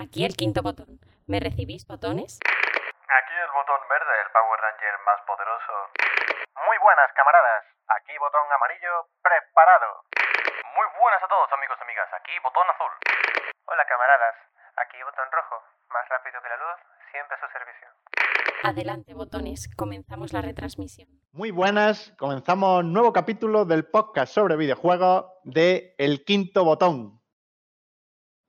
Aquí 0.00 0.24
el 0.24 0.32
quinto 0.32 0.64
botón. 0.64 0.96
¿Me 1.28 1.44
recibís 1.44 1.84
botones? 1.84 2.40
Aquí 2.40 3.34
el 3.36 3.52
botón 3.52 3.80
verde, 3.84 4.14
el 4.24 4.32
Power 4.32 4.56
Ranger 4.56 4.96
más 5.04 5.20
poderoso. 5.28 5.92
Muy 6.56 6.78
buenas, 6.80 7.12
camaradas. 7.12 7.68
Aquí 8.00 8.16
botón 8.16 8.48
amarillo, 8.48 9.12
preparado. 9.20 10.08
Muy 10.72 10.88
buenas 10.96 11.20
a 11.20 11.28
todos, 11.28 11.52
amigos 11.52 11.76
y 11.76 11.84
amigas. 11.84 12.08
Aquí 12.16 12.32
botón 12.40 12.64
azul. 12.72 12.88
Hola, 13.68 13.84
camaradas. 13.84 14.36
Aquí 14.80 14.96
botón 15.04 15.28
rojo. 15.36 15.60
Más 15.92 16.08
rápido 16.08 16.40
que 16.40 16.48
la 16.48 16.56
luz, 16.56 16.78
siempre 17.12 17.36
a 17.36 17.40
su 17.44 17.48
servicio. 17.52 17.88
Adelante, 18.64 19.12
botones. 19.12 19.68
Comenzamos 19.76 20.32
la 20.32 20.40
retransmisión. 20.40 21.12
Muy 21.32 21.50
buenas, 21.50 22.16
comenzamos 22.16 22.84
nuevo 22.88 23.12
capítulo 23.12 23.66
del 23.66 23.84
podcast 23.84 24.32
sobre 24.32 24.56
videojuegos 24.56 25.28
de 25.44 25.94
El 25.98 26.24
Quinto 26.24 26.64
Botón. 26.64 27.19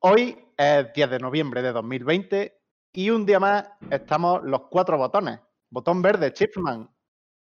Hoy 0.03 0.37
es 0.57 0.91
10 0.93 1.09
de 1.11 1.19
noviembre 1.19 1.61
de 1.61 1.71
2020 1.71 2.57
y 2.93 3.09
un 3.09 3.25
día 3.25 3.39
más 3.39 3.69
estamos 3.91 4.41
los 4.43 4.61
cuatro 4.69 4.97
botones. 4.97 5.39
Botón 5.69 6.01
verde, 6.01 6.33
Chipman. 6.33 6.89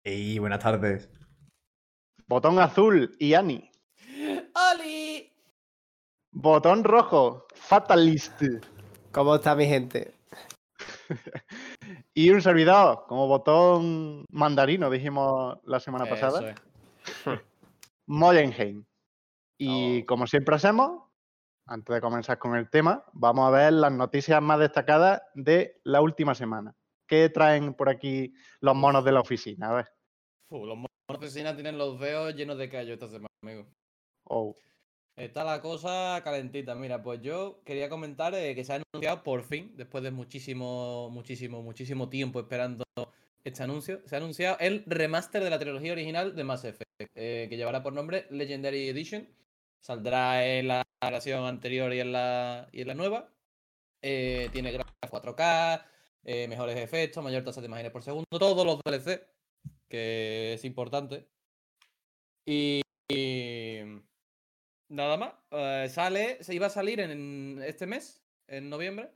Y 0.04 0.38
buenas 0.40 0.60
tardes. 0.60 1.10
Botón 2.28 2.60
azul, 2.60 3.16
Iani. 3.20 3.72
¡Oli! 4.74 5.32
Botón 6.34 6.84
rojo, 6.84 7.46
Fatalist. 7.56 8.42
¿Cómo 9.12 9.36
está 9.36 9.56
mi 9.56 9.66
gente? 9.66 10.14
y 12.14 12.30
un 12.30 12.42
servidor, 12.42 13.06
como 13.08 13.28
botón 13.28 14.26
mandarino, 14.30 14.90
dijimos 14.90 15.58
la 15.64 15.80
semana 15.80 16.06
pasada. 16.06 16.52
Es. 16.52 16.56
Moyenheim. 18.08 18.84
Y 19.58 20.02
Oh. 20.02 20.06
como 20.06 20.28
siempre 20.28 20.56
hacemos, 20.56 21.04
antes 21.72 21.96
de 21.96 22.02
comenzar 22.02 22.38
con 22.38 22.56
el 22.58 22.70
tema, 22.70 23.06
vamos 23.14 23.48
a 23.48 23.52
ver 23.52 23.72
las 23.72 23.94
noticias 23.94 24.42
más 24.42 24.60
destacadas 24.60 25.22
de 25.36 25.80
la 25.86 26.02
última 26.02 26.36
semana. 26.36 26.76
¿Qué 27.08 27.30
traen 27.30 27.74
por 27.74 27.88
aquí 27.88 28.34
los 28.60 28.76
monos 28.76 29.06
de 29.06 29.12
la 29.14 29.22
oficina? 29.22 29.70
A 29.70 29.74
ver. 29.76 29.88
Los 30.50 30.76
monos 30.76 30.92
de 31.08 31.16
oficina 31.16 31.56
tienen 31.56 31.78
los 31.78 31.98
dedos 31.98 32.36
llenos 32.36 32.58
de 32.58 32.70
callo 32.70 32.94
esta 32.94 33.08
semana, 33.08 33.30
amigo. 33.42 33.66
Oh, 34.26 34.54
Está 35.16 35.44
la 35.44 35.62
cosa 35.62 36.20
calentita. 36.24 36.76
Mira, 36.76 37.02
pues 37.04 37.22
yo 37.22 37.62
quería 37.66 37.90
comentar 37.90 38.34
eh, 38.34 38.56
que 38.56 38.64
se 38.64 38.74
ha 38.74 38.82
anunciado 38.94 39.24
por 39.24 39.44
fin, 39.44 39.74
después 39.76 40.04
de 40.04 40.12
muchísimo, 40.12 41.10
muchísimo, 41.10 41.62
muchísimo 41.62 42.10
tiempo 42.10 42.40
esperando 42.40 42.84
este 43.44 43.64
anuncio, 43.64 44.02
se 44.06 44.16
ha 44.16 44.18
anunciado 44.20 44.58
el 44.60 44.84
remaster 44.88 45.44
de 45.44 45.50
la 45.50 45.60
trilogía 45.60 45.94
original 45.94 46.36
de 46.36 46.44
Mass 46.44 46.66
Effect, 46.66 47.12
eh, 47.16 47.48
que 47.50 47.58
llevará 47.58 47.82
por 47.82 47.94
nombre 47.94 48.26
Legendary 48.30 48.90
Edition. 48.90 49.28
Saldrá 49.82 50.46
en 50.46 50.68
la 50.70 50.84
versión 51.02 51.46
anterior 51.46 51.94
y 51.94 52.00
en 52.00 52.12
la, 52.14 52.70
y 52.72 52.82
en 52.82 52.88
la 52.88 52.94
nueva. 52.96 53.30
Eh, 54.02 54.50
tiene 54.54 54.72
gráficos 54.72 55.10
4K, 55.12 55.86
eh, 56.24 56.48
mejores 56.48 56.78
efectos, 56.78 57.24
mayor 57.24 57.44
tasa 57.44 57.62
de 57.62 57.68
imágenes 57.68 57.92
por 57.92 58.04
segundo, 58.04 58.26
todos 58.32 58.66
los 58.66 58.80
DLC, 58.84 59.28
que 59.90 60.54
es 60.54 60.66
importante. 60.66 61.28
Y, 62.46 62.82
y 63.10 63.80
nada 64.90 65.18
más. 65.18 65.34
eh, 65.52 65.88
sale, 65.90 66.44
se 66.44 66.56
iba 66.56 66.68
a 66.68 66.70
salir 66.70 67.00
en 67.00 67.62
este 67.66 67.88
mes, 67.88 68.24
en 68.48 68.70
noviembre, 68.70 69.12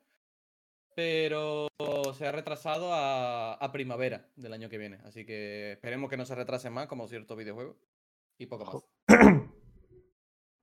pero 0.95 1.67
se 2.17 2.27
ha 2.27 2.31
retrasado 2.31 2.93
a, 2.93 3.53
a 3.53 3.71
primavera 3.71 4.29
del 4.35 4.53
año 4.53 4.69
que 4.69 4.77
viene. 4.77 4.99
Así 5.05 5.25
que 5.25 5.73
esperemos 5.73 6.09
que 6.09 6.17
no 6.17 6.25
se 6.25 6.35
retrase 6.35 6.69
más, 6.69 6.87
como 6.87 7.07
ciertos 7.07 7.37
videojuegos. 7.37 7.77
Y 8.37 8.47
poco 8.47 8.65
más. 8.65 9.19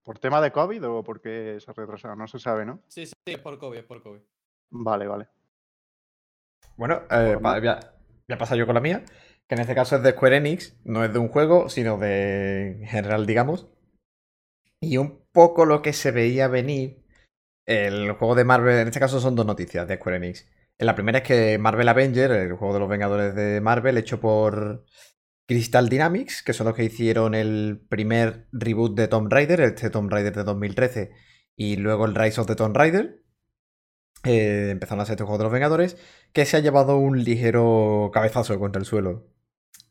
¿Por 0.03 0.19
tema 0.19 0.41
de 0.41 0.51
COVID 0.51 0.89
o 0.89 1.05
porque 1.05 1.59
se 1.61 1.71
ha 1.71 1.75
retrasado? 1.75 2.17
No 2.17 2.27
se 2.27 2.39
sabe, 2.39 2.67
¿no? 2.67 2.81
Sí, 2.89 3.07
sí, 3.07 3.13
es 3.25 3.39
por 3.39 3.59
COVID, 3.59 3.79
es 3.79 3.85
por 3.85 4.03
COVID. 4.03 4.21
Vale, 4.71 5.07
vale. 5.07 5.29
Bueno, 6.77 7.03
eh, 7.11 7.37
voy, 7.41 7.69
a, 7.69 7.75
voy 7.75 8.35
a 8.35 8.39
pasar 8.39 8.59
yo 8.59 8.67
con 8.67 8.75
la 8.75 8.81
mía, 8.81 9.05
que 9.49 9.55
en 9.55 9.61
este 9.61 9.75
caso 9.75 9.97
es 9.97 10.03
de 10.03 10.13
Square 10.13 10.39
Enix, 10.39 10.77
no 10.85 11.05
es 11.05 11.13
de 11.13 11.19
un 11.19 11.29
juego, 11.29 11.69
sino 11.69 11.99
de 11.99 12.81
en 12.81 12.87
general, 12.87 13.27
digamos. 13.27 13.69
Y 14.81 14.97
un 14.97 15.25
poco 15.31 15.65
lo 15.67 15.83
que 15.83 15.93
se 15.93 16.11
veía 16.11 16.49
venir, 16.49 17.05
el 17.67 18.13
juego 18.13 18.35
de 18.35 18.45
Marvel, 18.45 18.81
en 18.81 18.89
este 18.89 18.99
caso 18.99 19.21
son 19.21 19.37
dos 19.37 19.47
noticias 19.47 19.87
de 19.87 19.97
Square 19.97 20.17
Enix. 20.17 20.49
La 20.79 20.97
primera 20.97 21.19
es 21.19 21.25
que 21.25 21.59
Marvel 21.59 21.89
Avenger, 21.89 22.33
el 22.33 22.55
juego 22.55 22.75
de 22.75 22.81
los 22.81 22.89
Vengadores 22.89 23.35
de 23.37 23.61
Marvel, 23.61 23.99
hecho 23.99 24.21
por 24.21 24.85
Crystal 25.47 25.89
Dynamics, 25.89 26.43
que 26.43 26.53
son 26.53 26.67
los 26.67 26.77
que 26.77 26.85
hicieron 26.85 27.35
el 27.35 27.85
primer 27.89 28.49
reboot 28.53 28.97
de 28.97 29.09
Tomb 29.09 29.31
Raider, 29.31 29.61
este 29.61 29.91
Tomb 29.91 30.11
Raider 30.11 30.35
de 30.35 30.45
2013, 30.45 31.13
y 31.57 31.77
luego 31.77 32.07
el 32.07 32.15
Rise 32.15 32.41
of 32.41 32.47
the 32.47 32.57
Tomb 32.57 32.77
Raider. 32.77 33.23
Eh, 34.25 34.71
empezaron 34.71 35.01
a 35.01 35.03
hacer 35.03 35.15
este 35.15 35.25
juego 35.25 35.39
de 35.39 35.45
los 35.45 35.53
Vengadores, 35.53 35.97
que 36.33 36.45
se 36.47 36.57
ha 36.57 36.61
llevado 36.61 36.97
un 36.97 37.25
ligero 37.25 38.11
cabezazo 38.13 38.59
contra 38.59 38.81
el 38.81 38.87
suelo. 38.87 39.29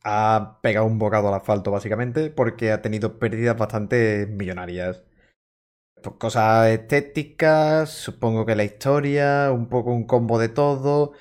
Ha 0.04 0.60
pegado 0.64 0.86
un 0.88 1.00
bocado 1.00 1.28
al 1.30 1.36
asfalto, 1.36 1.72
básicamente, 1.72 2.30
porque 2.32 2.72
ha 2.72 2.82
tenido 2.82 3.20
pérdidas 3.20 3.58
bastante 3.58 4.28
millonarias. 4.28 5.04
Pues 6.02 6.16
cosas 6.18 6.70
estéticas, 6.70 7.90
supongo 7.92 8.46
que 8.46 8.56
la 8.56 8.64
historia, 8.64 9.52
un 9.52 9.70
poco 9.70 9.92
un 9.94 10.06
combo 10.08 10.40
de 10.40 10.50
todo. 10.50 11.14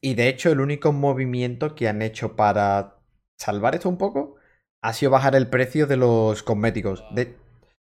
Y 0.00 0.14
de 0.14 0.28
hecho, 0.28 0.50
el 0.52 0.60
único 0.60 0.92
movimiento 0.92 1.74
que 1.74 1.88
han 1.88 2.02
hecho 2.02 2.36
para 2.36 2.93
salvar 3.38 3.74
esto 3.74 3.88
un 3.88 3.98
poco 3.98 4.36
ha 4.82 4.92
sido 4.92 5.10
bajar 5.10 5.34
el 5.34 5.48
precio 5.48 5.86
de 5.86 5.96
los 5.96 6.42
cosméticos. 6.42 7.04
De, 7.14 7.36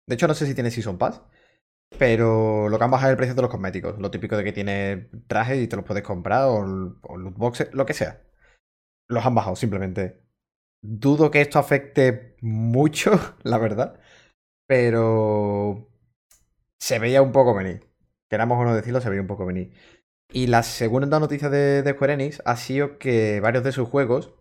de 0.08 0.16
hecho, 0.16 0.28
no 0.28 0.34
sé 0.34 0.46
si 0.46 0.56
tiene 0.56 0.72
Season 0.72 0.98
Pass. 0.98 1.22
Pero 1.98 2.70
lo 2.70 2.78
que 2.78 2.84
han 2.84 2.92
bajado 2.92 3.10
es 3.10 3.14
el 3.14 3.18
precio 3.18 3.36
de 3.36 3.42
los 3.42 3.52
cosméticos. 3.52 4.00
Lo 4.00 4.12
típico 4.12 4.38
de 4.38 4.44
que 4.44 4.54
tiene 4.54 5.10
trajes 5.28 5.62
y 5.62 5.68
te 5.68 5.76
los 5.76 5.86
puedes 5.86 6.04
comprar 6.04 6.46
o, 6.48 6.64
loot 6.66 7.38
boxes, 7.38 7.74
lo 7.74 7.86
que 7.86 7.94
sea. 7.94 8.22
Los 9.08 9.26
han 9.26 9.36
bajado 9.36 9.56
simplemente. 9.56 10.24
Dudo 10.82 11.32
que 11.32 11.42
esto 11.42 11.60
afecte 11.60 12.36
mucho, 12.42 13.12
la 13.44 13.58
verdad. 13.58 14.00
Pero 14.68 15.90
se 16.80 17.00
veía 17.00 17.22
un 17.22 17.32
poco 17.32 17.54
venir. 17.54 17.90
Queramos 18.30 18.60
o 18.60 18.66
no 18.66 18.76
decirlo, 18.76 19.02
se 19.02 19.10
veía 19.10 19.22
un 19.22 19.28
poco 19.28 19.46
venir. 19.46 19.74
Y 20.32 20.48
la 20.48 20.64
segunda 20.64 21.20
noticia 21.20 21.50
de, 21.50 21.84
de 21.84 21.92
Square 21.94 22.14
Enix 22.14 22.42
ha 22.46 22.56
sido 22.58 22.98
que 22.98 23.40
varios 23.40 23.64
de 23.64 23.72
sus 23.72 23.88
juegos, 23.88 24.34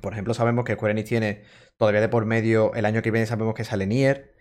por 0.00 0.12
ejemplo, 0.12 0.34
sabemos 0.34 0.64
que 0.64 0.74
Square 0.74 0.92
Enix 0.92 1.08
tiene 1.08 1.42
todavía 1.76 2.00
de 2.00 2.08
por 2.08 2.26
medio, 2.26 2.74
el 2.74 2.84
año 2.84 3.02
que 3.02 3.10
viene 3.10 3.26
sabemos 3.26 3.54
que 3.54 3.64
sale 3.64 3.86
Nier, 3.86 4.34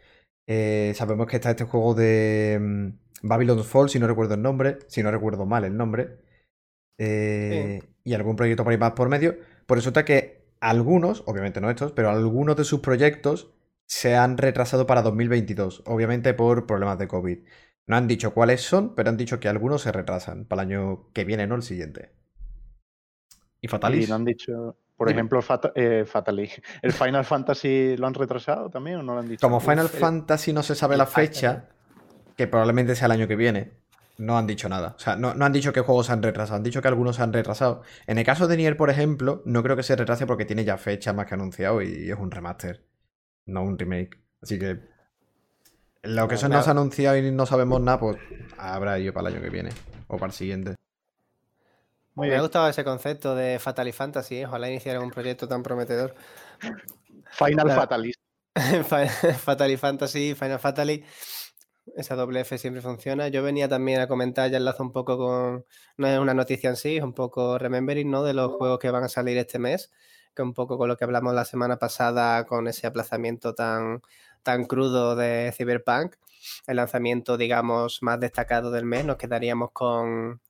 eh, 0.48 0.94
sabemos 0.96 1.28
que 1.28 1.36
está 1.36 1.52
este 1.52 1.66
juego 1.66 1.94
de 1.94 2.58
mm, 2.60 3.28
Babylon's 3.28 3.68
Fall, 3.68 3.90
si 3.90 4.00
no 4.00 4.08
recuerdo 4.08 4.36
el 4.36 4.42
nombre, 4.42 4.80
si 4.88 5.04
no 5.04 5.12
recuerdo 5.12 5.46
mal 5.46 5.66
el 5.66 5.76
nombre, 5.76 6.20
eh, 6.98 7.82
y 8.04 8.14
algún 8.14 8.36
proyecto 8.36 8.64
por 8.64 8.72
ahí 8.72 8.80
más 8.80 8.94
por 8.94 9.10
medio. 9.10 9.38
Pues 9.66 9.80
resulta 9.80 10.06
que 10.06 10.48
algunos, 10.60 11.24
obviamente 11.26 11.62
no 11.62 11.70
estos, 11.70 11.92
pero 11.92 12.10
algunos 12.10 12.56
de 12.56 12.64
sus 12.64 12.80
proyectos 12.80 13.54
se 13.88 14.16
han 14.16 14.38
retrasado 14.38 14.86
para 14.86 15.02
2022, 15.02 15.84
obviamente 15.86 16.34
por 16.34 16.66
problemas 16.66 16.98
de 17.00 17.08
COVID. 17.08 17.40
No 17.88 17.96
han 17.96 18.08
dicho 18.08 18.34
cuáles 18.34 18.62
son, 18.62 18.96
pero 18.96 19.10
han 19.10 19.18
dicho 19.18 19.40
que 19.40 19.48
algunos 19.48 19.82
se 19.82 19.92
retrasan 19.92 20.46
para 20.46 20.64
el 20.64 20.70
año 20.70 21.12
que 21.14 21.24
viene, 21.24 21.48
no 21.48 21.56
el 21.56 21.64
siguiente. 21.64 22.12
Y 23.62 23.70
Fatalis. 23.70 24.10
no 24.10 24.16
han 24.16 24.26
dicho, 24.26 24.78
por 24.98 25.08
Dime. 25.08 25.20
ejemplo, 25.20 25.42
Fata- 25.42 25.72
eh, 25.76 26.04
Fatally. 26.06 26.50
¿El 26.82 26.92
Final 26.92 27.24
Fantasy 27.24 27.96
lo 27.98 28.08
han 28.08 28.14
retrasado 28.14 28.70
también 28.70 28.98
o 28.98 29.04
no 29.04 29.14
lo 29.14 29.20
han 29.20 29.30
dicho? 29.30 29.40
Como 29.48 29.60
Final 29.60 29.86
Uf, 29.86 29.96
eh, 29.96 30.00
Fantasy 30.00 30.52
no 30.52 30.64
se 30.64 30.76
sabe 30.76 30.98
la 30.98 31.06
fecha, 31.06 31.70
que 32.36 32.48
probablemente 32.48 32.96
sea 32.96 33.06
el 33.06 33.12
año 33.14 33.28
que 33.28 33.36
viene, 33.36 33.72
no 34.18 34.38
han 34.38 34.48
dicho 34.48 34.68
nada. 34.68 34.96
O 34.98 35.00
sea, 35.00 35.16
no, 35.16 35.34
no 35.36 35.46
han 35.46 35.54
dicho 35.54 35.72
qué 35.72 35.82
juegos 35.82 36.08
se 36.08 36.14
han 36.14 36.24
retrasado, 36.24 36.58
han 36.58 36.64
dicho 36.64 36.82
que 36.82 36.88
algunos 36.88 37.16
se 37.16 37.22
han 37.22 37.32
retrasado. 37.32 37.84
En 38.08 38.18
el 38.18 38.26
caso 38.26 38.48
de 38.48 38.58
Nier, 38.58 38.76
por 38.76 38.90
ejemplo, 38.90 39.44
no 39.46 39.62
creo 39.64 39.76
que 39.76 39.84
se 39.84 39.96
retrase 39.96 40.26
porque 40.26 40.46
tiene 40.46 40.66
ya 40.66 40.78
fecha 40.78 41.14
más 41.14 41.28
que 41.28 41.36
anunciado 41.36 41.82
y 41.84 42.10
es 42.10 42.18
un 42.18 42.32
remaster, 42.32 42.84
no 43.46 43.62
un 43.64 43.78
remake. 43.78 44.20
Así 44.42 44.58
que 44.58 44.80
lo 46.04 46.28
que 46.28 46.34
No, 46.34 46.38
eso 46.40 46.50
no 46.50 46.62
se 46.64 46.70
ha 46.70 46.72
anunciado 46.72 47.18
y 47.18 47.32
no 47.32 47.46
sabemos 47.46 47.82
nada, 47.82 48.00
pues 48.00 48.18
habrá 48.58 48.98
ello 48.98 49.14
para 49.14 49.30
el 49.30 49.36
año 49.36 49.44
que 49.44 49.50
viene 49.50 49.70
o 50.08 50.18
para 50.18 50.28
el 50.32 50.34
siguiente. 50.34 50.76
Muy 52.18 52.30
Me 52.30 52.36
ha 52.36 52.42
gustado 52.42 52.68
ese 52.68 52.84
concepto 52.84 53.36
de 53.36 53.60
Fatal 53.60 53.88
y 53.88 53.92
Fantasy. 53.92 54.38
¿eh? 54.38 54.46
Ojalá 54.48 54.70
iniciaran 54.70 55.04
un 55.04 55.12
proyecto 55.12 55.48
tan 55.48 55.62
prometedor. 55.62 56.16
Final 57.32 57.66
Claro. 57.66 57.82
Fatalist. 57.82 58.20
Fa- 58.88 59.06
Fatal 59.08 59.70
y 59.72 59.78
Fantasy, 59.78 60.34
Final 60.34 60.60
Fatally. 60.60 61.04
Esa 61.96 62.16
doble 62.16 62.40
F 62.42 62.58
siempre 62.58 62.82
funciona. 62.82 63.28
Yo 63.28 63.44
venía 63.44 63.70
también 63.70 64.02
a 64.02 64.08
comentar, 64.08 64.50
ya 64.50 64.58
enlazo 64.58 64.82
un 64.84 64.92
poco 64.92 65.18
con. 65.18 65.66
No 65.98 66.08
es 66.08 66.18
una 66.20 66.34
noticia 66.34 66.70
en 66.72 66.76
sí, 66.76 66.98
es 66.98 67.04
un 67.04 67.14
poco 67.14 67.58
remembering, 67.60 68.10
¿no? 68.10 68.24
De 68.24 68.34
los 68.34 68.52
juegos 68.54 68.80
que 68.80 68.90
van 68.92 69.04
a 69.04 69.10
salir 69.10 69.38
este 69.38 69.60
mes. 69.60 69.92
Que 70.36 70.42
un 70.42 70.54
poco 70.54 70.78
con 70.78 70.88
lo 70.88 70.98
que 70.98 71.04
hablamos 71.06 71.34
la 71.36 71.46
semana 71.46 71.78
pasada 71.78 72.46
con 72.46 72.68
ese 72.68 72.88
aplazamiento 72.88 73.54
tan, 73.54 74.02
tan 74.44 74.66
crudo 74.66 75.16
de 75.16 75.54
Cyberpunk. 75.56 76.16
El 76.66 76.78
lanzamiento, 76.78 77.38
digamos, 77.38 78.00
más 78.02 78.20
destacado 78.20 78.72
del 78.72 78.86
mes. 78.86 79.06
Nos 79.06 79.18
quedaríamos 79.18 79.70
con 79.72 80.42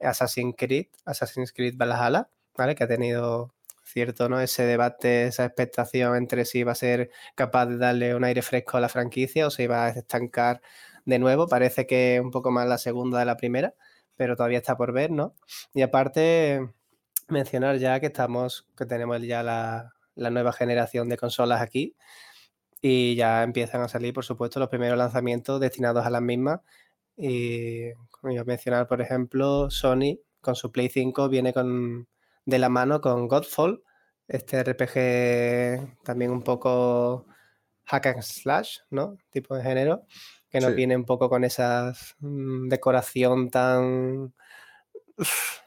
Assassin's 0.00 0.54
Creed, 0.56 0.86
Assassin's 1.04 1.52
Creed 1.52 1.74
Valhalla, 1.76 2.30
¿vale? 2.56 2.74
Que 2.74 2.84
ha 2.84 2.88
tenido 2.88 3.54
cierto, 3.84 4.28
¿no? 4.28 4.40
Ese 4.40 4.64
debate, 4.64 5.26
esa 5.26 5.44
expectación 5.44 6.16
entre 6.16 6.44
si 6.44 6.62
va 6.64 6.72
a 6.72 6.74
ser 6.74 7.10
capaz 7.34 7.66
de 7.66 7.78
darle 7.78 8.14
un 8.14 8.24
aire 8.24 8.42
fresco 8.42 8.76
a 8.76 8.80
la 8.80 8.88
franquicia 8.88 9.46
o 9.46 9.50
se 9.50 9.64
iba 9.64 9.86
a 9.86 9.90
estancar 9.90 10.60
de 11.04 11.18
nuevo. 11.18 11.48
Parece 11.48 11.86
que 11.86 12.20
un 12.22 12.30
poco 12.30 12.50
más 12.50 12.68
la 12.68 12.78
segunda 12.78 13.18
de 13.18 13.24
la 13.24 13.36
primera, 13.36 13.74
pero 14.16 14.36
todavía 14.36 14.58
está 14.58 14.76
por 14.76 14.92
ver, 14.92 15.10
¿no? 15.10 15.34
Y 15.74 15.82
aparte, 15.82 16.70
mencionar 17.28 17.78
ya 17.78 18.00
que 18.00 18.06
estamos, 18.06 18.66
que 18.76 18.86
tenemos 18.86 19.22
ya 19.22 19.42
la, 19.42 19.94
la 20.14 20.30
nueva 20.30 20.52
generación 20.52 21.08
de 21.08 21.16
consolas 21.16 21.60
aquí 21.60 21.96
y 22.80 23.14
ya 23.16 23.42
empiezan 23.42 23.82
a 23.82 23.88
salir, 23.88 24.14
por 24.14 24.24
supuesto, 24.24 24.58
los 24.60 24.68
primeros 24.68 24.96
lanzamientos 24.98 25.60
destinados 25.60 26.06
a 26.06 26.10
las 26.10 26.22
mismas. 26.22 26.60
Y 27.20 27.92
como 28.10 28.32
iba 28.32 28.42
a 28.42 28.44
mencionar, 28.44 28.88
por 28.88 29.00
ejemplo, 29.00 29.70
Sony 29.70 30.18
con 30.40 30.54
su 30.56 30.72
Play 30.72 30.88
5 30.88 31.28
viene 31.28 31.52
con, 31.52 32.08
de 32.46 32.58
la 32.58 32.68
mano 32.70 33.00
con 33.00 33.28
Godfall, 33.28 33.82
este 34.26 34.62
RPG 34.62 36.02
también 36.04 36.30
un 36.30 36.42
poco 36.42 37.26
hack 37.84 38.06
and 38.06 38.22
slash, 38.22 38.78
¿no? 38.90 39.18
Tipo 39.30 39.54
de 39.56 39.62
género, 39.62 40.06
que 40.48 40.60
nos 40.60 40.70
Sí. 40.70 40.76
viene 40.76 40.96
un 40.96 41.04
poco 41.04 41.28
con 41.28 41.44
esa 41.44 41.92
decoración 42.20 43.50
tan, 43.50 44.34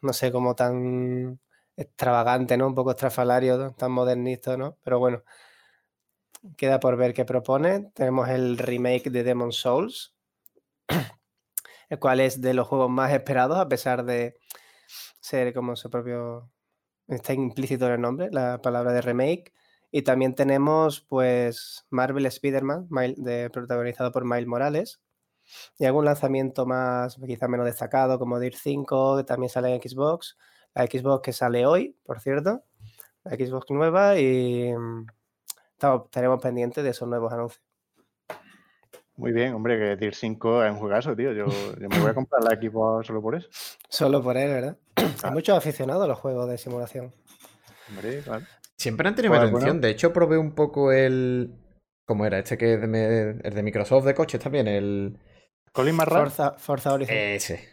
no 0.01 0.13
sé, 0.13 0.31
como 0.31 0.55
tan 0.55 1.39
extravagante, 1.75 2.57
¿no? 2.57 2.67
Un 2.67 2.75
poco 2.75 2.91
estrafalario, 2.91 3.71
tan 3.71 3.91
modernista, 3.91 4.57
¿no? 4.57 4.77
Pero 4.83 4.99
bueno, 4.99 5.23
queda 6.57 6.79
por 6.79 6.97
ver 6.97 7.13
qué 7.13 7.25
propone. 7.25 7.91
Tenemos 7.93 8.29
el 8.29 8.57
remake 8.57 9.09
de 9.09 9.23
Demon 9.23 9.51
Souls, 9.51 10.15
el 11.93 11.99
cual 11.99 12.19
es 12.21 12.41
de 12.41 12.55
los 12.55 12.67
juegos 12.67 12.89
más 12.89 13.13
esperados, 13.13 13.59
a 13.59 13.69
pesar 13.69 14.03
de 14.03 14.35
ser 15.19 15.53
como 15.53 15.75
su 15.75 15.89
propio... 15.89 16.49
Está 17.07 17.33
implícito 17.33 17.85
en 17.85 17.91
el 17.93 18.01
nombre, 18.01 18.29
la 18.31 18.61
palabra 18.61 18.93
de 18.93 19.01
remake. 19.01 19.53
Y 19.91 20.01
también 20.01 20.33
tenemos, 20.33 21.01
pues, 21.01 21.85
Marvel 21.91 22.25
Spider-Man, 22.25 22.87
protagonizado 23.51 24.11
por 24.11 24.25
Miles 24.25 24.47
Morales. 24.47 25.01
Y 25.77 25.85
algún 25.85 26.05
lanzamiento 26.05 26.65
más, 26.65 27.17
quizá 27.27 27.47
menos 27.47 27.67
destacado, 27.67 28.17
como 28.17 28.39
Dirt 28.39 28.55
5, 28.59 29.17
que 29.17 29.23
también 29.23 29.51
sale 29.51 29.75
en 29.75 29.81
Xbox. 29.81 30.35
La 30.73 30.85
Xbox 30.87 31.21
que 31.21 31.33
sale 31.33 31.67
hoy, 31.67 31.95
por 32.03 32.21
cierto. 32.21 32.63
La 33.23 33.35
Xbox 33.35 33.69
nueva 33.69 34.17
y 34.17 34.73
mm, 34.75 35.05
estaremos 36.05 36.41
pendientes 36.41 36.83
de 36.83 36.89
esos 36.89 37.07
nuevos 37.07 37.31
anuncios. 37.31 37.72
Muy 39.23 39.31
bien, 39.31 39.53
hombre, 39.53 39.79
que 39.79 39.95
Tier 39.95 40.13
5 40.13 40.65
es 40.65 40.71
un 40.73 40.79
juegazo, 40.79 41.15
tío. 41.15 41.31
Yo, 41.31 41.45
yo 41.79 41.87
me 41.89 41.97
voy 41.97 42.09
a 42.09 42.13
comprar 42.13 42.43
la 42.43 42.55
equipo 42.55 43.01
solo 43.03 43.21
por 43.21 43.35
eso. 43.35 43.47
Solo 43.87 44.21
por 44.21 44.35
él, 44.35 44.49
¿verdad? 44.51 44.77
Hay 45.23 45.31
muchos 45.31 45.57
aficionados 45.57 46.03
a 46.03 46.07
los 46.07 46.19
juegos 46.19 46.49
de 46.49 46.57
simulación. 46.57 47.13
Hombre, 47.87 48.19
claro. 48.19 48.45
Siempre 48.75 49.07
han 49.07 49.15
tenido 49.15 49.31
mi 49.33 49.39
Pues, 49.39 49.49
atención. 49.49 49.77
bueno. 49.77 49.81
De 49.81 49.89
hecho, 49.91 50.11
probé 50.11 50.37
un 50.37 50.51
poco 50.53 50.91
el. 50.91 51.55
¿Cómo 52.05 52.25
era? 52.25 52.39
Este 52.39 52.57
que 52.57 52.73
es 52.73 52.81
de, 52.81 52.87
me- 52.87 53.29
el 53.47 53.53
de 53.53 53.63
Microsoft 53.63 54.03
de 54.03 54.13
coches 54.13 54.41
también, 54.41 54.67
el. 54.67 55.17
Colin 55.71 55.95
McRae. 55.95 56.19
Forza, 56.19 56.51
Forza 56.57 56.91
Horizon. 56.91 57.15
Ese. 57.15 57.69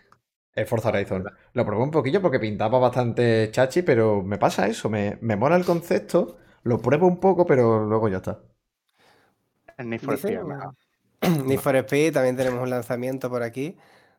El 0.54 0.66
Forza 0.66 0.90
Horizon. 0.90 1.24
Lo 1.54 1.66
probé 1.66 1.82
un 1.82 1.90
poquillo 1.90 2.22
porque 2.22 2.38
pintaba 2.38 2.78
bastante 2.78 3.50
chachi, 3.50 3.82
pero 3.82 4.22
me 4.22 4.38
pasa 4.38 4.68
eso. 4.68 4.88
Me, 4.88 5.18
me 5.20 5.34
mola 5.34 5.56
el 5.56 5.64
concepto, 5.64 6.38
lo 6.62 6.78
pruebo 6.78 7.08
un 7.08 7.18
poco, 7.18 7.44
pero 7.44 7.84
luego 7.86 8.08
ya 8.08 8.18
está. 8.18 8.38
El 9.78 9.90
Need 9.90 10.00
for 10.00 10.14
Speed. 10.14 10.38
Need 11.46 11.58
for 11.60 11.76
Speed, 11.76 12.14
también 12.14 12.36
tenemos 12.36 12.62
un 12.62 12.70
lanzamiento 12.70 13.28
por 13.28 13.42
aquí 13.42 13.76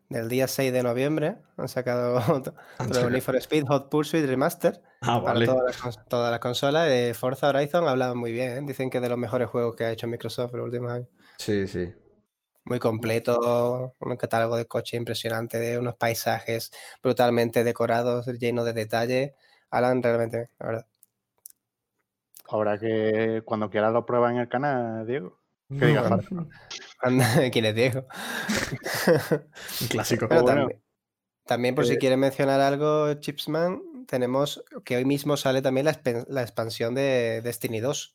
del 0.09 0.29
día 0.29 0.47
6 0.47 0.71
de 0.73 0.83
noviembre. 0.83 1.37
Han 1.57 1.67
sacado 1.67 2.15
otro 2.35 2.53
otro 2.79 3.09
Need 3.09 3.21
for 3.23 3.35
Speed 3.37 3.65
Hot 3.67 3.89
Pursuit 3.89 4.25
Remaster 4.25 4.81
Ah, 5.01 5.19
para 5.19 5.33
vale. 5.33 5.45
todas 5.47 5.63
las, 5.65 5.81
cons- 5.81 6.05
todas 6.07 6.29
las 6.31 6.39
consolas. 6.39 6.87
De 6.87 7.13
Forza 7.15 7.49
Horizon 7.49 7.87
hablaban 7.87 8.17
muy 8.17 8.31
bien, 8.31 8.51
¿eh? 8.51 8.61
dicen 8.67 8.89
que 8.91 8.97
es 8.99 9.03
de 9.03 9.09
los 9.09 9.17
mejores 9.17 9.49
juegos 9.49 9.75
que 9.75 9.85
ha 9.85 9.91
hecho 9.91 10.07
Microsoft 10.07 10.51
en 10.53 10.57
los 10.59 10.65
últimos 10.65 10.91
años. 10.91 11.07
Sí, 11.37 11.67
sí. 11.67 11.91
Muy 12.65 12.77
completo, 12.77 13.95
un 13.99 14.17
catálogo 14.17 14.55
de 14.55 14.67
coches 14.67 14.93
impresionante, 14.99 15.57
de 15.57 15.79
unos 15.79 15.95
paisajes 15.95 16.71
brutalmente 17.01 17.63
decorados, 17.63 18.27
llenos 18.27 18.65
de 18.65 18.73
detalles. 18.73 19.31
Alan, 19.71 20.03
realmente, 20.03 20.37
bien, 20.37 20.49
la 20.59 20.65
verdad. 20.67 20.85
Habrá 22.47 22.77
que 22.77 23.41
cuando 23.45 23.71
quieras 23.71 23.91
lo 23.93 24.05
pruebas 24.05 24.33
en 24.33 24.37
el 24.37 24.49
canal, 24.49 25.07
Diego. 25.07 25.40
Que 25.79 25.85
diga 25.85 26.19
¿Quién 27.51 27.65
es 27.65 27.75
Diego? 27.75 28.05
Un 29.81 29.87
clásico. 29.87 30.27
Pero 30.27 30.43
bueno, 30.43 30.61
también, 30.61 30.83
también 31.45 31.75
por 31.75 31.85
si 31.85 31.93
eh, 31.93 31.97
quieres 31.97 32.17
mencionar 32.17 32.61
algo, 32.61 33.13
Chipsman, 33.15 34.05
tenemos 34.07 34.63
que 34.83 34.97
hoy 34.97 35.05
mismo 35.05 35.37
sale 35.37 35.61
también 35.61 35.85
la, 35.85 36.41
expansión 36.41 36.95
de 36.95 37.41
Destiny 37.43 37.79
2. 37.79 38.13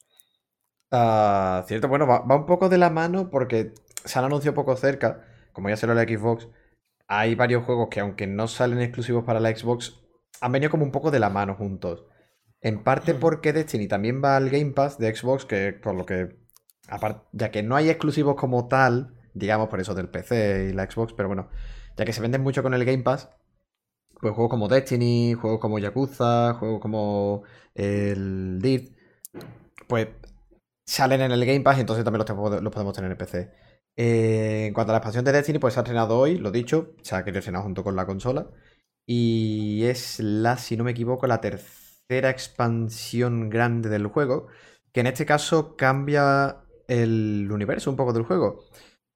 Ah, 0.93 1.65
cierto, 1.67 1.89
bueno, 1.89 2.07
va, 2.07 2.21
va 2.21 2.37
un 2.37 2.47
poco 2.47 2.69
de 2.69 2.79
la 2.79 2.91
mano 2.91 3.31
porque 3.31 3.75
se 4.05 4.19
han 4.19 4.25
anunciado 4.25 4.55
poco 4.55 4.77
cerca, 4.77 5.25
como 5.53 5.69
ya 5.69 5.77
se 5.77 5.87
lo 5.87 5.95
la 5.95 6.05
Xbox, 6.05 6.49
hay 7.09 7.35
varios 7.35 7.65
juegos 7.65 7.89
que 7.91 8.01
aunque 8.01 8.27
no 8.27 8.49
salen 8.49 8.81
exclusivos 8.81 9.25
para 9.25 9.41
la 9.41 9.55
Xbox, 9.55 10.01
han 10.41 10.53
venido 10.53 10.71
como 10.71 10.85
un 10.85 10.93
poco 10.93 11.11
de 11.11 11.21
la 11.21 11.31
mano 11.31 11.55
juntos. 11.55 12.05
En 12.61 12.83
parte 12.83 13.13
Ujú. 13.13 13.21
porque 13.21 13.53
Destiny 13.53 13.89
también 13.89 14.23
va 14.23 14.37
al 14.37 14.51
Game 14.51 14.73
Pass 14.73 14.99
de 14.99 15.15
Xbox, 15.15 15.45
que 15.45 15.73
por 15.73 15.95
lo 15.95 16.07
que, 16.07 16.37
ya 17.33 17.51
que 17.51 17.63
no 17.63 17.77
hay 17.77 17.91
exclusivos 17.91 18.37
como 18.37 18.69
tal, 18.69 19.15
digamos 19.35 19.69
por 19.69 19.81
eso 19.81 19.95
del 19.95 20.09
PC 20.09 20.69
y 20.71 20.73
la 20.73 20.91
Xbox, 20.91 21.13
pero 21.15 21.29
bueno, 21.29 21.49
ya 21.97 22.05
que 22.05 22.13
se 22.13 22.21
venden 22.21 22.43
mucho 22.43 22.63
con 22.63 22.75
el 22.75 22.85
Game 22.85 23.03
Pass, 23.03 23.31
pues 24.21 24.35
juegos 24.35 24.51
como 24.51 24.69
Destiny, 24.69 25.35
juegos 25.35 25.61
como 25.61 25.79
Yakuza, 25.79 26.55
juegos 26.55 26.81
como 26.81 27.43
el 27.75 28.59
Dirt, 28.61 28.93
pues 29.89 30.09
salen 30.87 31.21
en 31.23 31.33
el 31.33 31.45
Game 31.45 31.61
Pass 31.61 31.79
y 31.79 31.81
entonces 31.81 32.05
también 32.05 32.25
los, 32.27 32.73
podemos 32.73 32.95
tener 32.95 33.11
en 33.11 33.17
PC. 33.19 33.53
Eh, 33.99 34.67
en 34.69 34.75
cuanto 34.75 34.93
a 34.93 34.95
la 34.95 34.99
expansión 34.99 35.25
de 35.25 35.33
Destiny, 35.33 35.59
pues 35.59 35.75
se 35.75 35.81
ha 35.81 35.83
estrenado 35.83 36.19
hoy, 36.19 36.39
lo 36.39 36.51
dicho, 36.51 36.95
se 37.03 37.15
ha 37.17 37.25
querido 37.25 37.41
estrenar 37.41 37.63
junto 37.63 37.83
con 37.83 37.97
la 37.97 38.07
consola. 38.07 38.49
Y 39.07 39.85
es 39.85 40.21
la, 40.21 40.59
si 40.59 40.77
no 40.77 40.85
me 40.85 40.91
equivoco, 40.93 41.27
la 41.27 41.41
tercera 41.41 42.31
expansión 42.31 43.51
grande 43.51 43.89
del 43.89 44.07
juego, 44.09 44.49
que 44.93 45.01
en 45.01 45.07
este 45.07 45.27
caso 45.27 45.77
cambia 45.77 46.66
el 46.89 47.49
universo 47.51 47.91
un 47.91 47.97
poco 47.97 48.13
del 48.13 48.25
juego. 48.25 48.65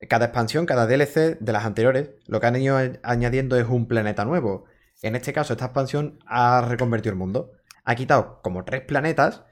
Cada 0.09 0.27
expansión, 0.27 0.67
cada 0.67 0.87
DLC 0.87 1.39
de 1.39 1.53
las 1.53 1.65
anteriores, 1.65 2.11
lo 2.27 2.41
que 2.41 2.47
han 2.47 2.57
ido 2.57 2.79
añadiendo 3.03 3.57
es 3.57 3.69
un 3.69 3.87
planeta 3.87 4.25
nuevo. 4.25 4.65
En 5.03 5.17
este 5.17 5.33
caso, 5.33 5.53
esta 5.53 5.67
expansión 5.67 6.19
ha 6.27 6.63
reconvertido 6.63 7.13
el 7.13 7.19
mundo. 7.19 7.53
Ha 7.85 7.95
quitado 7.95 8.41
como 8.43 8.65
tres 8.65 8.83
planetas 8.83 9.45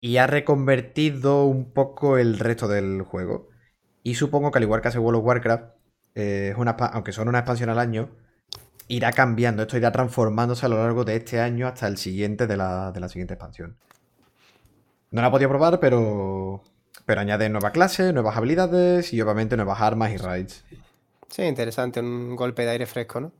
y 0.00 0.16
ha 0.18 0.26
reconvertido 0.26 1.44
un 1.44 1.72
poco 1.72 2.18
el 2.18 2.38
resto 2.38 2.68
del 2.68 3.02
juego. 3.02 3.48
Y 4.02 4.14
supongo 4.14 4.50
que 4.50 4.58
al 4.58 4.64
igual 4.64 4.80
que 4.80 4.88
hace 4.88 4.98
World 4.98 5.20
of 5.20 5.26
Warcraft, 5.26 5.64
eh, 6.14 6.50
es 6.52 6.58
una, 6.58 6.72
aunque 6.72 7.12
son 7.12 7.28
una 7.28 7.40
expansión 7.40 7.70
al 7.70 7.78
año, 7.78 8.10
irá 8.88 9.12
cambiando, 9.12 9.62
esto 9.62 9.76
irá 9.76 9.92
transformándose 9.92 10.66
a 10.66 10.68
lo 10.68 10.78
largo 10.78 11.04
de 11.04 11.16
este 11.16 11.40
año 11.40 11.66
hasta 11.68 11.86
el 11.86 11.96
siguiente 11.96 12.46
de 12.46 12.56
la, 12.56 12.92
de 12.92 13.00
la 13.00 13.08
siguiente 13.08 13.34
expansión. 13.34 13.76
No 15.10 15.22
la 15.22 15.28
he 15.28 15.30
podido 15.30 15.50
probar, 15.50 15.80
pero, 15.80 16.62
pero 17.06 17.20
añade 17.20 17.48
nuevas 17.48 17.72
clases, 17.72 18.12
nuevas 18.12 18.36
habilidades 18.36 19.12
y 19.12 19.20
obviamente 19.20 19.56
nuevas 19.56 19.80
armas 19.80 20.12
y 20.12 20.16
raids. 20.16 20.64
Sí, 21.28 21.42
interesante, 21.42 22.00
un 22.00 22.36
golpe 22.36 22.62
de 22.62 22.70
aire 22.70 22.86
fresco, 22.86 23.20
¿no? 23.20 23.32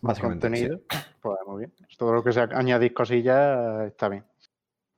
Básicamente. 0.00 0.48
sí. 0.48 0.68
contenido. 0.68 0.80
Pues 1.20 1.38
muy 1.46 1.58
bien. 1.58 1.72
Todo 1.98 2.12
lo 2.12 2.22
que 2.22 2.32
sea 2.32 2.48
añadir 2.52 2.94
cosillas 2.94 3.86
está 3.86 4.08
bien. 4.08 4.24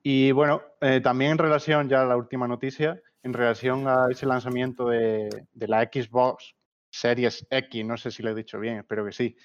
Y 0.02 0.30
bueno, 0.32 0.62
eh, 0.80 1.00
también 1.00 1.32
en 1.32 1.38
relación, 1.38 1.88
ya 1.88 2.02
a 2.02 2.06
la 2.06 2.16
última 2.16 2.46
noticia, 2.46 3.00
en 3.22 3.32
relación 3.32 3.88
a 3.88 4.06
ese 4.10 4.26
lanzamiento 4.26 4.88
de, 4.88 5.28
de 5.52 5.68
la 5.68 5.82
Xbox 5.84 6.54
Series 6.90 7.46
X, 7.50 7.84
no 7.84 7.96
sé 7.96 8.10
si 8.10 8.22
lo 8.22 8.30
he 8.30 8.34
dicho 8.34 8.58
bien, 8.58 8.78
espero 8.78 9.04
que 9.04 9.12
sí. 9.12 9.36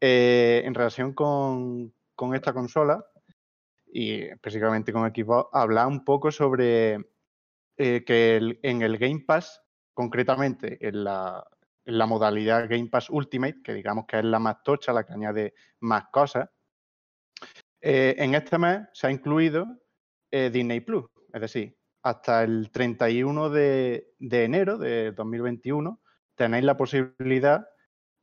Eh, 0.00 0.62
en 0.64 0.74
relación 0.74 1.12
con, 1.12 1.92
con 2.14 2.34
esta 2.34 2.52
consola 2.52 3.04
y 3.92 4.22
específicamente 4.22 4.92
con 4.92 5.08
Xbox, 5.08 5.50
habla 5.52 5.86
un 5.86 6.04
poco 6.04 6.30
sobre 6.30 6.98
eh, 7.82 8.04
que 8.04 8.58
en 8.62 8.82
el 8.82 8.98
Game 8.98 9.24
Pass, 9.26 9.62
concretamente 9.94 10.76
en 10.86 11.02
la, 11.02 11.42
modalidad 11.86 12.68
Game 12.68 12.90
Pass 12.90 13.08
Ultimate, 13.08 13.62
que 13.64 13.72
digamos 13.72 14.04
que 14.06 14.18
es 14.18 14.24
la 14.26 14.38
más 14.38 14.62
tocha, 14.62 14.92
la 14.92 15.06
que 15.06 15.14
añade 15.14 15.54
más 15.80 16.08
cosas, 16.12 16.50
eh, 17.80 18.16
en 18.18 18.34
este 18.34 18.58
mes 18.58 18.80
se 18.92 19.06
ha 19.06 19.10
incluido 19.10 19.66
eh, 20.30 20.50
Disney 20.52 20.80
Plus. 20.80 21.06
Es 21.32 21.40
decir, 21.40 21.74
hasta 22.02 22.42
el 22.44 22.70
31 22.70 23.48
de, 23.48 24.12
enero 24.18 24.76
de 24.76 25.12
2021 25.12 26.02
tenéis 26.34 26.64
la 26.64 26.76
posibilidad 26.76 27.66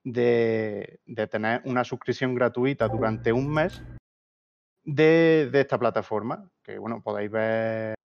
de, 0.03 0.99
de 1.03 1.25
tener 1.25 1.63
una 1.65 1.83
suscripción 1.83 2.35
gratuita 2.35 2.87
durante 2.89 3.33
un 3.33 3.51
mes 3.51 3.81
de, 4.83 5.49
de 5.51 5.61
esta 5.61 5.79
plataforma. 5.79 6.47
Que 6.61 6.77
bueno, 6.77 7.01
podéis 7.01 7.31
ver 7.31 7.97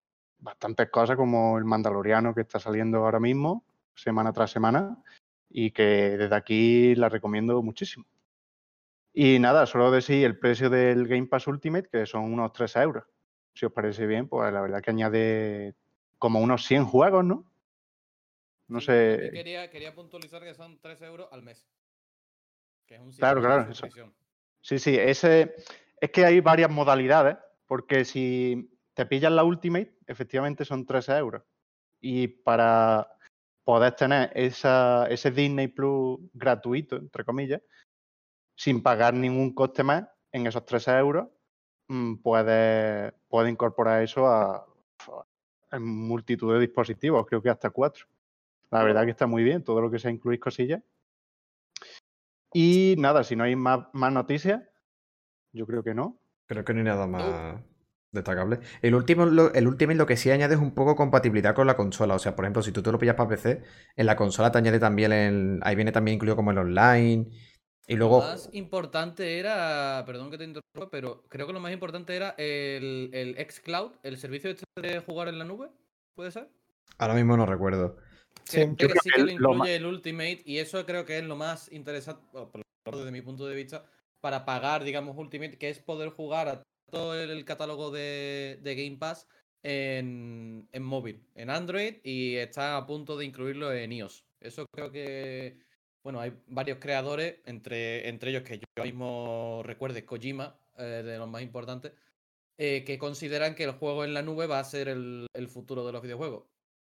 bastantes 0.43 0.91
cosas 0.91 1.17
como 1.17 1.57
el 1.57 1.65
Mandaloriano 1.65 2.35
que 2.35 2.43
está 2.43 2.59
saliendo 2.59 2.99
ahora 2.99 3.21
mismo, 3.21 3.65
semana 3.95 4.33
tras 4.33 4.51
semana, 4.51 4.99
y 5.49 5.71
que 5.71 6.17
desde 6.19 6.35
aquí 6.35 6.95
la 6.97 7.09
recomiendo 7.09 7.63
muchísimo. 7.63 8.05
Y 9.15 9.39
nada, 9.39 9.67
solo 9.67 9.91
decir 9.91 10.25
el 10.25 10.39
precio 10.39 10.69
del 10.69 11.07
Game 11.07 11.27
Pass 11.27 11.47
Ultimate, 11.47 11.89
que 11.89 12.07
son 12.07 12.33
unos 12.33 12.53
3 12.53 12.77
euros. 12.77 13.05
Si 13.55 13.67
os 13.67 13.73
parece 13.73 14.07
bien, 14.07 14.27
pues 14.29 14.53
la 14.53 14.63
verdad 14.63 14.83
que 14.83 14.91
añade 14.91 15.75
como 16.19 16.41
unos 16.41 16.65
100 16.67 16.87
juegos, 16.87 17.25
¿no? 17.25 17.45
No 18.69 18.81
Sí, 18.81 18.87
sé. 18.87 19.21
yo 19.27 19.31
Quería, 19.33 19.71
quería 19.71 19.95
puntualizar 19.95 20.43
que 20.43 20.55
son 20.55 20.79
3 20.81 21.03
euros 21.03 21.29
al 21.31 21.43
mes. 21.43 21.67
Que 22.87 22.95
es 22.95 23.01
un 23.01 23.13
Claro, 23.13 23.43
claro, 23.43 23.71
eso. 23.71 23.87
Sí, 24.63 24.79
sí, 24.79 24.97
ese 24.97 25.55
es 26.01 26.11
que 26.11 26.25
hay 26.25 26.41
varias 26.41 26.71
modalidades, 26.71 27.37
porque 27.67 28.05
si 28.05 28.71
te 28.95 29.07
pillas 29.07 29.33
la 29.33 29.45
Ultimate, 29.45 29.97
efectivamente 30.07 30.65
son 30.65 30.87
13 30.87 31.17
euros. 31.17 31.43
Y 32.01 32.29
para 32.29 33.09
poder 33.65 33.95
tener 33.95 34.31
esa, 34.35 35.07
ese 35.09 35.31
Disney 35.31 35.69
Plus 35.69 36.19
gratuito, 36.35 36.97
entre 36.97 37.25
comillas, 37.25 37.63
sin 38.57 38.83
pagar 38.83 39.15
ningún 39.15 39.55
coste 39.55 39.83
más, 39.83 40.05
en 40.33 40.47
esos 40.47 40.65
13 40.65 40.99
euros, 40.99 41.29
mm, 41.89 42.17
puedes, 42.17 43.13
puedes 43.29 43.53
incorporar 43.53 44.03
eso 44.03 44.27
a, 44.27 44.67
a 45.71 45.79
multitud 45.79 46.53
de 46.55 46.61
dispositivos, 46.61 47.27
creo 47.27 47.43
que 47.43 47.51
hasta 47.51 47.71
cuatro. 47.71 48.07
La 48.71 48.83
verdad 48.83 49.05
que 49.05 49.11
está 49.11 49.27
muy 49.27 49.43
bien, 49.43 49.63
todo 49.63 49.81
lo 49.81 49.91
que 49.91 49.99
sea 49.99 50.11
incluir 50.11 50.41
cosillas. 50.41 50.83
Y 52.55 52.95
nada, 52.99 53.25
si 53.25 53.37
no 53.37 53.45
hay 53.45 53.57
más, 53.57 53.87
más 53.93 54.13
noticias, 54.13 54.63
yo 55.53 55.67
creo 55.67 55.83
que 55.83 55.95
no. 55.95 56.19
Creo 56.47 56.65
que 56.65 56.73
no 56.73 56.81
hay 56.81 56.85
nada 56.85 57.07
más 57.07 57.63
destacable. 58.13 58.61
El 58.83 58.95
último, 58.95 59.27
lo, 59.27 59.53
el 59.53 59.67
Ultimate 59.67 59.97
lo 59.97 60.07
que 60.07 60.17
sí 60.17 60.31
añade 60.31 60.55
es 60.55 60.61
un 60.61 60.75
poco 60.75 60.95
compatibilidad 60.95 61.55
con 61.55 61.67
la 61.67 61.77
consola. 61.77 62.15
O 62.15 62.19
sea, 62.19 62.37
por 62.37 62.45
ejemplo, 62.45 62.63
si 62.63 62.73
tú 62.73 62.83
te 62.83 62.93
lo 62.93 62.99
pillas 62.99 63.17
para 63.17 63.31
PC, 63.31 63.63
en 63.97 64.07
la 64.07 64.17
consola 64.17 64.53
te 64.53 64.59
añade 64.59 64.79
también 64.79 65.13
el. 65.13 65.61
Ahí 65.63 65.75
viene 65.75 65.93
también 65.93 66.17
incluido 66.17 66.37
como 66.37 66.51
el 66.51 66.59
online. 66.59 67.27
Y 67.89 67.97
luego. 67.97 68.21
Lo 68.21 68.29
más 68.29 68.49
importante 68.53 69.39
era, 69.39 70.03
perdón 70.07 70.31
que 70.31 70.39
te 70.39 70.45
interrumpa, 70.45 70.91
pero 70.91 71.25
creo 71.29 71.47
que 71.47 71.53
lo 71.53 71.61
más 71.61 71.73
importante 71.73 72.15
era 72.15 72.35
el, 72.39 73.11
el 73.13 73.37
xCloud, 73.51 73.93
el 74.03 74.19
servicio 74.19 74.51
este 74.51 74.65
de 74.81 75.01
jugar 75.01 75.29
en 75.29 75.39
la 75.39 75.45
nube, 75.45 75.69
¿puede 76.15 76.31
ser? 76.31 76.49
Ahora 76.99 77.15
mismo 77.15 77.37
no 77.37 77.47
recuerdo. 77.47 77.97
Sí. 78.45 78.61
Que, 78.61 78.67
Yo 78.67 78.77
que 78.77 78.87
creo 78.89 79.03
sí 79.03 79.11
que 79.11 79.17
que 79.17 79.25
lo 79.25 79.31
incluye 79.33 79.77
el 79.77 79.87
Ultimate 79.87 80.43
y 80.45 80.59
eso 80.59 80.85
creo 80.87 81.05
que 81.05 81.19
es 81.19 81.25
lo 81.25 81.37
más 81.37 81.73
interesante, 81.73 82.23
bueno, 82.33 82.51
por 82.51 82.61
lo 82.61 82.65
menos 82.87 83.01
desde 83.01 83.13
mi 83.13 83.23
punto 83.23 83.47
de 83.47 83.57
vista, 83.57 83.85
para 84.21 84.45
pagar, 84.45 84.85
digamos, 84.85 85.17
Ultimate, 85.17 85.59
que 85.59 85.69
es 85.69 85.81
poder 85.81 86.11
jugar 86.11 86.49
a 86.49 86.63
todo 86.93 87.19
el, 87.19 87.45
catálogo 87.45 87.91
de, 87.91 88.61
Game 88.63 88.99
Pass 88.99 89.27
en, 89.63 90.69
móvil, 90.81 91.27
en 91.35 91.51
Android 91.51 91.97
y 92.05 92.37
está 92.37 92.77
a 92.77 92.87
punto 92.87 93.17
de 93.17 93.25
incluirlo 93.25 93.73
en 93.73 93.93
iOS. 93.93 94.25
Eso 94.41 94.67
creo 94.71 94.93
que, 94.93 95.59
bueno, 96.03 96.21
hay 96.21 96.35
varios 96.47 96.79
creadores, 96.79 97.41
entre, 97.47 98.09
entre 98.09 98.31
ellos 98.31 98.43
que 98.43 98.59
yo 98.59 98.85
mismo 98.85 99.63
recuerde, 99.65 100.05
Kojima, 100.05 100.59
eh, 100.77 101.03
de 101.05 101.19
los 101.19 101.29
más 101.29 101.43
importantes, 101.43 101.93
eh, 102.59 102.85
que 102.85 102.99
consideran 102.99 103.55
que 103.55 103.65
el 103.65 103.73
juego 103.73 104.05
en 104.05 104.15
la 104.15 104.23
nube 104.23 104.47
va 104.47 104.59
a 104.59 104.65
ser 104.65 104.89
el, 104.89 105.27
el 105.33 105.49
futuro 105.49 105.87
de 105.87 105.93
los 105.93 106.03
videojuegos. 106.03 106.45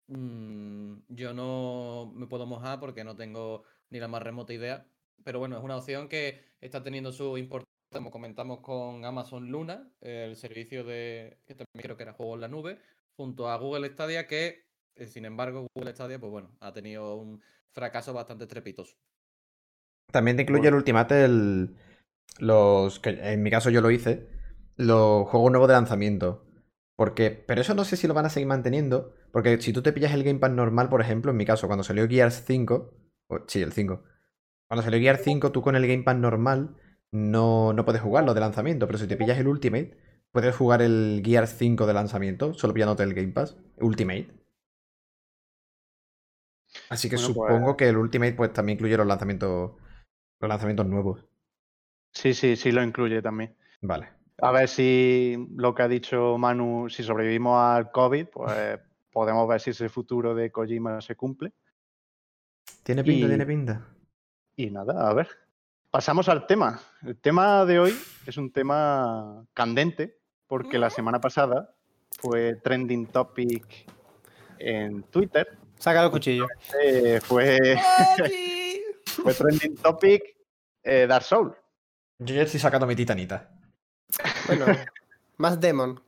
Mm, 0.08 0.96
yo 1.08 1.32
no 1.32 2.12
me 2.14 2.26
puedo 2.26 2.46
mojar 2.46 2.80
porque 2.80 3.04
no 3.04 3.16
tengo 3.16 3.62
ni 3.90 4.00
la 4.00 4.08
más 4.08 4.22
remota 4.22 4.52
idea. 4.52 4.86
Pero 5.22 5.38
bueno, 5.38 5.56
es 5.56 5.64
una 5.64 5.76
opción 5.76 6.08
que 6.08 6.40
está 6.60 6.82
teniendo 6.82 7.12
su 7.12 7.38
importancia, 7.38 7.63
como 7.94 8.10
comentamos 8.10 8.60
con 8.60 9.04
Amazon 9.04 9.50
Luna, 9.50 9.90
el 10.00 10.36
servicio 10.36 10.84
de, 10.84 11.38
que 11.46 11.54
también 11.54 11.82
creo 11.82 11.96
que 11.96 12.02
era 12.04 12.12
juego 12.12 12.34
en 12.34 12.40
la 12.42 12.48
nube, 12.48 12.80
junto 13.16 13.48
a 13.48 13.56
Google 13.56 13.88
Stadia, 13.90 14.26
que 14.26 14.66
eh, 14.96 15.06
sin 15.06 15.24
embargo 15.24 15.66
Google 15.74 15.92
Stadia, 15.94 16.18
pues 16.18 16.30
bueno, 16.30 16.56
ha 16.60 16.72
tenido 16.72 17.16
un 17.16 17.42
fracaso 17.72 18.12
bastante 18.12 18.44
estrepitoso. 18.44 18.96
También 20.12 20.36
te 20.36 20.42
incluye 20.42 20.68
el 20.68 20.74
Ultimate 20.74 21.24
el, 21.24 21.76
los 22.38 23.00
que 23.00 23.10
en 23.10 23.42
mi 23.42 23.50
caso 23.50 23.70
yo 23.70 23.80
lo 23.80 23.90
hice, 23.90 24.28
los 24.76 25.28
juegos 25.28 25.50
nuevos 25.50 25.68
de 25.68 25.74
lanzamiento. 25.74 26.46
Porque, 26.96 27.30
pero 27.30 27.60
eso 27.60 27.74
no 27.74 27.84
sé 27.84 27.96
si 27.96 28.06
lo 28.06 28.14
van 28.14 28.26
a 28.26 28.30
seguir 28.30 28.48
manteniendo, 28.48 29.14
porque 29.32 29.60
si 29.60 29.72
tú 29.72 29.82
te 29.82 29.92
pillas 29.92 30.12
el 30.14 30.24
Game 30.24 30.38
Pass 30.38 30.52
normal, 30.52 30.88
por 30.88 31.00
ejemplo, 31.00 31.32
en 31.32 31.36
mi 31.36 31.44
caso, 31.44 31.66
cuando 31.66 31.84
salió 31.84 32.08
Gears 32.08 32.44
5, 32.46 32.94
o- 33.28 33.40
sí, 33.48 33.62
el 33.62 33.72
5. 33.72 34.04
Cuando 34.68 34.82
salió 34.84 35.00
Gears 35.00 35.22
5, 35.24 35.52
tú 35.52 35.62
con 35.62 35.76
el 35.76 35.86
Game 35.88 36.04
Pass 36.04 36.16
normal 36.16 36.76
no, 37.14 37.72
no 37.72 37.84
puedes 37.84 38.02
jugarlo 38.02 38.34
de 38.34 38.40
lanzamiento, 38.40 38.86
pero 38.86 38.98
si 38.98 39.06
te 39.06 39.16
pillas 39.16 39.38
el 39.38 39.46
Ultimate, 39.46 39.96
puedes 40.32 40.54
jugar 40.56 40.82
el 40.82 41.22
Gears 41.24 41.54
5 41.56 41.86
de 41.86 41.94
lanzamiento, 41.94 42.54
solo 42.54 42.74
pillándote 42.74 43.04
el 43.04 43.14
Game 43.14 43.32
Pass 43.32 43.56
Ultimate. 43.78 44.28
Así 46.88 47.08
que 47.08 47.16
Bueno, 47.16 47.34
pues- 47.34 47.48
supongo 47.52 47.76
que 47.76 47.88
el 47.88 47.96
Ultimate 47.96 48.32
pues 48.34 48.52
también 48.52 48.76
incluye 48.76 48.96
los 48.96 49.06
lanzamientos 49.06 49.72
los 50.40 50.48
lanzamientos 50.48 50.86
nuevos. 50.86 51.24
Sí, 52.12 52.34
sí, 52.34 52.56
sí 52.56 52.72
lo 52.72 52.82
incluye 52.82 53.22
también. 53.22 53.54
Vale. 53.80 54.08
A 54.42 54.50
ver 54.50 54.68
si 54.68 55.36
lo 55.56 55.74
que 55.74 55.82
ha 55.84 55.88
dicho 55.88 56.36
Manu, 56.36 56.88
si 56.90 57.02
sobrevivimos 57.04 57.56
al 57.58 57.90
COVID, 57.92 58.26
pues 58.26 58.80
podemos 59.12 59.48
ver 59.48 59.60
si 59.60 59.70
ese 59.70 59.88
futuro 59.88 60.34
de 60.34 60.50
Kojima 60.50 61.00
se 61.00 61.14
cumple. 61.14 61.52
Tiene 62.82 63.04
pinta, 63.04 63.26
Y- 63.26 63.28
tiene 63.28 63.46
pinta. 63.46 63.86
Y 64.56 64.70
nada, 64.70 65.08
a 65.08 65.14
ver. 65.14 65.28
Pasamos 65.94 66.28
al 66.28 66.48
tema. 66.48 66.80
El 67.06 67.16
tema 67.16 67.64
de 67.64 67.78
hoy 67.78 67.96
es 68.26 68.36
un 68.36 68.50
tema 68.50 69.46
candente, 69.54 70.18
porque 70.48 70.76
la 70.76 70.90
semana 70.90 71.20
pasada 71.20 71.72
fue 72.18 72.56
trending 72.56 73.06
topic 73.06 73.64
en 74.58 75.04
Twitter. 75.04 75.56
Saca 75.78 76.02
el 76.02 76.10
cuchillo. 76.10 76.48
Eh, 76.82 77.20
fue, 77.22 77.78
fue 79.06 79.34
trending 79.34 79.76
topic 79.76 80.36
eh, 80.82 81.06
Dark 81.08 81.22
Souls. 81.22 81.54
Yo 82.18 82.34
ya 82.34 82.42
estoy 82.42 82.58
sacando 82.58 82.88
mi 82.88 82.96
titanita. 82.96 83.52
Bueno, 84.48 84.66
más 85.36 85.60
Demon. 85.60 86.02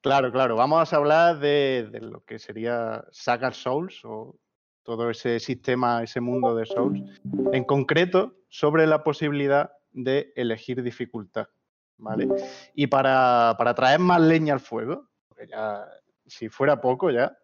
Claro, 0.00 0.32
claro. 0.32 0.56
Vamos 0.56 0.92
a 0.92 0.96
hablar 0.96 1.38
de, 1.38 1.88
de 1.88 2.00
lo 2.00 2.24
que 2.24 2.40
sería 2.40 3.04
Saga 3.12 3.52
Souls 3.52 4.00
o 4.02 4.34
todo 4.84 5.10
ese 5.10 5.40
sistema, 5.40 6.02
ese 6.02 6.20
mundo 6.20 6.54
de 6.54 6.66
Souls. 6.66 7.02
En 7.52 7.64
concreto, 7.64 8.34
sobre 8.48 8.86
la 8.86 9.02
posibilidad 9.02 9.72
de 9.92 10.32
elegir 10.36 10.82
dificultad. 10.82 11.46
¿Vale? 11.96 12.28
Y 12.74 12.88
para, 12.88 13.54
para 13.56 13.74
traer 13.74 14.00
más 14.00 14.20
leña 14.20 14.54
al 14.54 14.60
fuego, 14.60 15.08
porque 15.28 15.46
ya, 15.46 15.86
si 16.26 16.48
fuera 16.48 16.80
poco 16.80 17.10
ya, 17.10 17.36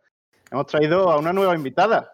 hemos 0.50 0.66
traído 0.66 1.10
a 1.10 1.18
una 1.18 1.32
nueva 1.32 1.54
invitada. 1.54 2.12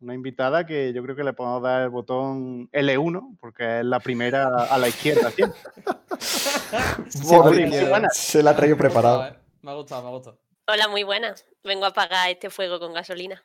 Una 0.00 0.14
invitada 0.14 0.66
que 0.66 0.92
yo 0.92 1.02
creo 1.02 1.16
que 1.16 1.24
le 1.24 1.32
podemos 1.32 1.62
dar 1.62 1.82
el 1.82 1.90
botón 1.90 2.70
L1, 2.70 3.38
porque 3.40 3.80
es 3.80 3.84
la 3.84 4.00
primera 4.00 4.64
a 4.64 4.78
la 4.78 4.88
izquierda 4.88 5.30
buena. 7.88 8.08
Se 8.10 8.42
la 8.42 8.50
ha 8.50 8.56
traído 8.56 8.76
Me 8.76 8.86
ha 8.86 8.88
gustado, 8.88 8.88
preparado. 9.02 9.26
¿eh? 9.26 9.38
Me 9.62 9.70
ha 9.70 9.74
gustado, 9.74 10.02
me 10.02 10.08
ha 10.08 10.12
gustado. 10.12 10.38
Hola, 10.68 10.88
muy 10.88 11.02
buenas. 11.02 11.46
Vengo 11.62 11.84
a 11.84 11.88
apagar 11.88 12.30
este 12.30 12.50
fuego 12.50 12.78
con 12.78 12.92
gasolina. 12.92 13.44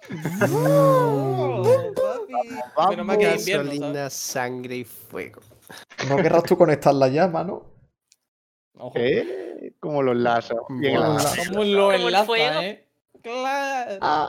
Que 0.00 0.16
¿sabes? 2.76 3.46
Gasolina, 3.46 4.10
sangre 4.10 4.76
y 4.76 4.84
fuego. 4.84 5.40
No 6.08 6.16
querrás 6.16 6.44
tú 6.44 6.56
conectar 6.56 6.94
la 6.94 7.08
llama, 7.08 7.44
¿no? 7.44 7.66
Ojo. 8.78 8.92
¿Eh? 8.96 9.74
Como 9.78 10.02
los 10.02 10.16
láser. 10.16 10.56
Bien 10.70 10.96
Buah. 10.96 11.06
enlazados. 11.08 11.48
¿Cómo 11.48 11.64
lo 11.64 11.78
Como 11.82 11.92
el 11.92 12.00
enlaza, 12.02 12.24
fuego. 12.24 12.60
eh? 12.60 12.86
Claro. 13.22 14.28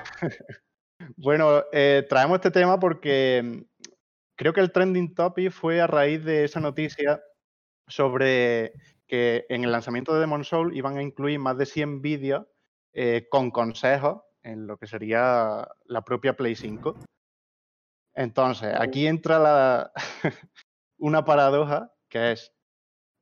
Bueno, 1.15 1.63
eh, 1.71 2.05
traemos 2.09 2.35
este 2.35 2.51
tema 2.51 2.79
porque 2.79 3.41
mm, 3.43 3.61
creo 4.35 4.53
que 4.53 4.61
el 4.61 4.71
trending 4.71 5.15
topic 5.15 5.51
fue 5.51 5.81
a 5.81 5.87
raíz 5.87 6.23
de 6.23 6.43
esa 6.43 6.59
noticia 6.59 7.23
sobre 7.87 8.73
que 9.07 9.45
en 9.49 9.63
el 9.63 9.71
lanzamiento 9.71 10.13
de 10.13 10.19
Demon 10.19 10.43
Soul 10.43 10.75
iban 10.75 10.97
a 10.97 11.01
incluir 11.01 11.39
más 11.39 11.57
de 11.57 11.65
100 11.65 12.01
vídeos 12.01 12.45
eh, 12.93 13.27
con 13.31 13.49
consejos 13.51 14.21
en 14.43 14.67
lo 14.67 14.77
que 14.77 14.87
sería 14.87 15.67
la 15.85 16.01
propia 16.03 16.35
Play 16.35 16.55
5. 16.55 16.95
Entonces, 18.13 18.73
aquí 18.77 19.07
entra 19.07 19.39
la 19.39 19.91
una 20.97 21.23
paradoja 21.23 21.91
que 22.09 22.33
es 22.33 22.53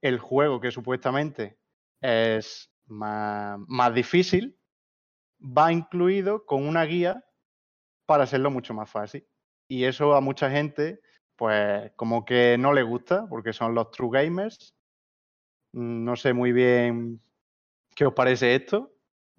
el 0.01 0.19
juego 0.19 0.59
que 0.59 0.71
supuestamente 0.71 1.59
es 2.01 2.71
más, 2.87 3.59
más 3.67 3.93
difícil, 3.93 4.57
va 5.41 5.71
incluido 5.71 6.45
con 6.45 6.67
una 6.67 6.83
guía 6.85 7.23
para 8.05 8.23
hacerlo 8.23 8.49
mucho 8.49 8.73
más 8.73 8.89
fácil. 8.89 9.27
Y 9.67 9.83
eso 9.83 10.15
a 10.15 10.21
mucha 10.21 10.49
gente, 10.49 11.01
pues 11.35 11.91
como 11.95 12.25
que 12.25 12.57
no 12.57 12.73
le 12.73 12.83
gusta, 12.83 13.27
porque 13.29 13.53
son 13.53 13.75
los 13.75 13.91
true 13.91 14.09
gamers. 14.11 14.75
Mm, 15.73 16.03
No 16.03 16.15
sé 16.15 16.33
muy 16.33 16.51
bien 16.51 17.21
qué 17.95 18.05
os 18.05 18.13
parece 18.13 18.55
esto. 18.55 18.91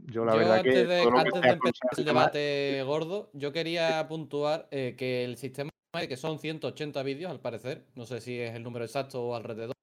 Yo 0.07 0.25
la 0.25 0.33
Yo 0.33 0.39
verdad 0.39 0.63
que 0.63 0.69
antes 0.71 0.89
de, 0.89 1.03
todo 1.03 1.11
lo 1.11 1.17
que 1.17 1.21
antes 1.29 1.43
de 1.43 1.49
empezar 1.51 1.91
el 1.97 2.05
debate 2.05 2.83
gordo, 2.85 3.31
yo 3.33 3.53
quería 3.53 4.07
puntuar 4.09 4.69
eh, 4.71 4.95
que 4.97 5.25
el 5.25 5.37
sistema 5.37 5.71
que 6.09 6.17
son 6.17 6.39
180 6.39 7.03
vídeos 7.03 7.31
al 7.31 7.41
parecer, 7.41 7.85
no 7.95 8.07
sé 8.07 8.21
si 8.21 8.39
es 8.39 8.55
el 8.55 8.63
número 8.63 8.85
exacto 8.85 9.23
o 9.23 9.35
alrededor. 9.35 9.75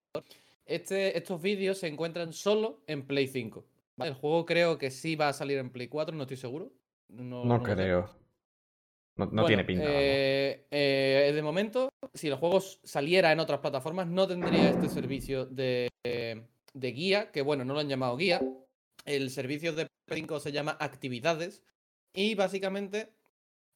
Este, 0.66 1.18
estos 1.18 1.42
vídeos 1.42 1.78
se 1.78 1.88
encuentran 1.88 2.34
solo 2.34 2.82
en 2.88 3.06
Play 3.06 3.28
5. 3.28 3.66
¿vale? 3.96 4.12
El 4.12 4.16
juego 4.18 4.46
creo 4.46 4.78
que 4.78 4.90
sí 4.92 5.16
va 5.16 5.30
a 5.30 5.34
salir 5.34 5.58
en 5.58 5.70
Play 5.70 5.88
4, 5.88 6.16
no 6.16 6.24
estoy 6.24 6.38
seguro. 6.38 6.72
No, 7.10 7.46
No 7.46 7.58
sé. 7.66 7.74
creo. 7.74 8.10
No, 9.16 9.26
no 9.26 9.32
Bueno, 9.32 9.48
tiene 9.48 9.64
pinta. 9.64 9.84
eh, 9.88 10.66
eh, 10.70 11.32
de 11.34 11.42
momento, 11.42 11.90
si 12.14 12.28
el 12.28 12.36
juego 12.36 12.60
saliera 12.62 13.32
en 13.32 13.40
otras 13.40 13.60
plataformas, 13.60 14.08
no 14.08 14.28
tendría 14.28 14.70
este 14.70 14.90
servicio 14.90 15.46
de, 15.46 15.90
de 16.04 16.92
guía, 16.92 17.32
que 17.32 17.42
bueno, 17.42 17.66
no 17.66 17.74
lo 17.74 17.80
han 17.80 17.90
llamado 17.90 18.16
guía. 18.16 18.42
El 19.06 19.30
servicio 19.32 19.74
de 19.74 19.88
P5 20.08 20.40
se 20.40 20.52
llama 20.52 20.78
actividades 20.80 21.62
y 22.14 22.36
básicamente 22.36 23.10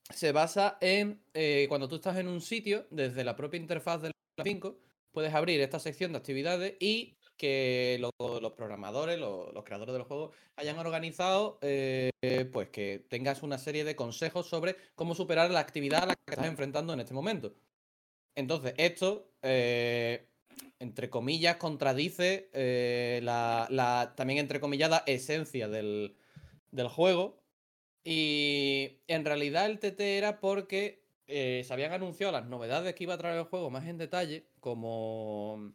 se 0.10 0.32
basa 0.32 0.78
en 0.82 1.22
eh, 1.34 1.66
cuando 1.70 1.88
tú 1.88 1.96
estás 1.96 2.18
en 2.18 2.28
un 2.28 2.42
sitio, 2.42 2.88
desde 2.90 3.24
la 3.24 3.36
propia 3.36 3.60
interfaz 3.60 4.02
del 4.02 4.12
5, 4.44 4.80
puedes 5.12 5.34
abrir 5.34 5.62
esta 5.62 5.80
sección 5.80 6.12
de 6.14 6.18
actividades 6.18 6.76
y 6.80 7.16
que 7.38 7.98
lo- 8.00 8.40
los 8.40 8.52
programadores, 8.54 9.20
lo- 9.20 9.52
los 9.52 9.64
creadores 9.64 9.94
del 9.94 10.04
juego, 10.04 10.32
hayan 10.56 10.78
organizado, 10.80 11.58
eh, 11.62 12.10
pues 12.52 12.70
que 12.70 13.04
tengas 13.10 13.42
una 13.44 13.58
serie 13.58 13.84
de 13.84 13.96
consejos 13.96 14.48
sobre 14.48 14.76
cómo 14.96 15.16
superar 15.16 15.50
la 15.52 15.60
actividad 15.60 16.04
a 16.04 16.06
la 16.08 16.16
que 16.16 16.32
estás 16.32 16.46
enfrentando 16.48 16.94
en 16.94 17.00
este 17.00 17.14
momento. 17.14 17.54
Entonces, 18.36 18.74
esto, 18.78 19.32
eh, 19.42 20.28
entre 20.80 21.10
comillas, 21.10 21.58
contradice 21.58 22.50
eh, 22.54 23.20
la, 23.24 23.68
la 23.70 24.14
también 24.16 24.40
entrecomillada 24.40 25.04
esencia 25.08 25.68
del, 25.68 26.16
del 26.72 26.88
juego. 26.88 27.42
Y 28.04 29.00
en 29.08 29.26
realidad 29.26 29.68
el 29.68 29.80
TT 29.80 30.00
era 30.00 30.40
porque 30.40 31.04
eh, 31.28 31.64
se 31.66 31.74
habían 31.74 31.94
anunciado 31.94 32.32
las 32.34 32.48
novedades 32.48 32.96
que 32.96 33.04
iba 33.04 33.14
a 33.14 33.18
traer 33.18 33.38
el 33.38 33.46
juego 33.46 33.70
más 33.70 33.86
en 33.88 33.98
detalle, 33.98 34.48
como 34.60 35.74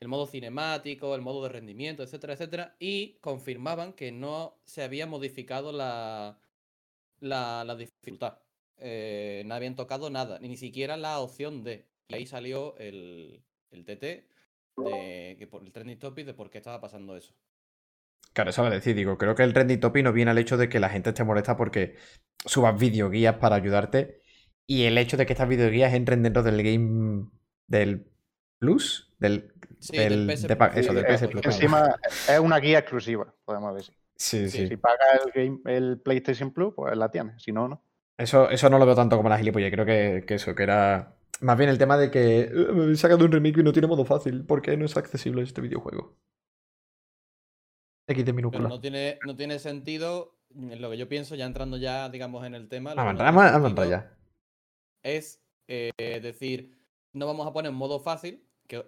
el 0.00 0.08
modo 0.08 0.26
cinemático, 0.26 1.14
el 1.14 1.22
modo 1.22 1.42
de 1.44 1.50
rendimiento, 1.50 2.02
etcétera, 2.02 2.34
etcétera, 2.34 2.76
y 2.78 3.14
confirmaban 3.20 3.92
que 3.92 4.12
no 4.12 4.58
se 4.64 4.82
había 4.82 5.06
modificado 5.06 5.72
la, 5.72 6.38
la, 7.20 7.76
dificultad. 7.76 8.38
Eh, 8.78 9.42
no 9.46 9.54
habían 9.54 9.76
tocado 9.76 10.10
nada, 10.10 10.38
ni 10.40 10.56
siquiera 10.56 10.96
la 10.96 11.20
opción 11.20 11.64
de. 11.64 11.86
Y 12.08 12.14
ahí 12.14 12.26
salió 12.26 12.76
el, 12.78 13.42
el 13.70 13.84
TT 13.84 14.02
de 14.76 15.36
que 15.38 15.46
por 15.46 15.62
el 15.62 15.72
trending 15.72 15.98
topic 15.98 16.26
de 16.26 16.34
por 16.34 16.50
qué 16.50 16.58
estaba 16.58 16.80
pasando 16.80 17.16
eso. 17.16 17.34
Claro, 18.32 18.50
eso 18.50 18.62
va 18.62 18.68
a 18.68 18.72
decir, 18.72 18.94
digo, 18.94 19.18
creo 19.18 19.34
que 19.34 19.42
el 19.42 19.52
trending 19.52 19.80
topic 19.80 20.04
no 20.04 20.12
viene 20.12 20.30
al 20.30 20.38
hecho 20.38 20.56
de 20.56 20.68
que 20.68 20.78
la 20.80 20.88
gente 20.90 21.10
esté 21.10 21.24
molesta 21.24 21.56
porque 21.56 21.96
subas 22.44 22.78
videoguías 22.78 23.36
para 23.36 23.56
ayudarte 23.56 24.20
y 24.66 24.84
el 24.84 24.96
hecho 24.98 25.16
de 25.16 25.26
que 25.26 25.32
estas 25.32 25.48
videoguías 25.48 25.92
entren 25.94 26.22
dentro 26.22 26.42
del 26.42 26.62
game 26.62 27.26
del 27.66 28.06
Plus, 28.60 29.12
del, 29.18 29.52
Sí, 29.80 29.96
del 29.96 30.26
del- 30.26 30.36
PS 30.36 30.48
de 30.48 30.56
pa- 30.56 30.70
Plus. 30.70 30.80
eso, 30.84 30.94
del 30.94 31.04
PS 31.06 31.28
Plus. 31.28 31.44
Encima 31.46 31.94
es 32.28 32.38
una 32.40 32.58
guía 32.58 32.78
exclusiva, 32.80 33.32
podemos 33.44 33.74
decir. 33.76 33.94
Sí, 34.16 34.50
sí. 34.50 34.66
Si 34.68 34.76
pagas 34.76 35.20
el, 35.24 35.32
game, 35.32 35.60
el 35.76 36.00
PlayStation 36.00 36.52
Plus, 36.52 36.74
pues 36.74 36.96
la 36.96 37.10
tienes. 37.10 37.40
Si 37.42 37.52
no, 37.52 37.68
no. 37.68 37.82
Eso, 38.16 38.50
eso 38.50 38.68
no 38.68 38.78
lo 38.78 38.86
veo 38.86 38.96
tanto 38.96 39.16
como 39.16 39.28
la 39.28 39.38
gilipollez, 39.38 39.70
creo 39.72 39.86
que, 39.86 40.24
que 40.26 40.34
eso, 40.34 40.54
que 40.56 40.64
era 40.64 41.14
más 41.40 41.56
bien 41.56 41.70
el 41.70 41.78
tema 41.78 41.96
de 41.96 42.10
que 42.10 42.40
"Eh, 42.40 42.50
me 42.74 42.82
habéis 42.82 42.98
sacado 42.98 43.24
un 43.24 43.30
remake 43.30 43.58
y 43.60 43.62
no 43.62 43.72
tiene 43.72 43.86
modo 43.86 44.04
fácil, 44.04 44.44
¿por 44.44 44.60
qué 44.60 44.76
no 44.76 44.84
es 44.84 44.96
accesible 44.96 45.42
este 45.42 45.60
videojuego? 45.60 46.16
X 48.08 48.24
de 48.24 48.32
Pero 48.32 48.68
no 48.68 48.80
tiene, 48.80 49.18
no 49.24 49.36
tiene 49.36 49.58
sentido, 49.58 50.34
en 50.54 50.80
lo 50.80 50.90
que 50.90 50.96
yo 50.96 51.08
pienso, 51.08 51.34
ya 51.34 51.44
entrando 51.44 51.76
ya, 51.76 52.08
digamos, 52.08 52.44
en 52.46 52.54
el 52.54 52.68
tema. 52.68 52.90
lo 52.90 52.96
Vamos 52.96 53.16
que 53.16 53.22
a 53.22 53.54
entrar, 53.54 53.88
ya. 53.88 54.16
Es 55.02 55.42
eh, 55.68 56.20
decir, 56.22 56.74
no 57.12 57.26
vamos 57.26 57.46
a 57.46 57.52
poner 57.52 57.72
modo 57.72 58.00
fácil, 58.00 58.42
que 58.66 58.84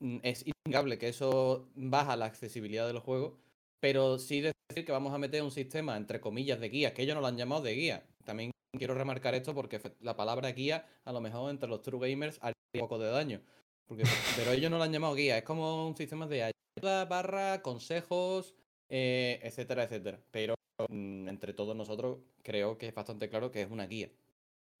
mm, 0.00 0.18
es 0.22 0.44
innegable 0.46 0.98
que 0.98 1.08
eso 1.08 1.68
baja 1.74 2.16
la 2.16 2.24
accesibilidad 2.24 2.86
del 2.86 2.98
juego, 2.98 3.38
pero 3.80 4.18
sí 4.18 4.40
decir 4.40 4.86
que 4.86 4.92
vamos 4.92 5.12
a 5.12 5.18
meter 5.18 5.42
un 5.42 5.50
sistema, 5.50 5.96
entre 5.96 6.20
comillas, 6.20 6.58
de 6.58 6.70
guías, 6.70 6.92
que 6.92 7.02
ellos 7.02 7.14
no 7.14 7.20
lo 7.20 7.26
han 7.26 7.36
llamado 7.36 7.62
de 7.62 7.74
guía. 7.74 8.06
También 8.24 8.52
quiero 8.78 8.94
remarcar 8.94 9.34
esto 9.34 9.54
porque 9.54 9.80
la 10.00 10.16
palabra 10.16 10.50
guía, 10.52 10.86
a 11.04 11.12
lo 11.12 11.20
mejor 11.20 11.50
entre 11.50 11.68
los 11.68 11.82
true 11.82 12.08
gamers, 12.08 12.38
haría 12.40 12.54
un 12.74 12.80
poco 12.80 12.98
de 12.98 13.10
daño. 13.10 13.42
Porque, 13.86 14.04
pero 14.36 14.52
ellos 14.52 14.70
no 14.70 14.78
lo 14.78 14.84
han 14.84 14.92
llamado 14.92 15.14
guía, 15.14 15.36
es 15.36 15.44
como 15.44 15.86
un 15.86 15.96
sistema 15.96 16.26
de 16.26 16.52
ayuda, 16.78 17.04
barra, 17.04 17.60
consejos, 17.60 18.54
eh, 18.88 19.40
etcétera, 19.42 19.84
etcétera. 19.84 20.18
Pero 20.30 20.54
mm, 20.88 21.28
entre 21.28 21.52
todos 21.54 21.74
nosotros 21.76 22.18
creo 22.42 22.78
que 22.78 22.88
es 22.88 22.94
bastante 22.94 23.28
claro 23.28 23.50
que 23.50 23.62
es 23.62 23.70
una 23.70 23.86
guía. 23.86 24.08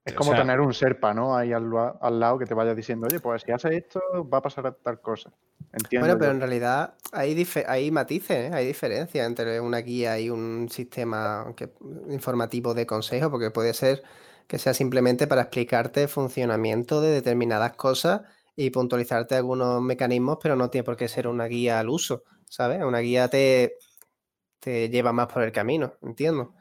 Es 0.04 0.14
O 0.14 0.16
como 0.16 0.32
sea- 0.32 0.40
tener 0.40 0.60
un 0.60 0.74
Serpa, 0.74 1.14
¿no? 1.14 1.36
Ahí 1.36 1.52
al, 1.52 1.70
al 2.00 2.18
lado 2.20 2.36
que 2.38 2.44
te 2.46 2.54
vaya 2.54 2.74
diciendo, 2.74 3.06
oye, 3.06 3.20
pues 3.20 3.42
si 3.42 3.52
haces 3.52 3.72
esto, 3.72 4.00
va 4.28 4.38
a 4.38 4.42
pasar 4.42 4.74
tal 4.82 5.00
cosa. 5.00 5.32
Entiendo. 5.72 6.06
Bueno, 6.06 6.18
pero 6.18 6.32
yo. 6.32 6.34
en 6.34 6.40
realidad 6.40 6.94
hay, 7.12 7.46
hay 7.68 7.90
matices, 7.92 8.50
¿eh? 8.50 8.54
hay 8.54 8.66
diferencias 8.66 9.24
entre 9.26 9.60
una 9.60 9.78
guía 9.78 10.18
y 10.18 10.28
un 10.28 10.68
sistema 10.70 11.54
que- 11.56 11.70
informativo 12.10 12.74
de 12.74 12.84
consejo, 12.84 13.30
porque 13.30 13.50
puede 13.52 13.72
ser 13.74 14.02
que 14.48 14.58
sea 14.58 14.74
simplemente 14.74 15.28
para 15.28 15.42
explicarte 15.42 16.02
el 16.02 16.08
funcionamiento 16.08 17.00
de 17.00 17.10
determinadas 17.12 17.74
cosas 17.74 18.22
y 18.56 18.70
puntualizarte 18.70 19.36
algunos 19.36 19.80
mecanismos, 19.80 20.38
pero 20.42 20.56
no 20.56 20.68
tiene 20.68 20.82
por 20.84 20.96
qué 20.96 21.06
ser 21.08 21.28
una 21.28 21.46
guía 21.46 21.78
al 21.78 21.88
uso, 21.88 22.24
¿sabes? 22.48 22.82
Una 22.82 22.98
guía 22.98 23.28
te, 23.28 23.76
te 24.62 24.88
lleva 24.88 25.12
más 25.12 25.26
por 25.26 25.42
el 25.42 25.50
camino, 25.50 25.94
entiendo. 26.02 26.54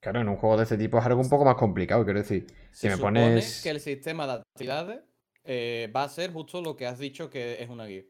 Claro, 0.00 0.20
en 0.20 0.28
un 0.28 0.36
juego 0.36 0.58
de 0.58 0.64
este 0.64 0.76
tipo 0.76 0.98
es 0.98 1.06
algo 1.06 1.20
un 1.22 1.30
poco 1.30 1.46
más 1.46 1.54
complicado, 1.54 2.04
quiero 2.04 2.18
decir. 2.18 2.46
Si 2.72 2.80
Se 2.80 2.88
me 2.90 2.96
supone 2.96 3.20
pones. 3.22 3.62
que 3.62 3.70
el 3.70 3.80
sistema 3.80 4.26
de 4.26 4.32
actividades 4.34 5.00
eh, 5.44 5.90
va 5.96 6.04
a 6.04 6.08
ser 6.10 6.30
justo 6.32 6.60
lo 6.60 6.76
que 6.76 6.86
has 6.86 6.98
dicho 6.98 7.30
que 7.30 7.62
es 7.62 7.70
una 7.70 7.86
guía. 7.86 8.02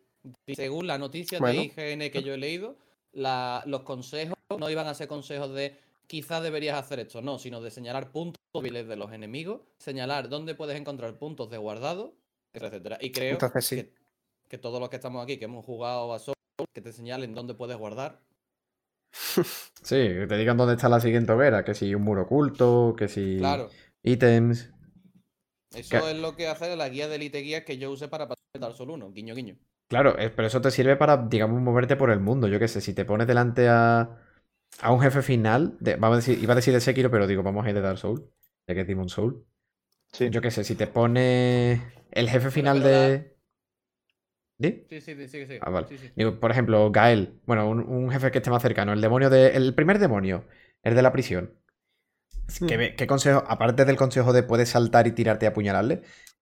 Según 0.55 0.87
la 0.89 0.99
noticia 0.99 1.39
Bueno. 1.39 1.61
de 1.61 1.67
IGN 1.67 2.11
que 2.11 2.23
yo 2.25 2.35
he 2.35 2.37
leído, 2.39 2.77
la- 3.13 3.63
los 3.67 3.83
consejos 3.83 4.35
no 4.59 4.69
iban 4.71 4.87
a 4.89 4.95
ser 4.95 5.07
consejos 5.07 5.55
de 5.55 5.79
quizás 6.09 6.43
deberías 6.43 6.77
hacer 6.79 6.99
esto, 6.99 7.23
no, 7.23 7.39
sino 7.39 7.61
de 7.61 7.71
señalar 7.71 8.11
puntos 8.11 8.41
débiles 8.53 8.89
de 8.89 8.97
los 8.97 9.13
enemigos, 9.13 9.61
señalar 9.79 10.29
dónde 10.29 10.55
puedes 10.57 10.77
encontrar 10.79 11.17
puntos 11.19 11.49
de 11.51 11.59
guardado, 11.59 12.15
etcétera, 12.53 12.69
etcétera. 12.69 12.99
Y 13.01 13.13
creo 13.13 13.33
Entonces 13.33 13.65
sí. 13.67 13.77
que, 13.77 13.95
que 14.49 14.59
todos 14.59 14.81
los 14.81 14.89
que 14.91 14.97
estamos 14.97 15.23
aquí, 15.23 15.39
que 15.39 15.45
hemos 15.45 15.65
jugado 15.65 16.13
a 16.13 16.19
Souls, 16.19 16.37
que 16.75 16.81
te 16.81 16.93
señalen 16.93 17.35
dónde 17.35 17.55
puedes 17.55 17.77
guardar. 17.77 18.21
Sí, 19.83 19.97
que 19.97 20.27
te 20.29 20.37
digan 20.37 20.57
dónde 20.57 20.75
está 20.75 20.89
la 20.89 21.01
siguiente 21.01 21.33
hoguera, 21.33 21.65
que 21.65 21.75
si 21.75 21.95
un 21.95 22.03
muro 22.03 22.23
oculto, 22.23 22.95
que 22.97 23.09
si 23.09 23.37
Claro, 23.39 23.69
ítems. 24.03 24.71
eso 25.75 25.89
Que- 25.91 26.11
es 26.11 26.17
lo 26.17 26.37
que 26.37 26.47
hace 26.49 26.77
la 26.77 26.89
guía 26.89 27.09
de 27.09 27.17
Elite 27.17 27.39
Guías 27.41 27.65
que 27.65 27.79
yo 27.79 27.91
usé 27.91 28.09
para 28.09 28.29
pasar 28.29 28.45
el 28.55 28.61
Dark 28.61 28.75
Souls 28.77 28.93
1, 28.93 29.11
guiño, 29.13 29.35
guiño. 29.35 29.57
Claro, 29.89 30.15
pero 30.35 30.47
eso 30.49 30.61
te 30.63 30.71
sirve 30.71 30.97
para, 30.97 31.19
digamos, 31.19 31.61
moverte 31.61 31.97
por 31.97 32.11
el 32.11 32.21
mundo. 32.21 32.49
Yo 32.49 32.59
qué 32.59 32.67
sé, 32.69 32.81
si 32.81 32.95
te 32.95 33.05
pones 33.05 33.27
delante 33.27 33.69
a, 33.69 34.17
a 34.81 34.93
un 34.93 35.01
jefe 35.01 35.23
final, 35.23 35.77
de- 35.81 35.97
vamos 35.97 36.15
a 36.17 36.17
decir, 36.19 36.43
iba 36.43 36.53
a 36.53 36.57
decir 36.57 36.73
de 36.73 36.81
Sekiro, 36.81 37.11
pero 37.11 37.27
digo, 37.27 37.43
vamos 37.43 37.67
a 37.67 37.69
ir 37.69 37.75
de 37.75 37.83
Dark 37.83 37.99
Soul, 37.99 38.27
ya 38.67 38.75
que 38.75 38.83
es 38.83 38.87
Demon 38.87 39.09
Soul. 39.11 39.45
Sí. 40.13 40.31
Yo 40.31 40.41
qué 40.43 40.51
sé, 40.51 40.65
si 40.65 40.75
te 40.77 40.87
pone 40.87 41.83
el 42.13 42.29
jefe 42.31 42.51
final 42.51 42.83
pero 42.83 42.89
de. 42.89 43.37
¿Di? 44.63 44.87
Sí, 44.89 45.01
sí, 45.01 45.15
sí, 45.17 45.29
sí, 45.29 45.47
sí. 45.47 45.59
Ah, 45.61 45.71
vale. 45.71 45.87
sí, 45.89 45.99
sí. 45.99 46.11
Digo, 46.17 46.39
por 46.41 46.51
ejemplo, 46.51 46.91
Gael, 46.91 47.35
bueno, 47.47 47.69
un, 47.69 47.81
un 47.81 48.11
jefe 48.11 48.31
que 48.31 48.39
esté 48.39 48.51
más 48.51 48.63
cercano, 48.63 48.93
el 48.93 49.01
demonio 49.01 49.29
de. 49.31 49.49
El 49.57 49.75
primer 49.75 49.99
demonio, 49.99 50.45
el 50.83 50.95
de 50.95 51.03
la 51.03 51.13
prisión. 51.13 51.55
¿Qué, 52.67 52.77
Mm. 52.77 52.79
ve- 52.79 52.95
qué 52.97 53.07
consejo, 53.07 53.45
aparte 53.47 53.85
del 53.85 53.97
consejo 53.97 54.33
de 54.33 54.43
puedes 54.43 54.69
saltar 54.71 55.07
y 55.07 55.13
tirarte 55.13 55.47
y 55.47 55.49
apuñalarle, 55.49 56.03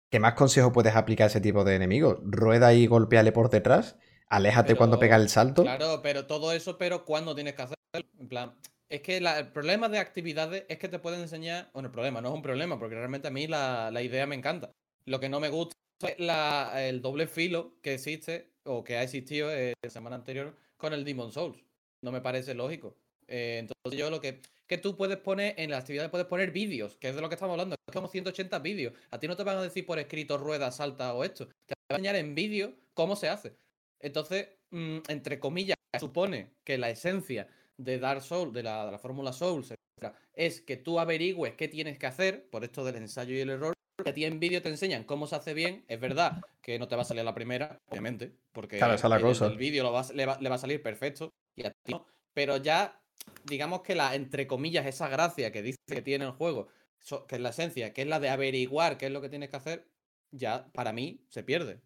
¿qué 0.10 0.20
más 0.20 0.34
consejo 0.34 0.72
puedes 0.72 0.96
aplicar 0.96 1.26
a 1.26 1.28
ese 1.28 1.42
tipo 1.42 1.64
de 1.64 1.76
enemigos? 1.76 2.20
Rueda 2.24 2.74
y 2.74 2.88
golpeale 2.88 3.32
por 3.32 3.50
detrás, 3.50 3.98
aléjate 4.28 4.76
cuando 4.76 5.00
pega 5.00 5.16
el 5.18 5.30
salto. 5.30 5.64
Claro, 5.64 6.02
pero 6.02 6.26
todo 6.26 6.52
eso, 6.52 6.78
pero 6.78 7.06
¿cuándo 7.06 7.36
tienes 7.36 7.54
que 7.54 7.62
hacerlo? 7.64 7.78
En 8.20 8.28
plan, 8.28 8.54
es 8.90 9.02
que 9.02 9.22
la- 9.22 9.40
el 9.40 9.48
problema 9.52 9.88
de 9.90 10.00
actividades 10.00 10.66
es 10.68 10.78
que 10.80 10.90
te 10.90 11.00
pueden 11.00 11.22
enseñar. 11.22 11.70
Bueno, 11.74 11.88
el 11.88 11.94
problema 11.94 12.22
no 12.22 12.30
es 12.30 12.36
un 12.36 12.42
problema, 12.42 12.80
porque 12.80 12.96
realmente 12.96 13.28
a 13.28 13.32
mí 13.32 13.48
la, 13.48 13.92
la 13.92 14.02
idea 14.02 14.26
me 14.26 14.36
encanta. 14.36 14.72
Lo 15.06 15.20
que 15.20 15.30
no 15.30 15.40
me 15.40 15.50
gusta 15.50 15.74
es 16.08 16.20
la- 16.20 16.88
el 16.88 17.02
doble 17.02 17.28
filo 17.28 17.76
que 17.82 17.94
existe 17.96 18.52
o 18.64 18.84
que 18.84 18.98
ha 18.98 19.04
existido 19.04 19.52
eh, 19.54 19.74
la 19.82 19.90
semana 19.90 20.16
anterior 20.16 20.56
con 20.78 20.94
el 20.94 21.04
Demon 21.04 21.32
Souls. 21.32 21.64
No 22.02 22.12
me 22.12 22.22
parece 22.22 22.54
lógico. 22.54 22.96
Eh, 23.28 23.58
entonces, 23.60 23.98
yo 24.00 24.10
lo 24.10 24.20
que. 24.22 24.42
Que 24.66 24.78
tú 24.78 24.96
puedes 24.96 25.18
poner 25.18 25.56
en 25.58 25.70
las 25.70 25.82
actividades, 25.82 26.10
puedes 26.10 26.26
poner 26.26 26.52
vídeos, 26.52 26.96
que 26.98 27.10
es 27.10 27.16
de 27.16 27.22
lo 27.22 27.28
que 27.28 27.36
estamos 27.36 27.54
hablando. 27.54 27.76
Es 27.88 27.94
como 27.94 28.08
180 28.08 28.60
vídeos. 28.60 28.94
A 29.12 29.20
ti 29.20 29.28
no 29.28 29.36
te 29.36 29.44
van 29.44 29.58
a 29.58 29.62
decir 29.62 29.86
por 29.86 30.00
escrito 30.00 30.38
rueda, 30.38 30.72
salta 30.72 31.14
o 31.14 31.24
esto. 31.24 31.48
Te 31.48 31.76
van 31.90 31.92
a 31.92 31.96
enseñar 31.96 32.16
en 32.16 32.34
vídeo 32.34 32.74
cómo 32.94 33.16
se 33.18 33.28
hace. 33.28 33.56
Entonces, 34.00 34.48
mm, 34.72 35.00
entre 35.10 35.40
comillas, 35.40 35.76
supone 36.00 36.54
que 36.64 36.78
la 36.78 36.90
esencia 36.90 37.48
de 37.78 38.00
Dark 38.00 38.22
Souls, 38.24 38.54
de 38.54 38.64
la, 38.64 38.86
de 38.86 38.92
la 38.94 39.00
fórmula 39.00 39.34
Souls, 39.34 39.74
es 40.34 40.62
que 40.62 40.78
tú 40.78 41.00
averigües 41.00 41.56
qué 41.56 41.68
tienes 41.68 42.00
que 42.00 42.08
hacer, 42.08 42.50
por 42.50 42.64
esto 42.64 42.84
del 42.86 42.96
ensayo 42.96 43.36
y 43.36 43.40
el 43.42 43.50
error, 43.50 43.74
que 44.04 44.10
a 44.10 44.14
ti 44.14 44.26
en 44.26 44.40
vídeo 44.40 44.62
te 44.62 44.70
enseñan 44.70 45.04
cómo 45.04 45.28
se 45.28 45.36
hace 45.36 45.54
bien. 45.54 45.86
Es 45.88 46.00
verdad 46.00 46.42
que 46.62 46.80
no 46.80 46.88
te 46.88 46.96
va 46.96 47.04
a 47.04 47.06
salir 47.06 47.22
a 47.22 47.26
la 47.26 47.36
primera, 47.36 47.80
obviamente, 47.88 48.36
porque 48.52 48.78
Claro, 48.78 48.94
esa 48.94 49.08
es 49.08 49.10
la 49.10 49.20
el 49.20 49.22
cosa. 49.22 49.58
vídeo 49.58 49.84
le, 50.14 50.26
va, 50.26 50.38
le 50.40 50.50
va 50.50 50.56
a 50.56 50.58
salir 50.58 50.82
perfecto 50.82 51.34
y 51.56 51.66
a 51.66 51.72
ti 51.72 51.92
no. 51.94 52.06
Pero 52.34 52.58
ya, 52.58 53.02
digamos 53.44 53.82
que 53.82 53.96
la, 53.96 54.16
entre 54.16 54.48
comillas, 54.48 54.86
esa 54.86 55.08
gracia 55.10 55.52
que 55.52 55.62
dice 55.62 55.78
que 55.88 56.02
tiene 56.02 56.26
el 56.26 56.32
juego, 56.32 56.68
so- 57.00 57.28
que 57.28 57.36
es 57.36 57.42
la 57.42 57.50
esencia, 57.50 57.94
que 57.94 58.02
es 58.04 58.08
la 58.08 58.20
de 58.20 58.30
averiguar 58.30 58.98
qué 58.98 59.08
es 59.08 59.12
lo 59.12 59.22
que 59.22 59.30
tienes 59.30 59.50
que 59.50 59.58
hacer, 59.58 59.88
ya 60.32 60.72
para 60.74 60.94
mí 60.94 61.26
se 61.30 61.44
pierde. 61.44 61.82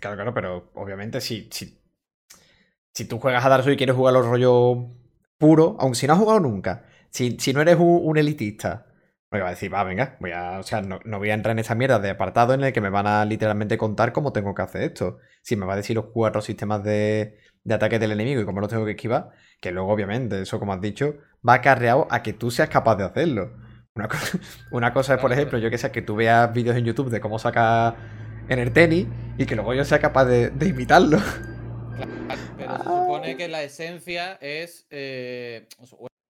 Claro, 0.00 0.16
claro, 0.16 0.32
pero 0.34 0.70
obviamente 0.74 1.20
si, 1.20 1.48
si, 1.52 1.78
si 2.94 3.04
tú 3.04 3.18
juegas 3.18 3.44
a 3.44 3.48
Dark 3.48 3.62
Souls 3.62 3.74
y 3.74 3.76
quieres 3.78 3.96
jugar 3.96 4.14
los 4.14 4.26
rollo 4.26 4.88
puro, 5.38 5.76
aunque 5.80 5.98
si 5.98 6.06
no 6.06 6.14
has 6.14 6.18
jugado 6.18 6.40
nunca, 6.40 6.84
si, 7.10 7.36
si 7.38 7.52
no 7.52 7.60
eres 7.60 7.76
un, 7.76 8.00
un 8.02 8.18
elitista, 8.18 8.86
me 9.30 9.40
va 9.40 9.48
a 9.48 9.50
decir, 9.50 9.72
va, 9.72 9.84
venga, 9.84 10.16
voy 10.20 10.32
a, 10.32 10.58
o 10.58 10.62
sea, 10.62 10.80
no, 10.82 11.00
no 11.04 11.18
voy 11.18 11.30
a 11.30 11.34
entrar 11.34 11.52
en 11.52 11.58
esta 11.58 11.74
mierda 11.74 11.98
de 11.98 12.10
apartado 12.10 12.54
en 12.54 12.62
el 12.64 12.72
que 12.72 12.80
me 12.80 12.88
van 12.90 13.06
a 13.06 13.24
literalmente 13.24 13.76
contar 13.78 14.12
cómo 14.12 14.32
tengo 14.32 14.54
que 14.54 14.62
hacer 14.62 14.82
esto. 14.82 15.18
Si 15.42 15.56
me 15.56 15.66
va 15.66 15.74
a 15.74 15.76
decir 15.76 15.96
los 15.96 16.06
cuatro 16.06 16.40
sistemas 16.40 16.82
de, 16.82 17.38
de 17.64 17.74
ataque 17.74 17.98
del 17.98 18.12
enemigo 18.12 18.40
y 18.40 18.44
cómo 18.46 18.60
los 18.60 18.70
tengo 18.70 18.84
que 18.86 18.92
esquivar, 18.92 19.30
que 19.60 19.70
luego, 19.72 19.92
obviamente, 19.92 20.40
eso 20.42 20.58
como 20.58 20.72
has 20.72 20.80
dicho, 20.80 21.16
va 21.46 21.54
acarreado 21.54 22.08
a 22.10 22.22
que 22.22 22.32
tú 22.32 22.50
seas 22.50 22.70
capaz 22.70 22.96
de 22.96 23.04
hacerlo. 23.04 23.56
Una, 23.94 24.08
co- 24.08 24.16
una 24.70 24.92
cosa 24.94 25.14
es, 25.14 25.20
por 25.20 25.32
Claro, 25.32 25.34
ejemplo, 25.34 25.58
claro. 25.58 25.58
yo 25.58 25.70
que 25.70 25.78
sé, 25.78 25.90
que 25.92 26.02
tú 26.02 26.16
veas 26.16 26.52
vídeos 26.52 26.76
en 26.76 26.84
YouTube 26.84 27.10
de 27.10 27.20
cómo 27.20 27.38
sacar 27.38 27.96
en 28.48 28.58
el 28.58 28.72
tenis 28.72 29.08
y 29.36 29.44
que 29.46 29.54
luego 29.56 29.74
yo 29.74 29.84
sea 29.84 29.98
capaz 30.00 30.24
de, 30.24 30.50
de 30.50 30.68
imitarlo. 30.68 31.18
Pero 32.56 32.78
se 32.78 32.90
supone 32.90 33.36
que 33.36 33.48
la 33.48 33.62
esencia 33.62 34.34
es. 34.40 34.86
eh, 34.90 35.68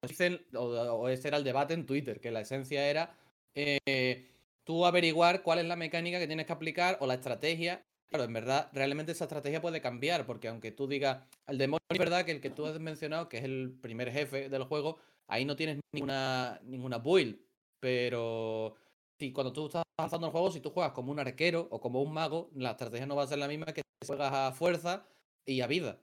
dicen- 0.02 0.44
o- 0.54 1.08
ese 1.08 1.28
era 1.28 1.36
el 1.38 1.44
debate 1.44 1.74
en 1.74 1.86
Twitter, 1.86 2.20
que 2.20 2.30
la 2.30 2.40
esencia 2.40 2.88
era 2.88 3.16
eh, 3.54 4.30
tú 4.64 4.86
averiguar 4.86 5.42
cuál 5.42 5.58
es 5.58 5.64
la 5.66 5.74
mecánica 5.74 6.18
que 6.20 6.26
tienes 6.26 6.46
que 6.46 6.52
aplicar 6.52 6.98
o 7.00 7.06
la 7.06 7.14
estrategia. 7.14 7.82
Claro, 8.08 8.24
en 8.24 8.32
verdad, 8.32 8.70
realmente 8.72 9.12
esa 9.12 9.24
estrategia 9.24 9.60
puede 9.60 9.80
cambiar, 9.80 10.24
porque 10.26 10.48
aunque 10.48 10.70
tú 10.70 10.86
digas, 10.86 11.24
el 11.46 11.58
demonio 11.58 11.82
es 11.90 11.98
verdad 11.98 12.24
que 12.24 12.30
el 12.32 12.40
que 12.40 12.50
tú 12.50 12.66
has 12.66 12.78
mencionado, 12.78 13.28
que 13.28 13.38
es 13.38 13.44
el 13.44 13.76
primer 13.82 14.10
jefe 14.12 14.48
del 14.48 14.64
juego, 14.64 14.98
ahí 15.26 15.44
no 15.44 15.56
tienes 15.56 15.80
ninguna, 15.92 16.60
ninguna 16.64 16.98
build. 16.98 17.38
Pero 17.80 18.76
si 19.18 19.32
cuando 19.32 19.52
tú 19.52 19.66
estás 19.66 19.82
avanzando 19.98 20.26
el 20.28 20.32
juego, 20.32 20.50
si 20.50 20.60
tú 20.60 20.70
juegas 20.70 20.92
como 20.92 21.12
un 21.12 21.18
arquero 21.18 21.66
o 21.70 21.80
como 21.80 22.00
un 22.00 22.12
mago, 22.12 22.50
la 22.54 22.70
estrategia 22.72 23.06
no 23.06 23.16
va 23.16 23.24
a 23.24 23.26
ser 23.26 23.38
la 23.38 23.48
misma 23.48 23.66
que 23.66 23.82
si 24.00 24.06
juegas 24.06 24.32
a 24.32 24.52
fuerza 24.52 25.06
y 25.44 25.60
a 25.60 25.66
vida. 25.66 25.98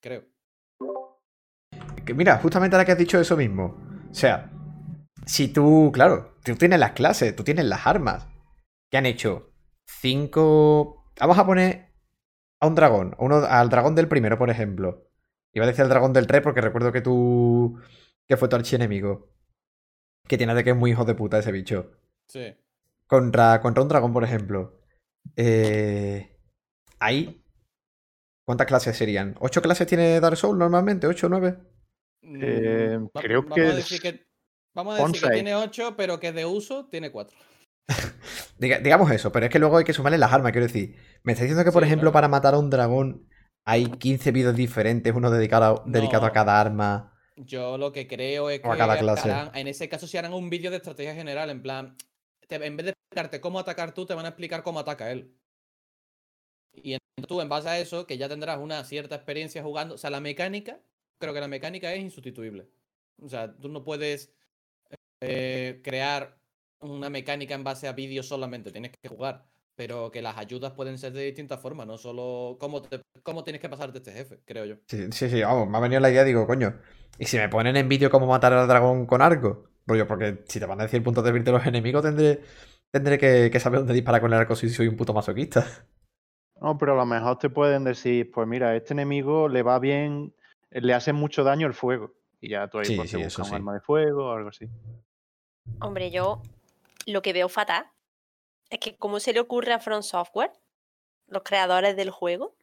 Creo. 0.00 0.24
Que 2.10 2.14
mira, 2.14 2.38
justamente 2.38 2.74
ahora 2.74 2.84
que 2.84 2.90
has 2.90 2.98
dicho 2.98 3.20
eso 3.20 3.36
mismo. 3.36 3.78
O 4.10 4.12
sea, 4.14 4.50
si 5.26 5.46
tú, 5.46 5.92
claro, 5.94 6.34
tú 6.42 6.56
tienes 6.56 6.80
las 6.80 6.90
clases, 6.90 7.36
tú 7.36 7.44
tienes 7.44 7.66
las 7.66 7.86
armas. 7.86 8.26
que 8.90 8.98
han 8.98 9.06
hecho? 9.06 9.52
Cinco. 9.86 11.04
Vamos 11.20 11.38
a 11.38 11.46
poner 11.46 11.92
a 12.60 12.66
un 12.66 12.74
dragón. 12.74 13.14
uno, 13.20 13.36
al 13.36 13.68
dragón 13.70 13.94
del 13.94 14.08
primero, 14.08 14.38
por 14.38 14.50
ejemplo. 14.50 15.08
Iba 15.54 15.66
a 15.66 15.68
decir 15.68 15.82
al 15.82 15.88
dragón 15.88 16.12
del 16.12 16.26
3 16.26 16.42
porque 16.42 16.60
recuerdo 16.60 16.90
que 16.90 17.00
tú. 17.00 17.80
que 18.26 18.36
fue 18.36 18.48
tu 18.48 18.56
archienemigo. 18.56 19.30
Que 20.26 20.36
tiene 20.36 20.56
de 20.56 20.64
que 20.64 20.70
es 20.70 20.76
muy 20.76 20.90
hijo 20.90 21.04
de 21.04 21.14
puta 21.14 21.38
ese 21.38 21.52
bicho. 21.52 21.92
Sí. 22.26 22.56
Contra, 23.06 23.60
contra 23.60 23.84
un 23.84 23.88
dragón, 23.88 24.12
por 24.12 24.24
ejemplo. 24.24 24.80
Eh, 25.36 26.36
ahí. 26.98 27.44
¿Cuántas 28.44 28.66
clases 28.66 28.96
serían? 28.96 29.36
¿Ocho 29.38 29.62
clases 29.62 29.86
tiene 29.86 30.18
Dark 30.18 30.36
Souls 30.36 30.58
normalmente? 30.58 31.06
¿Ocho 31.06 31.28
o 31.28 31.30
nueve? 31.30 31.70
Eh, 32.22 32.98
Mm, 32.98 33.06
va- 33.16 33.22
creo 33.22 33.42
vamos 33.42 33.54
que 33.54 33.60
A 33.62 33.68
es- 33.70 33.76
decir 33.76 34.00
que 34.00 34.26
vamos 34.74 34.98
a 34.98 35.06
decir 35.06 35.22
que 35.22 35.30
tiene 35.34 35.54
8, 35.54 35.94
pero 35.96 36.20
que 36.20 36.32
de 36.32 36.44
uso 36.46 36.86
tiene 36.88 37.10
4. 37.10 37.36
Diga- 38.58 38.80
digamos 38.80 39.10
eso, 39.10 39.32
pero 39.32 39.46
es 39.46 39.52
que 39.52 39.58
luego 39.58 39.78
hay 39.78 39.84
que 39.84 39.92
sumarle 39.92 40.18
las 40.18 40.32
armas, 40.32 40.52
quiero 40.52 40.66
decir. 40.66 40.96
Me 41.22 41.32
está 41.32 41.44
diciendo 41.44 41.64
que, 41.64 41.72
por 41.72 41.82
Sí, 41.82 41.86
ejemplo, 41.88 42.10
claro. 42.10 42.12
para 42.12 42.28
matar 42.28 42.54
a 42.54 42.58
un 42.58 42.70
dragón 42.70 43.28
hay 43.66 43.86
15 43.86 44.32
vídeos 44.32 44.54
diferentes, 44.54 45.14
uno 45.14 45.30
dedicado, 45.30 45.82
dedicado 45.86 46.26
a 46.26 46.32
cada 46.32 46.60
arma. 46.60 47.16
Yo 47.36 47.78
lo 47.78 47.90
que 47.92 48.06
creo 48.06 48.50
es 48.50 48.60
que 48.60 48.68
a 48.68 48.76
cada 48.76 48.98
clase. 48.98 49.30
harán- 49.30 49.50
en 49.54 49.66
ese 49.66 49.88
caso 49.88 50.06
se 50.06 50.18
harán 50.18 50.34
un 50.34 50.50
vídeo 50.50 50.70
de 50.70 50.76
estrategia 50.76 51.14
general, 51.14 51.48
en 51.50 51.62
plan, 51.62 51.96
te- 52.48 52.56
en 52.66 52.76
vez 52.76 52.84
de 52.86 52.90
explicarte 52.92 53.40
cómo 53.40 53.58
atacar 53.58 53.92
tú, 53.94 54.04
te 54.06 54.14
van 54.14 54.26
a 54.26 54.28
explicar 54.28 54.62
cómo 54.62 54.78
ataca 54.80 55.10
él. 55.10 55.34
Y 56.72 56.92
en- 56.94 57.00
tú, 57.26 57.40
en 57.40 57.48
base 57.48 57.68
a 57.68 57.78
eso, 57.78 58.06
que 58.06 58.18
ya 58.18 58.28
tendrás 58.28 58.58
una 58.58 58.84
cierta 58.84 59.14
experiencia 59.16 59.62
jugando, 59.62 59.94
o 59.94 59.98
sea, 59.98 60.10
la 60.10 60.20
mecánica, 60.20 60.80
creo 61.20 61.34
que 61.34 61.40
la 61.40 61.48
mecánica 61.48 61.94
es 61.94 62.00
insustituible. 62.02 62.68
O 63.22 63.28
sea, 63.30 63.56
tú 63.56 63.70
no 63.70 63.84
puedes 63.84 64.34
eh, 65.20 65.80
crear 65.84 66.38
una 66.80 67.10
mecánica 67.10 67.54
en 67.54 67.64
base 67.64 67.88
a 67.88 67.92
vídeos 67.92 68.26
solamente, 68.28 68.72
tienes 68.72 68.92
que 69.02 69.08
jugar. 69.08 69.46
Pero 69.76 70.10
que 70.10 70.22
las 70.22 70.36
ayudas 70.38 70.72
pueden 70.74 70.98
ser 70.98 71.12
de 71.14 71.24
distintas 71.24 71.60
formas, 71.60 71.86
no 71.86 71.98
solo 71.98 72.58
cómo, 72.60 72.82
te- 72.82 73.02
cómo 73.22 73.44
tienes 73.44 73.62
que 73.62 73.68
pasarte 73.70 73.98
este 73.98 74.12
jefe, 74.12 74.40
creo 74.46 74.66
yo. 74.66 74.76
Sí, 74.88 75.06
sí, 75.12 75.30
sí, 75.30 75.40
vamos, 75.42 75.68
me 75.68 75.76
ha 75.78 75.80
venido 75.80 76.00
la 76.00 76.10
idea, 76.10 76.24
digo, 76.24 76.46
coño. 76.46 76.80
¿Y 77.18 77.26
si 77.26 77.36
me 77.38 77.48
ponen 77.48 77.76
en 77.76 77.88
vídeo 77.88 78.10
cómo 78.10 78.26
matar 78.26 78.52
al 78.52 78.66
dragón 78.66 79.06
con 79.06 79.22
arco? 79.22 79.70
Rollo, 79.86 80.06
porque 80.08 80.42
si 80.48 80.58
te 80.58 80.66
van 80.66 80.80
a 80.80 80.84
decir 80.84 80.98
el 80.98 81.04
punto 81.04 81.22
débil 81.22 81.44
de 81.44 81.52
los 81.52 81.64
enemigos, 81.66 82.02
tendré, 82.02 82.40
tendré 82.90 83.18
que, 83.18 83.50
que 83.52 83.60
saber 83.60 83.80
dónde 83.80 83.94
disparar 83.94 84.20
con 84.20 84.32
el 84.32 84.38
arco 84.40 84.56
si 84.56 84.68
soy 84.68 84.88
un 84.88 84.96
puto 84.96 85.14
masoquista. 85.14 85.86
No, 86.60 86.76
pero 86.78 86.92
a 86.92 86.96
lo 86.96 87.06
mejor 87.06 87.38
te 87.38 87.48
pueden 87.50 87.84
decir, 87.84 88.30
pues 88.30 88.46
mira, 88.46 88.68
a 88.70 88.76
este 88.76 88.92
enemigo 88.92 89.48
le 89.48 89.62
va 89.62 89.78
bien, 89.78 90.34
le 90.70 90.94
hace 90.94 91.12
mucho 91.12 91.44
daño 91.44 91.66
el 91.66 91.74
fuego. 91.74 92.14
Y 92.40 92.50
ya 92.50 92.68
tú 92.68 92.78
ahí 92.78 92.86
Sí, 92.86 92.96
pues, 92.96 93.10
te 93.10 93.16
buscas 93.18 93.38
un 93.38 93.44
sí. 93.50 93.54
arma 93.54 93.74
de 93.74 93.80
fuego 93.80 94.28
o 94.28 94.32
algo 94.32 94.48
así. 94.48 94.66
Hombre, 95.80 96.10
yo 96.10 96.42
lo 97.06 97.22
que 97.22 97.32
veo 97.32 97.48
fatal 97.48 97.90
es 98.70 98.78
que 98.78 98.96
cómo 98.96 99.20
se 99.20 99.32
le 99.32 99.40
ocurre 99.40 99.72
a 99.72 99.80
From 99.80 100.02
Software, 100.02 100.52
los 101.26 101.42
creadores 101.42 101.96
del 101.96 102.10
juego, 102.10 102.56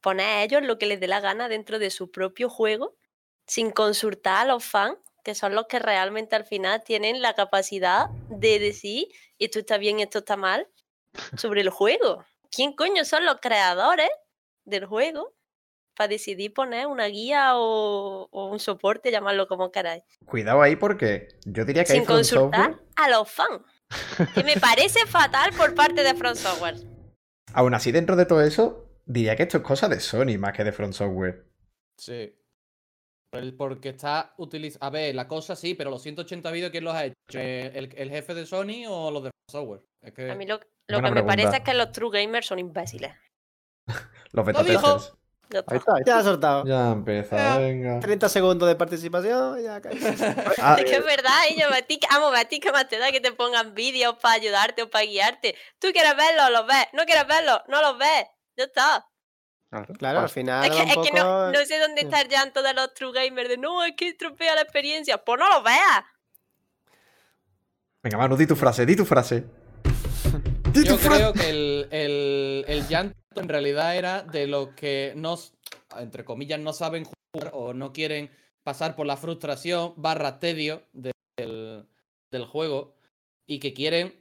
poner 0.00 0.26
a 0.26 0.42
ellos 0.42 0.62
lo 0.62 0.78
que 0.78 0.86
les 0.86 1.00
dé 1.00 1.08
la 1.08 1.20
gana 1.20 1.48
dentro 1.48 1.78
de 1.78 1.90
su 1.90 2.10
propio 2.10 2.48
juego 2.48 2.96
sin 3.46 3.70
consultar 3.70 4.44
a 4.46 4.52
los 4.52 4.64
fans, 4.64 4.98
que 5.24 5.34
son 5.34 5.54
los 5.54 5.66
que 5.66 5.78
realmente 5.78 6.36
al 6.36 6.44
final 6.44 6.82
tienen 6.84 7.22
la 7.22 7.34
capacidad 7.34 8.08
de 8.28 8.58
decir 8.58 9.08
esto 9.38 9.58
está 9.58 9.78
bien, 9.78 10.00
esto 10.00 10.18
está 10.18 10.36
mal, 10.36 10.68
sobre 11.36 11.60
el 11.60 11.70
juego. 11.70 12.24
¿Quién 12.50 12.74
coño 12.74 13.04
son 13.04 13.24
los 13.24 13.36
creadores 13.40 14.10
del 14.64 14.86
juego 14.86 15.34
para 15.96 16.08
decidir 16.08 16.52
poner 16.52 16.86
una 16.86 17.06
guía 17.06 17.56
o, 17.56 18.28
o 18.30 18.46
un 18.46 18.58
soporte, 18.58 19.10
llamarlo 19.10 19.46
como 19.46 19.70
queráis? 19.70 20.04
Cuidado 20.24 20.62
ahí 20.62 20.76
porque 20.76 21.28
yo 21.44 21.64
diría 21.64 21.84
que 21.84 21.92
hay 21.92 21.98
sin 21.98 22.06
consultar 22.06 22.72
Software. 22.72 22.88
a 22.96 23.10
los 23.10 23.30
fans. 23.30 23.62
Que 24.34 24.44
me 24.44 24.56
parece 24.56 25.06
fatal 25.06 25.52
por 25.56 25.74
parte 25.74 26.02
de 26.02 26.14
From 26.14 26.34
Software. 26.34 26.76
Aún 27.52 27.74
así, 27.74 27.92
dentro 27.92 28.16
de 28.16 28.26
todo 28.26 28.42
eso, 28.42 28.88
diría 29.04 29.36
que 29.36 29.42
esto 29.42 29.58
es 29.58 29.62
cosa 29.62 29.88
de 29.88 30.00
Sony 30.00 30.38
más 30.38 30.52
que 30.52 30.64
de 30.64 30.72
Front 30.72 30.94
Software. 30.94 31.44
Sí. 31.98 32.34
Porque 33.56 33.90
está 33.90 34.34
utilizando. 34.36 34.84
A 34.86 34.90
ver, 34.90 35.14
la 35.14 35.26
cosa 35.26 35.56
sí, 35.56 35.74
pero 35.74 35.90
los 35.90 36.02
180 36.02 36.50
vídeos, 36.50 36.70
¿quién 36.70 36.84
los 36.84 36.94
ha 36.94 37.06
hecho? 37.06 37.14
Eh, 37.34 37.70
¿El, 37.74 37.94
el 37.96 38.10
jefe 38.10 38.34
de 38.34 38.44
Sony 38.44 38.86
o 38.88 39.10
los 39.10 39.24
de 39.24 39.30
software? 39.50 39.82
Es 40.02 40.12
que... 40.12 40.30
A 40.30 40.34
mí 40.34 40.46
lo, 40.46 40.60
que 40.60 41.10
me 41.10 41.22
parece 41.22 41.56
es 41.56 41.62
que 41.62 41.74
los 41.74 41.92
true 41.92 42.10
gamers 42.10 42.46
son 42.46 42.58
imbéciles. 42.58 43.12
Los 44.32 44.46
beta 44.46 44.62
¡Lo 44.62 44.68
dijo! 44.68 44.98
Ya 45.52 45.60
está. 45.60 45.74
Ahí 45.74 45.78
está. 45.78 45.92
ahí 45.96 46.02
Ya 46.06 46.18
ha 46.18 46.22
soltado. 46.22 46.64
Ya 46.64 46.90
empieza, 46.92 47.58
venga. 47.58 48.00
30 48.00 48.28
segundos 48.28 48.68
de 48.68 48.74
participación 48.74 49.60
y 49.60 49.64
ya. 49.64 49.80
Ah, 50.58 50.76
Es 50.78 50.84
que 50.84 50.96
es 50.96 51.04
verdad, 51.04 51.32
ellos, 51.48 51.70
a 51.72 51.82
ti, 51.82 52.00
amo, 52.10 52.28
a 52.28 52.44
ti 52.44 52.60
que 52.60 52.72
más 52.72 52.88
te 52.88 52.98
da 52.98 53.10
que 53.10 53.20
te 53.20 53.32
pongan 53.32 53.74
vídeos 53.74 54.16
para 54.20 54.34
ayudarte 54.34 54.82
o 54.82 54.90
para 54.90 55.04
guiarte. 55.04 55.54
Tú 55.78 55.88
quieres 55.92 56.16
verlos, 56.16 56.50
los 56.50 56.66
ves. 56.66 56.86
No 56.92 57.04
quieres 57.04 57.26
verlos, 57.26 57.60
no 57.68 57.80
los 57.82 57.98
ves. 57.98 58.26
Ya 58.56 58.64
está. 58.64 59.06
Claro. 59.70 59.94
Claro, 59.98 60.20
al 60.20 60.28
final 60.28 60.64
Es 60.64 60.70
que, 60.70 60.82
un 60.82 60.88
es 60.88 60.96
que 60.96 61.18
no, 61.18 61.52
sé 61.64 61.78
dónde 61.78 62.02
está 62.02 62.20
el 62.20 62.28
llanto 62.28 62.62
de 62.62 62.74
los 62.74 62.92
true 62.92 63.12
gamers 63.12 63.48
de 63.48 63.56
no, 63.56 63.82
es 63.84 63.94
que 63.96 64.08
estropea 64.08 64.54
la 64.54 64.62
experiencia. 64.62 65.16
Pues 65.24 65.38
no 65.38 65.48
los 65.48 65.64
veas. 65.64 66.04
Venga, 68.02 68.18
Manu, 68.18 68.36
di 68.36 68.46
tu 68.46 68.56
frase, 68.56 68.84
di 68.84 68.96
tu 68.96 69.04
frase. 69.04 69.44
Yo 70.74 70.96
creo 70.98 71.32
que 71.32 71.50
el, 71.50 71.88
el, 71.90 72.64
el 72.68 72.86
llanto 72.88 73.16
en 73.36 73.48
realidad 73.48 73.96
era 73.96 74.22
de 74.22 74.46
los 74.46 74.68
que 74.70 75.12
no, 75.16 75.36
entre 75.98 76.24
comillas, 76.24 76.60
no 76.60 76.72
saben 76.72 77.04
jugar 77.04 77.50
o 77.54 77.72
no 77.74 77.92
quieren 77.92 78.30
pasar 78.62 78.94
por 78.96 79.06
la 79.06 79.16
frustración 79.16 79.94
barra 79.96 80.38
tedio 80.38 80.82
del, 80.92 81.86
del 82.30 82.44
juego 82.46 82.94
y 83.46 83.58
que 83.58 83.72
quieren, 83.74 84.14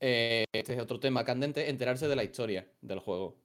eh, 0.00 0.44
este 0.52 0.74
es 0.74 0.80
otro 0.80 0.98
tema 1.00 1.24
candente, 1.24 1.68
enterarse 1.70 2.08
de 2.08 2.16
la 2.16 2.24
historia 2.24 2.66
del 2.80 2.98
juego. 2.98 3.36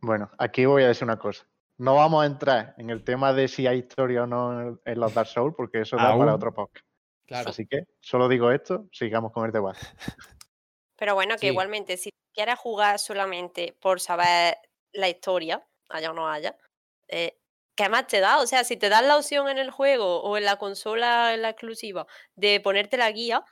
Bueno, 0.00 0.30
aquí 0.38 0.64
voy 0.66 0.82
a 0.82 0.88
decir 0.88 1.04
una 1.04 1.18
cosa. 1.18 1.46
No 1.78 1.94
vamos 1.94 2.22
a 2.22 2.26
entrar 2.26 2.74
en 2.78 2.90
el 2.90 3.04
tema 3.04 3.32
de 3.32 3.48
si 3.48 3.66
hay 3.66 3.78
historia 3.78 4.24
o 4.24 4.26
no 4.26 4.60
en- 4.60 4.80
en 4.84 5.00
los 5.00 5.14
Dark 5.14 5.28
Souls, 5.28 5.54
porque 5.56 5.80
eso 5.82 5.96
da 5.96 6.10
Aún. 6.10 6.20
para 6.20 6.34
otro 6.34 6.52
podcast. 6.52 6.86
Claro. 7.26 7.50
Así 7.50 7.66
que 7.66 7.84
solo 8.00 8.28
digo 8.28 8.50
esto, 8.50 8.86
sigamos 8.92 9.32
con 9.32 9.46
el 9.46 9.52
debate. 9.52 9.78
Pero 11.00 11.14
bueno, 11.14 11.38
que 11.40 11.46
Sí. 11.46 11.48
igualmente, 11.48 11.96
si 11.96 12.10
quieres 12.34 12.58
jugar 12.58 12.98
solamente 12.98 13.74
por 13.80 14.00
saber 14.00 14.58
la 14.92 15.08
historia, 15.08 15.66
haya 15.88 16.10
o 16.10 16.14
no 16.14 16.28
haya, 16.30 16.58
eh, 17.08 17.38
¿qué 17.74 17.88
más 17.88 18.06
te 18.06 18.20
da? 18.20 18.38
O 18.40 18.46
sea, 18.46 18.64
si 18.64 18.76
te 18.76 18.90
dan 18.90 19.08
la 19.08 19.16
opción 19.16 19.48
en 19.48 19.56
el 19.58 19.70
juego 19.70 20.22
o 20.22 20.36
en 20.36 20.44
la 20.44 20.58
consola, 20.58 21.32
en 21.34 21.40
la 21.42 21.50
exclusiva, 21.50 22.06
de 22.36 22.60
ponerte 22.60 22.98
la 22.98 23.10
guía 23.12 23.44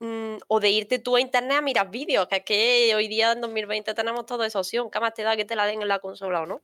mm, 0.00 0.38
o 0.48 0.60
de 0.60 0.70
irte 0.70 0.98
tú 1.00 1.16
a 1.16 1.20
internet 1.22 1.58
a 1.58 1.62
mirar 1.62 1.90
vídeos, 1.90 2.28
que 2.28 2.36
es 2.38 2.44
que 2.44 2.94
hoy 2.96 3.08
día 3.08 3.32
en 3.32 3.40
2020 3.42 3.94
tenemos 3.94 4.26
toda 4.26 4.46
esa 4.46 4.60
opción, 4.60 4.90
¿qué 4.90 5.00
más 5.00 5.14
te 5.14 5.22
da 5.24 5.36
que 5.36 5.44
te 5.46 5.56
la 5.56 5.66
den 5.66 5.82
en 5.82 5.88
la 5.88 6.00
consola 6.00 6.42
o 6.42 6.46
no? 6.46 6.62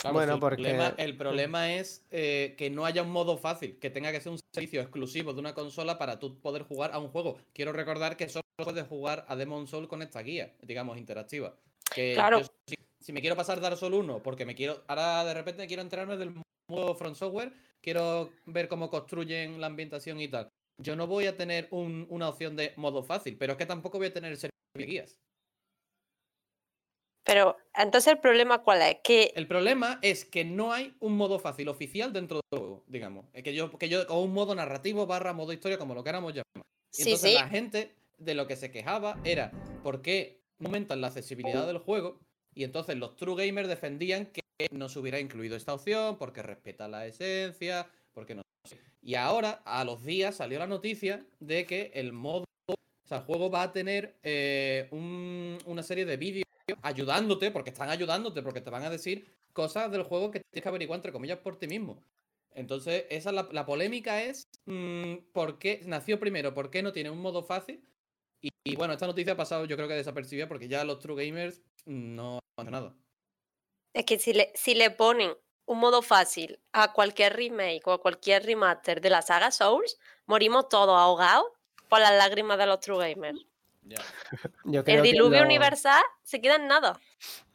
Claro, 0.00 0.14
Bueno, 0.14 0.34
el 0.34 0.40
porque- 0.40 0.56
problema, 0.62 0.94
el 0.96 1.16
problema 1.16 1.74
es 1.74 2.06
eh, 2.10 2.54
que 2.56 2.70
no 2.70 2.86
haya 2.86 3.02
un 3.02 3.10
modo 3.10 3.36
fácil, 3.36 3.78
que 3.78 3.90
tenga 3.90 4.10
que 4.12 4.20
ser 4.20 4.32
un 4.32 4.38
servicio 4.54 4.80
exclusivo 4.80 5.32
de 5.34 5.40
una 5.40 5.54
consola 5.54 5.98
para 5.98 6.18
tú 6.18 6.40
poder 6.40 6.62
jugar 6.62 6.92
a 6.92 6.98
un 6.98 7.08
juego. 7.08 7.36
Quiero 7.52 7.72
recordar 7.72 8.16
que 8.16 8.28
solo 8.28 8.42
puedes 8.56 8.86
jugar 8.86 9.24
a 9.28 9.36
Demon 9.36 9.66
Soul 9.66 9.88
con 9.88 10.00
esta 10.02 10.22
guía, 10.22 10.54
digamos, 10.62 10.96
interactiva. 10.96 11.54
Que 11.94 12.14
Claro. 12.14 12.40
yo 12.40 12.46
si, 12.66 12.76
si 13.00 13.12
me 13.12 13.20
quiero 13.20 13.36
pasar 13.36 13.60
Dark 13.60 13.76
Souls 13.76 13.94
1, 13.96 14.22
porque 14.22 14.46
me 14.46 14.54
quiero. 14.54 14.82
Ahora 14.86 15.24
de 15.24 15.34
repente 15.34 15.66
quiero 15.66 15.82
enterarme 15.82 16.16
del 16.16 16.32
modo 16.68 16.94
Front 16.94 17.16
Software, 17.16 17.52
quiero 17.82 18.30
ver 18.46 18.68
cómo 18.68 18.88
construyen 18.90 19.60
la 19.60 19.66
ambientación 19.66 20.20
y 20.20 20.28
tal. 20.28 20.48
Yo 20.78 20.96
no 20.96 21.06
voy 21.08 21.26
a 21.26 21.36
tener 21.36 21.68
un- 21.72 22.06
una 22.08 22.28
opción 22.30 22.56
de 22.56 22.72
modo 22.76 23.02
fácil, 23.02 23.36
pero 23.36 23.52
es 23.52 23.58
que 23.58 23.66
tampoco 23.66 23.98
voy 23.98 24.06
a 24.06 24.12
tener 24.14 24.30
el 24.32 24.38
servicio 24.38 24.56
de 24.74 24.86
guías. 24.86 25.18
Pero 27.30 27.56
entonces 27.76 28.12
el 28.14 28.18
problema 28.18 28.58
cuál 28.64 28.82
es? 28.82 28.96
Que 29.04 29.32
El 29.36 29.46
problema 29.46 30.00
es 30.02 30.24
que 30.24 30.44
no 30.44 30.72
hay 30.72 30.96
un 30.98 31.16
modo 31.16 31.38
fácil 31.38 31.68
oficial 31.68 32.12
dentro 32.12 32.40
del 32.50 32.58
juego, 32.58 32.82
digamos. 32.88 33.26
Es 33.32 33.44
que 33.44 33.54
yo, 33.54 33.70
que 33.78 33.88
yo, 33.88 34.02
o 34.08 34.20
un 34.20 34.32
modo 34.32 34.52
narrativo 34.56 35.06
barra 35.06 35.32
modo 35.32 35.52
historia, 35.52 35.78
como 35.78 35.94
lo 35.94 36.02
queramos 36.02 36.32
llamar. 36.32 36.66
Y 36.90 36.96
sí, 36.96 37.02
entonces 37.04 37.30
sí, 37.30 37.36
la 37.36 37.48
gente 37.48 37.94
de 38.18 38.34
lo 38.34 38.48
que 38.48 38.56
se 38.56 38.72
quejaba 38.72 39.16
era 39.22 39.52
¿por 39.84 40.02
qué 40.02 40.40
aumentan 40.58 41.00
la 41.00 41.06
accesibilidad 41.06 41.68
del 41.68 41.78
juego 41.78 42.18
y 42.52 42.64
entonces 42.64 42.96
los 42.96 43.14
true 43.14 43.36
gamers 43.36 43.68
defendían 43.68 44.26
que 44.26 44.40
no 44.72 44.88
se 44.88 44.98
hubiera 44.98 45.20
incluido 45.20 45.54
esta 45.54 45.72
opción 45.72 46.18
porque 46.18 46.42
respeta 46.42 46.88
la 46.88 47.06
esencia, 47.06 47.86
porque 48.12 48.34
no. 48.34 48.42
Y 49.02 49.14
ahora, 49.14 49.62
a 49.64 49.84
los 49.84 50.02
días, 50.04 50.34
salió 50.34 50.58
la 50.58 50.66
noticia 50.66 51.24
de 51.38 51.64
que 51.64 51.92
el 51.94 52.12
modo, 52.12 52.44
o 52.68 52.74
sea, 53.08 53.18
el 53.18 53.24
juego 53.24 53.50
va 53.52 53.62
a 53.62 53.72
tener 53.72 54.16
eh, 54.24 54.88
un- 54.90 55.58
una 55.66 55.84
serie 55.84 56.04
de 56.04 56.16
vídeos 56.16 56.44
ayudándote, 56.82 57.50
porque 57.50 57.70
están 57.70 57.90
ayudándote, 57.90 58.42
porque 58.42 58.60
te 58.60 58.70
van 58.70 58.84
a 58.84 58.90
decir 58.90 59.26
cosas 59.52 59.90
del 59.90 60.02
juego 60.02 60.30
que 60.30 60.40
tienes 60.40 60.62
que 60.62 60.68
averiguar, 60.68 60.98
entre 60.98 61.12
comillas, 61.12 61.38
por 61.38 61.58
ti 61.58 61.66
mismo. 61.66 62.02
Entonces, 62.52 63.04
esa 63.10 63.30
es 63.30 63.34
la, 63.34 63.48
la 63.52 63.66
polémica 63.66 64.22
es 64.22 64.48
mm, 64.66 65.16
por 65.32 65.58
qué 65.58 65.82
nació 65.84 66.18
primero, 66.18 66.54
por 66.54 66.70
qué 66.70 66.82
no 66.82 66.92
tiene 66.92 67.10
un 67.10 67.20
modo 67.20 67.42
fácil. 67.44 67.84
Y, 68.64 68.76
bueno, 68.76 68.94
esta 68.94 69.06
noticia 69.06 69.34
ha 69.34 69.36
pasado 69.36 69.66
yo 69.66 69.76
creo 69.76 69.88
que 69.88 69.94
desapercibida 69.94 70.48
porque 70.48 70.68
ya 70.68 70.84
los 70.84 70.98
true 70.98 71.24
gamers 71.24 71.60
no 71.84 72.38
han 72.56 72.70
nada. 72.70 72.94
Es 73.92 74.04
que 74.04 74.18
si 74.18 74.32
le, 74.32 74.52
si 74.54 74.74
le 74.74 74.90
ponen 74.90 75.34
un 75.66 75.78
modo 75.78 76.02
fácil 76.02 76.58
a 76.72 76.92
cualquier 76.92 77.36
remake 77.36 77.86
o 77.86 77.92
a 77.92 78.00
cualquier 78.00 78.44
remaster 78.44 79.00
de 79.00 79.10
la 79.10 79.22
saga 79.22 79.50
Souls, 79.50 79.98
morimos 80.26 80.68
todos 80.68 80.98
ahogados 80.98 81.46
por 81.88 82.00
las 82.00 82.12
lágrimas 82.12 82.58
de 82.58 82.66
los 82.66 82.80
true 82.80 82.98
gamers. 82.98 83.44
Ya. 83.82 83.96
Yo 84.64 84.84
creo 84.84 84.96
El 84.98 85.02
que 85.02 85.08
diluvio 85.12 85.40
lo- 85.40 85.46
universal 85.46 86.02
se 86.22 86.40
queda 86.40 86.56
en 86.56 86.68
nada. 86.68 87.00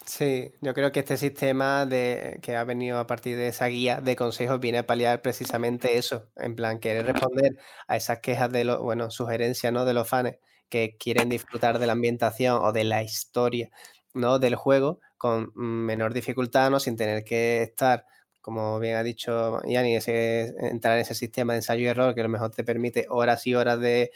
Sí, 0.06 0.52
yo 0.62 0.76
creo 0.76 0.92
que 0.92 1.00
este 1.00 1.18
sistema 1.18 1.88
de, 1.88 2.40
que 2.44 2.56
ha 2.56 2.64
venido 2.64 3.00
a 3.00 3.08
partir 3.08 3.38
de 3.38 3.48
esa 3.48 3.66
guía 3.66 4.02
de 4.02 4.16
consejos 4.16 4.60
viene 4.60 4.78
a 4.78 4.86
paliar 4.86 5.24
precisamente 5.24 5.98
eso, 5.98 6.30
en 6.36 6.56
plan, 6.56 6.80
querer 6.80 7.08
responder 7.08 7.58
a 7.88 7.96
esas 7.96 8.20
quejas 8.20 8.52
de 8.52 8.66
los, 8.66 8.80
bueno, 8.82 9.10
sugerencias, 9.10 9.74
¿no? 9.74 9.84
De 9.84 9.96
los 9.96 10.08
fans 10.08 10.36
que 10.70 10.96
quieren 10.98 11.30
disfrutar 11.30 11.80
de 11.80 11.88
la 11.88 11.94
ambientación 11.94 12.60
o 12.62 12.72
de 12.72 12.84
la 12.84 13.02
historia, 13.02 13.72
¿no? 14.14 14.38
Del 14.38 14.56
juego 14.56 15.00
con 15.18 15.52
menor 15.56 16.14
dificultad, 16.14 16.70
¿no? 16.70 16.80
Sin 16.80 16.98
tener 16.98 17.24
que 17.24 17.64
estar, 17.64 18.06
como 18.42 18.78
bien 18.80 18.98
ha 18.98 19.04
dicho 19.04 19.60
Yanni, 19.66 19.96
ese, 19.96 20.54
entrar 20.60 20.96
en 20.98 21.02
ese 21.02 21.16
sistema 21.16 21.54
de 21.54 21.60
ensayo 21.60 21.82
y 21.82 21.88
error 21.88 22.14
que 22.14 22.22
a 22.22 22.24
lo 22.26 22.30
mejor 22.30 22.52
te 22.52 22.64
permite 22.64 23.08
horas 23.10 23.48
y 23.48 23.56
horas 23.56 23.80
de 23.80 24.12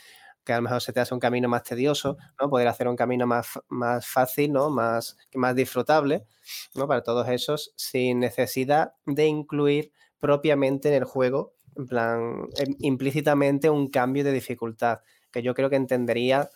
que 0.50 0.54
a 0.54 0.58
lo 0.58 0.64
mejor 0.64 0.82
se 0.82 0.92
te 0.94 1.00
hace 1.00 1.14
un 1.14 1.20
camino 1.20 1.48
más 1.48 1.62
tedioso, 1.64 2.18
¿no? 2.42 2.50
Poder 2.50 2.68
hacer 2.68 2.88
un 2.88 2.96
camino 2.96 3.28
más, 3.28 3.60
más 3.70 4.08
fácil, 4.08 4.52
¿no? 4.52 4.72
Más, 4.72 5.16
más 5.36 5.56
disfrutable, 5.56 6.26
¿no? 6.74 6.88
Para 6.88 7.04
todos 7.04 7.28
esos, 7.30 7.72
sin 7.76 8.20
necesidad 8.20 8.94
de 9.06 9.28
incluir 9.28 9.92
propiamente 10.20 10.90
en 10.90 10.96
el 10.96 11.04
juego, 11.04 11.54
en 11.78 11.86
plan, 11.88 12.48
em- 12.58 12.76
implícitamente 12.80 13.70
un 13.70 13.90
cambio 13.90 14.24
de 14.24 14.32
dificultad, 14.32 15.02
que 15.32 15.44
yo 15.44 15.54
creo 15.54 15.70
que 15.70 15.76
entendería 15.76 16.50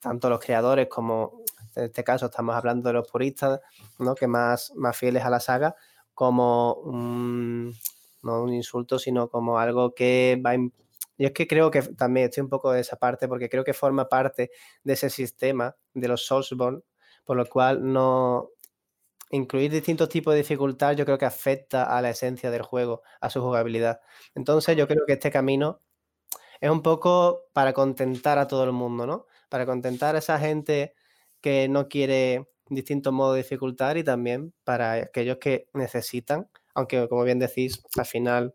tanto 0.00 0.28
los 0.30 0.40
creadores 0.40 0.88
como, 0.88 1.42
en 1.76 1.84
este 1.84 2.04
caso 2.04 2.26
estamos 2.26 2.54
hablando 2.56 2.88
de 2.88 2.94
los 2.94 3.08
puristas, 3.08 3.60
¿no? 3.98 4.14
Que 4.14 4.26
más, 4.26 4.72
más 4.76 4.96
fieles 4.96 5.24
a 5.24 5.30
la 5.30 5.40
saga, 5.40 5.76
como 6.14 6.74
un, 6.74 7.74
no 8.22 8.42
un 8.42 8.52
insulto, 8.54 8.98
sino 8.98 9.28
como 9.28 9.58
algo 9.58 9.94
que 9.94 10.40
va 10.44 10.50
a 10.52 10.54
yo 11.20 11.26
es 11.26 11.32
que 11.34 11.46
creo 11.46 11.70
que 11.70 11.82
también 11.82 12.26
estoy 12.26 12.42
un 12.42 12.48
poco 12.48 12.72
de 12.72 12.80
esa 12.80 12.96
parte 12.96 13.28
porque 13.28 13.50
creo 13.50 13.62
que 13.62 13.74
forma 13.74 14.08
parte 14.08 14.50
de 14.82 14.92
ese 14.94 15.10
sistema 15.10 15.76
de 15.92 16.08
los 16.08 16.24
Soulsborne, 16.24 16.80
por 17.24 17.36
lo 17.36 17.44
cual 17.46 17.92
no 17.92 18.48
incluir 19.30 19.70
distintos 19.70 20.08
tipos 20.08 20.32
de 20.32 20.38
dificultad 20.38 20.96
yo 20.96 21.04
creo 21.04 21.18
que 21.18 21.26
afecta 21.26 21.84
a 21.84 22.00
la 22.00 22.08
esencia 22.10 22.50
del 22.50 22.62
juego, 22.62 23.02
a 23.20 23.28
su 23.28 23.42
jugabilidad. 23.42 24.00
Entonces 24.34 24.76
yo 24.78 24.88
creo 24.88 25.04
que 25.06 25.12
este 25.12 25.30
camino 25.30 25.82
es 26.58 26.70
un 26.70 26.82
poco 26.82 27.42
para 27.52 27.74
contentar 27.74 28.38
a 28.38 28.46
todo 28.46 28.64
el 28.64 28.72
mundo, 28.72 29.06
¿no? 29.06 29.26
Para 29.50 29.66
contentar 29.66 30.16
a 30.16 30.20
esa 30.20 30.38
gente 30.38 30.94
que 31.42 31.68
no 31.68 31.88
quiere 31.88 32.48
distintos 32.70 33.12
modos 33.12 33.34
de 33.34 33.42
dificultad 33.42 33.96
y 33.96 34.04
también 34.04 34.54
para 34.64 34.92
aquellos 34.92 35.36
que 35.36 35.68
necesitan, 35.74 36.48
aunque 36.74 37.08
como 37.10 37.24
bien 37.24 37.38
decís, 37.38 37.82
al 37.98 38.06
final 38.06 38.54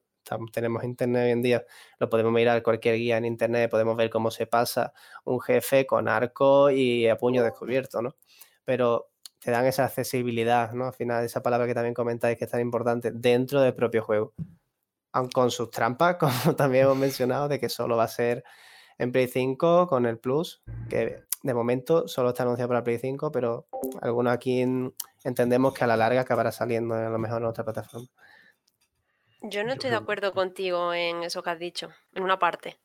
tenemos 0.51 0.83
internet 0.83 1.25
hoy 1.25 1.31
en 1.31 1.41
día, 1.41 1.65
lo 1.99 2.09
podemos 2.09 2.31
mirar 2.31 2.61
cualquier 2.63 2.95
guía 2.95 3.17
en 3.17 3.25
internet, 3.25 3.69
podemos 3.69 3.95
ver 3.95 4.09
cómo 4.09 4.31
se 4.31 4.47
pasa 4.47 4.93
un 5.23 5.39
jefe 5.39 5.85
con 5.85 6.07
arco 6.07 6.69
y 6.71 7.07
a 7.07 7.17
puño 7.17 7.43
descubierto, 7.43 8.01
¿no? 8.01 8.15
Pero 8.63 9.11
te 9.39 9.51
dan 9.51 9.65
esa 9.65 9.85
accesibilidad, 9.85 10.71
¿no? 10.73 10.87
Al 10.87 10.93
final, 10.93 11.23
esa 11.23 11.43
palabra 11.43 11.67
que 11.67 11.73
también 11.75 11.93
comentáis 11.93 12.37
que 12.37 12.45
es 12.45 12.51
tan 12.51 12.61
importante 12.61 13.11
dentro 13.11 13.61
del 13.61 13.75
propio 13.75 14.03
juego. 14.03 14.33
Aun 15.11 15.29
con 15.29 15.51
sus 15.51 15.69
trampas, 15.69 16.15
como 16.19 16.55
también 16.55 16.85
hemos 16.85 16.97
mencionado, 16.97 17.47
de 17.47 17.59
que 17.59 17.69
solo 17.69 17.95
va 17.95 18.05
a 18.05 18.07
ser 18.07 18.43
en 18.97 19.11
Play 19.11 19.27
5 19.27 19.87
con 19.87 20.05
el 20.05 20.17
Plus, 20.17 20.63
que 20.89 21.23
de 21.43 21.53
momento 21.53 22.07
solo 22.07 22.29
está 22.29 22.41
anunciado 22.43 22.69
para 22.69 22.83
Play 22.83 22.97
5, 22.97 23.31
pero 23.31 23.67
algunos 24.01 24.33
aquí 24.33 24.61
en- 24.61 24.95
entendemos 25.23 25.73
que 25.73 25.83
a 25.83 25.87
la 25.87 25.95
larga 25.95 26.21
acabará 26.21 26.51
saliendo 26.51 26.95
a 26.95 27.09
lo 27.09 27.19
mejor 27.19 27.41
en 27.41 27.47
otra 27.47 27.63
plataforma. 27.63 28.07
Yo 29.49 29.63
no 29.63 29.69
Yo 29.69 29.73
estoy 29.73 29.89
de 29.91 29.95
acuerdo 29.97 30.33
contigo 30.33 30.93
en 30.93 31.23
eso 31.23 31.43
que 31.43 31.49
has 31.51 31.59
dicho, 31.59 31.89
en 32.13 32.23
una 32.23 32.39
parte. 32.39 32.79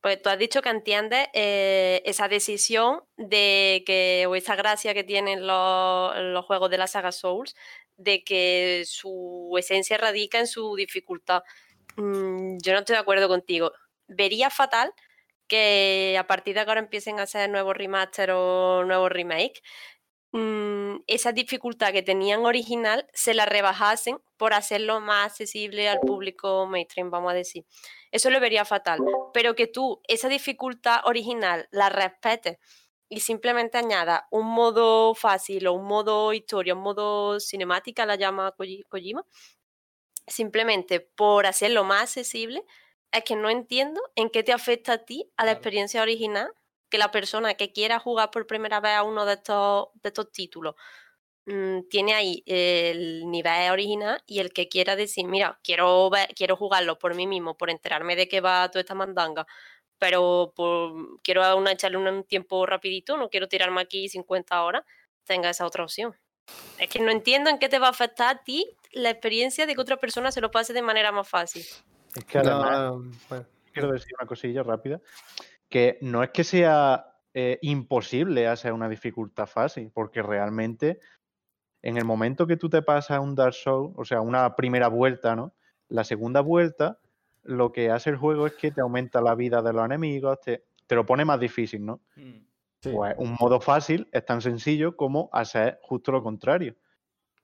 Pues 0.00 0.20
tú 0.20 0.30
has 0.30 0.38
dicho 0.38 0.62
que 0.62 0.68
entiendes 0.68 1.28
eh, 1.32 2.02
esa 2.04 2.28
decisión 2.28 3.02
de 3.16 3.82
que, 3.86 4.26
o 4.28 4.34
esa 4.34 4.56
gracia 4.56 4.94
que 4.94 5.04
tienen 5.04 5.46
los, 5.46 6.16
los 6.16 6.44
juegos 6.44 6.70
de 6.70 6.78
la 6.78 6.86
saga 6.86 7.12
Souls, 7.12 7.54
de 7.96 8.24
que 8.24 8.82
su 8.86 9.54
esencia 9.58 9.98
radica 9.98 10.38
en 10.38 10.46
su 10.46 10.74
dificultad. 10.76 11.42
Mm, 11.96 12.58
yo 12.62 12.72
no 12.72 12.80
estoy 12.80 12.94
de 12.94 13.00
acuerdo 13.00 13.28
contigo. 13.28 13.72
Vería 14.08 14.50
fatal 14.50 14.92
que 15.48 16.16
a 16.18 16.26
partir 16.26 16.54
de 16.54 16.60
ahora 16.60 16.80
empiecen 16.80 17.20
a 17.20 17.24
hacer 17.24 17.50
nuevos 17.50 17.76
remaster 17.76 18.30
o 18.32 18.84
nuevos 18.84 19.10
remake, 19.12 19.62
mm, 20.32 21.02
esa 21.06 21.32
dificultad 21.32 21.92
que 21.92 22.02
tenían 22.02 22.44
original 22.44 23.06
se 23.12 23.34
la 23.34 23.46
rebajasen 23.46 24.18
por 24.36 24.54
hacerlo 24.54 25.00
más 25.00 25.26
accesible 25.32 25.88
al 25.88 26.00
público 26.00 26.66
mainstream, 26.66 27.10
vamos 27.10 27.32
a 27.32 27.34
decir. 27.34 27.64
Eso 28.10 28.30
lo 28.30 28.40
vería 28.40 28.64
fatal. 28.64 29.00
Pero 29.32 29.54
que 29.54 29.66
tú 29.66 30.00
esa 30.08 30.28
dificultad 30.28 31.00
original 31.04 31.68
la 31.70 31.88
respetes 31.88 32.58
y 33.08 33.20
simplemente 33.20 33.76
añada 33.78 34.26
un 34.30 34.46
modo 34.46 35.14
fácil 35.14 35.66
o 35.66 35.74
un 35.74 35.84
modo 35.86 36.32
historia, 36.32 36.74
un 36.74 36.80
modo 36.82 37.38
cinemática, 37.40 38.06
la 38.06 38.16
llama 38.16 38.54
Koji- 38.56 38.84
Kojima, 38.88 39.24
simplemente 40.26 41.00
por 41.00 41.46
hacerlo 41.46 41.84
más 41.84 42.02
accesible, 42.02 42.64
es 43.10 43.24
que 43.24 43.36
no 43.36 43.50
entiendo 43.50 44.00
en 44.14 44.30
qué 44.30 44.42
te 44.42 44.52
afecta 44.52 44.94
a 44.94 44.98
ti, 45.04 45.30
a 45.36 45.42
la 45.44 45.50
Claro. 45.52 45.58
experiencia 45.58 46.02
original, 46.02 46.50
que 46.92 46.98
la 46.98 47.10
persona 47.10 47.54
que 47.54 47.72
quiera 47.72 47.98
jugar 47.98 48.30
por 48.30 48.46
primera 48.46 48.78
vez 48.80 48.92
a 48.92 49.02
uno 49.02 49.24
de 49.24 49.32
estos, 49.32 49.88
de 50.02 50.10
estos 50.10 50.30
títulos 50.30 50.74
mm, 51.46 51.88
tiene 51.88 52.12
ahí 52.12 52.42
el 52.44 53.30
nivel 53.30 53.70
original 53.70 54.22
y 54.26 54.40
el 54.40 54.52
que 54.52 54.68
quiera 54.68 54.94
decir, 54.94 55.26
mira, 55.26 55.58
quiero 55.64 56.10
ver, 56.10 56.28
quiero 56.36 56.54
jugarlo 56.54 56.98
por 56.98 57.14
mí 57.14 57.26
mismo, 57.26 57.56
por 57.56 57.70
enterarme 57.70 58.14
de 58.14 58.28
qué 58.28 58.42
va 58.42 58.70
toda 58.70 58.80
esta 58.82 58.94
mandanga, 58.94 59.46
pero 59.96 60.52
por- 60.54 61.22
quiero 61.22 61.42
a 61.42 61.54
una, 61.54 61.72
echarle 61.72 61.96
un, 61.96 62.06
un 62.06 62.24
tiempo 62.24 62.66
rapidito, 62.66 63.16
no 63.16 63.30
quiero 63.30 63.48
tirarme 63.48 63.80
aquí 63.80 64.10
50 64.10 64.62
horas, 64.62 64.84
tenga 65.24 65.48
esa 65.48 65.64
otra 65.64 65.84
opción. 65.84 66.14
Es 66.78 66.90
que 66.90 67.00
no 67.00 67.10
entiendo 67.10 67.48
en 67.48 67.58
qué 67.58 67.70
te 67.70 67.78
va 67.78 67.86
a 67.86 67.90
afectar 67.90 68.36
a 68.36 68.42
ti 68.44 68.76
la 68.92 69.08
experiencia 69.08 69.64
de 69.64 69.74
que 69.74 69.80
otra 69.80 69.96
persona 69.96 70.30
se 70.30 70.42
lo 70.42 70.50
pase 70.50 70.74
de 70.74 70.82
manera 70.82 71.10
más 71.10 71.26
fácil. 71.26 71.62
Es 72.14 72.24
que 72.26 72.36
además, 72.38 72.78
No, 72.92 73.02
bueno, 73.30 73.46
quiero 73.72 73.90
decir 73.92 74.12
una 74.20 74.26
cosilla 74.28 74.62
rápida, 74.62 75.00
que 75.72 75.98
no 76.02 76.22
es 76.22 76.30
que 76.30 76.44
sea 76.44 77.16
eh, 77.32 77.58
imposible 77.62 78.46
hacer 78.46 78.74
una 78.74 78.90
dificultad 78.90 79.46
fácil, 79.46 79.90
porque 79.92 80.22
realmente 80.22 81.00
en 81.80 81.96
el 81.96 82.04
momento 82.04 82.46
que 82.46 82.58
tú 82.58 82.68
te 82.68 82.82
pasas 82.82 83.18
un 83.20 83.34
Dark 83.34 83.54
Souls, 83.54 83.94
o 83.96 84.04
sea, 84.04 84.20
una 84.20 84.54
primera 84.54 84.88
vuelta, 84.88 85.34
¿no? 85.34 85.54
La 85.88 86.04
segunda 86.04 86.42
vuelta, 86.42 86.98
lo 87.42 87.72
que 87.72 87.90
hace 87.90 88.10
el 88.10 88.16
juego 88.18 88.46
es 88.46 88.52
que 88.52 88.70
te 88.70 88.82
aumenta 88.82 89.22
la 89.22 89.34
vida 89.34 89.62
de 89.62 89.72
los 89.72 89.82
enemigos, 89.84 90.40
te, 90.42 90.62
te 90.86 90.94
lo 90.94 91.06
pone 91.06 91.24
más 91.24 91.40
difícil, 91.40 91.84
¿no? 91.84 92.00
Mm. 92.16 92.44
Sí. 92.82 92.90
Pues 92.92 93.14
un 93.16 93.36
modo 93.40 93.60
fácil 93.60 94.08
es 94.12 94.26
tan 94.26 94.42
sencillo 94.42 94.96
como 94.96 95.30
hacer 95.32 95.78
justo 95.82 96.12
lo 96.12 96.22
contrario. 96.22 96.76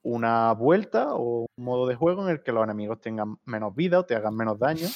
Una 0.02 0.52
vuelta 0.52 1.14
o 1.14 1.46
un 1.56 1.64
modo 1.64 1.86
de 1.86 1.94
juego 1.94 2.24
en 2.24 2.30
el 2.30 2.42
que 2.42 2.52
los 2.52 2.64
enemigos 2.64 3.00
tengan 3.00 3.38
menos 3.44 3.74
vida 3.74 4.00
o 4.00 4.04
te 4.04 4.16
hagan 4.16 4.34
menos 4.34 4.58
daño 4.58 4.88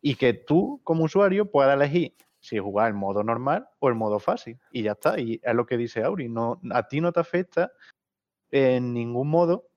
y 0.00 0.16
que 0.16 0.32
tú 0.32 0.80
como 0.84 1.04
usuario 1.04 1.50
puedas 1.50 1.74
elegir 1.74 2.14
si 2.40 2.58
jugar 2.58 2.88
el 2.88 2.94
modo 2.94 3.22
normal 3.22 3.68
o 3.78 3.88
el 3.88 3.94
modo 3.94 4.18
fácil. 4.18 4.58
Y 4.72 4.82
ya 4.82 4.92
está. 4.92 5.18
Y 5.20 5.40
es 5.42 5.54
lo 5.54 5.66
que 5.66 5.76
dice 5.76 6.02
Auri. 6.02 6.28
No, 6.28 6.60
a 6.72 6.88
ti 6.88 7.00
no 7.00 7.12
te 7.12 7.20
afecta 7.20 7.70
en 8.50 8.92
ningún 8.92 9.28
modo 9.28 9.68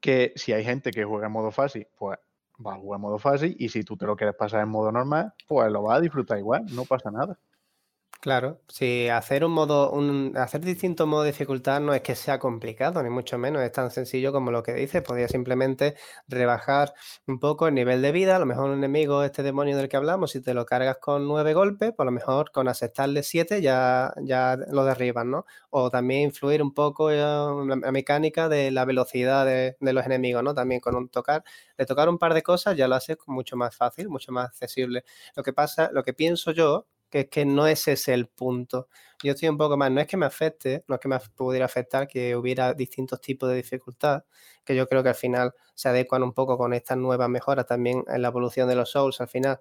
que 0.00 0.32
si 0.34 0.52
hay 0.52 0.64
gente 0.64 0.90
que 0.90 1.04
juega 1.04 1.26
en 1.26 1.32
modo 1.32 1.52
fácil, 1.52 1.86
pues 1.96 2.18
va 2.64 2.74
a 2.74 2.78
jugar 2.78 2.98
en 2.98 3.02
modo 3.02 3.18
fácil 3.18 3.56
y 3.58 3.68
si 3.68 3.84
tú 3.84 3.96
te 3.96 4.06
lo 4.06 4.16
quieres 4.16 4.34
pasar 4.34 4.62
en 4.62 4.68
modo 4.68 4.90
normal, 4.90 5.32
pues 5.46 5.70
lo 5.70 5.82
vas 5.82 5.98
a 5.98 6.00
disfrutar 6.00 6.38
igual, 6.38 6.64
no 6.74 6.84
pasa 6.84 7.10
nada. 7.10 7.38
Claro, 8.22 8.60
si 8.68 9.08
hacer 9.08 9.44
un 9.44 9.50
modo, 9.50 9.90
un, 9.90 10.32
hacer 10.36 10.60
distintos 10.60 11.08
modos 11.08 11.24
de 11.24 11.32
dificultad 11.32 11.80
no 11.80 11.92
es 11.92 12.02
que 12.02 12.14
sea 12.14 12.38
complicado, 12.38 13.02
ni 13.02 13.10
mucho 13.10 13.36
menos, 13.36 13.60
es 13.62 13.72
tan 13.72 13.90
sencillo 13.90 14.30
como 14.30 14.52
lo 14.52 14.62
que 14.62 14.74
dices. 14.74 15.02
Podría 15.02 15.26
simplemente 15.26 15.96
rebajar 16.28 16.94
un 17.26 17.40
poco 17.40 17.66
el 17.66 17.74
nivel 17.74 18.00
de 18.00 18.12
vida. 18.12 18.36
A 18.36 18.38
lo 18.38 18.46
mejor 18.46 18.70
un 18.70 18.78
enemigo, 18.78 19.24
este 19.24 19.42
demonio 19.42 19.76
del 19.76 19.88
que 19.88 19.96
hablamos, 19.96 20.30
si 20.30 20.40
te 20.40 20.54
lo 20.54 20.64
cargas 20.66 20.98
con 20.98 21.26
nueve 21.26 21.52
golpes, 21.52 21.90
pues 21.96 22.04
a 22.04 22.04
lo 22.04 22.12
mejor 22.12 22.52
con 22.52 22.68
aceptarle 22.68 23.24
siete 23.24 23.60
ya, 23.60 24.14
ya 24.22 24.56
lo 24.70 24.84
derriban, 24.84 25.28
¿no? 25.32 25.44
O 25.70 25.90
también 25.90 26.20
influir 26.22 26.62
un 26.62 26.72
poco 26.74 27.10
en 27.10 27.18
la 27.80 27.90
mecánica 27.90 28.48
de 28.48 28.70
la 28.70 28.84
velocidad 28.84 29.44
de, 29.46 29.76
de 29.80 29.92
los 29.92 30.06
enemigos, 30.06 30.44
¿no? 30.44 30.54
También 30.54 30.80
con 30.80 30.94
un 30.94 31.08
tocar, 31.08 31.42
de 31.76 31.86
tocar 31.86 32.08
un 32.08 32.18
par 32.18 32.34
de 32.34 32.42
cosas 32.44 32.76
ya 32.76 32.86
lo 32.86 32.94
hace 32.94 33.16
mucho 33.26 33.56
más 33.56 33.74
fácil, 33.76 34.08
mucho 34.08 34.30
más 34.30 34.46
accesible. 34.46 35.02
Lo 35.34 35.42
que 35.42 35.52
pasa, 35.52 35.90
lo 35.92 36.04
que 36.04 36.12
pienso 36.14 36.52
yo 36.52 36.86
que 37.12 37.20
es 37.20 37.28
que 37.28 37.44
no 37.44 37.66
ese 37.66 37.92
es 37.92 38.08
el 38.08 38.26
punto. 38.26 38.88
Yo 39.22 39.32
estoy 39.32 39.50
un 39.50 39.58
poco 39.58 39.76
más, 39.76 39.90
no 39.92 40.00
es 40.00 40.06
que 40.06 40.16
me 40.16 40.24
afecte, 40.26 40.82
no 40.88 40.94
es 40.96 41.00
que 41.00 41.08
me 41.08 41.18
pudiera 41.36 41.66
afectar 41.66 42.08
que 42.08 42.34
hubiera 42.34 42.72
distintos 42.72 43.20
tipos 43.20 43.50
de 43.50 43.56
dificultad, 43.56 44.24
que 44.64 44.74
yo 44.74 44.88
creo 44.88 45.02
que 45.02 45.10
al 45.10 45.14
final 45.14 45.52
se 45.74 45.90
adecuan 45.90 46.22
un 46.22 46.32
poco 46.32 46.56
con 46.56 46.72
estas 46.72 46.96
nuevas 46.96 47.28
mejoras 47.28 47.66
también 47.66 48.02
en 48.08 48.22
la 48.22 48.28
evolución 48.28 48.66
de 48.68 48.76
los 48.76 48.90
Souls, 48.90 49.20
al 49.20 49.28
final 49.28 49.60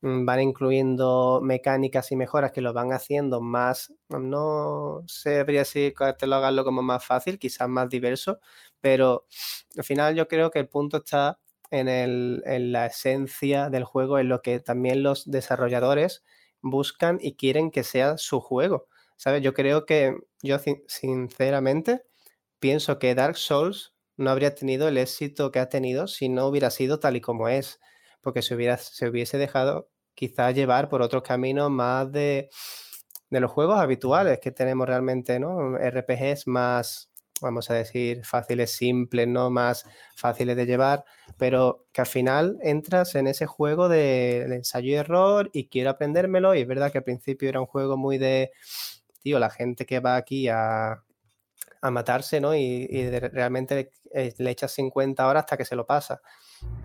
mm, 0.00 0.24
van 0.24 0.40
incluyendo 0.40 1.40
mecánicas 1.42 2.10
y 2.12 2.16
mejoras 2.16 2.52
que 2.52 2.62
lo 2.62 2.72
van 2.72 2.92
haciendo 2.92 3.40
más, 3.42 3.92
no 4.08 5.02
sé, 5.06 5.30
debería 5.30 5.60
decir 5.60 5.94
que 6.18 6.26
lo 6.26 6.36
haganlo 6.36 6.64
como 6.64 6.82
más 6.82 7.04
fácil, 7.04 7.38
quizás 7.38 7.68
más 7.68 7.88
diverso, 7.90 8.40
pero 8.80 9.26
al 9.76 9.84
final 9.84 10.14
yo 10.16 10.26
creo 10.28 10.50
que 10.50 10.58
el 10.60 10.68
punto 10.68 10.98
está 10.98 11.38
en, 11.70 11.88
el, 11.88 12.42
en 12.46 12.72
la 12.72 12.86
esencia 12.86 13.68
del 13.70 13.84
juego, 13.84 14.18
en 14.18 14.28
lo 14.30 14.40
que 14.42 14.58
también 14.60 15.02
los 15.02 15.30
desarrolladores 15.30 16.24
buscan 16.62 17.18
y 17.20 17.34
quieren 17.36 17.70
que 17.70 17.84
sea 17.84 18.18
su 18.18 18.40
juego. 18.40 18.88
¿Sabes? 19.16 19.42
Yo 19.42 19.54
creo 19.54 19.84
que, 19.86 20.14
yo 20.42 20.58
sinceramente, 20.86 22.02
pienso 22.60 22.98
que 22.98 23.14
Dark 23.14 23.36
Souls 23.36 23.94
no 24.16 24.30
habría 24.30 24.54
tenido 24.54 24.88
el 24.88 24.98
éxito 24.98 25.50
que 25.50 25.58
ha 25.60 25.68
tenido 25.68 26.06
si 26.06 26.28
no 26.28 26.46
hubiera 26.46 26.70
sido 26.70 27.00
tal 27.00 27.16
y 27.16 27.20
como 27.20 27.48
es. 27.48 27.80
Porque 28.20 28.42
se, 28.42 28.54
hubiera, 28.54 28.76
se 28.78 29.08
hubiese 29.08 29.38
dejado 29.38 29.90
quizás 30.14 30.54
llevar 30.54 30.88
por 30.88 31.02
otros 31.02 31.22
caminos 31.22 31.70
más 31.70 32.10
de, 32.12 32.50
de 33.30 33.40
los 33.40 33.50
juegos 33.50 33.78
habituales 33.78 34.40
que 34.40 34.50
tenemos 34.50 34.86
realmente, 34.86 35.38
¿no? 35.38 35.76
RPGs 35.78 36.46
más 36.46 37.10
vamos 37.40 37.70
a 37.70 37.74
decir, 37.74 38.24
fáciles, 38.24 38.72
simples, 38.72 39.28
¿no? 39.28 39.50
Más 39.50 39.84
fáciles 40.16 40.56
de 40.56 40.66
llevar, 40.66 41.04
pero 41.36 41.86
que 41.92 42.00
al 42.00 42.06
final 42.06 42.58
entras 42.62 43.14
en 43.14 43.26
ese 43.26 43.46
juego 43.46 43.88
de, 43.88 44.42
ensayo 44.42 44.90
y 44.90 44.94
error 44.94 45.50
y 45.52 45.68
quiero 45.68 45.90
aprendérmelo. 45.90 46.54
Y 46.54 46.60
es 46.60 46.66
verdad 46.66 46.92
que 46.92 46.98
al 46.98 47.04
principio 47.04 47.48
era 47.48 47.60
un 47.60 47.66
juego 47.66 47.96
muy 47.96 48.18
de, 48.18 48.52
tío, 49.22 49.38
la 49.38 49.50
gente 49.50 49.86
que 49.86 50.00
va 50.00 50.16
aquí 50.16 50.48
a, 50.48 51.02
a 51.80 51.90
matarse, 51.90 52.40
¿no? 52.40 52.54
Y, 52.54 52.86
realmente 53.10 53.92
le, 54.12 54.34
le 54.36 54.50
echas 54.50 54.72
50 54.72 55.26
horas 55.26 55.44
hasta 55.44 55.56
que 55.56 55.64
se 55.64 55.76
lo 55.76 55.86
pasa, 55.86 56.20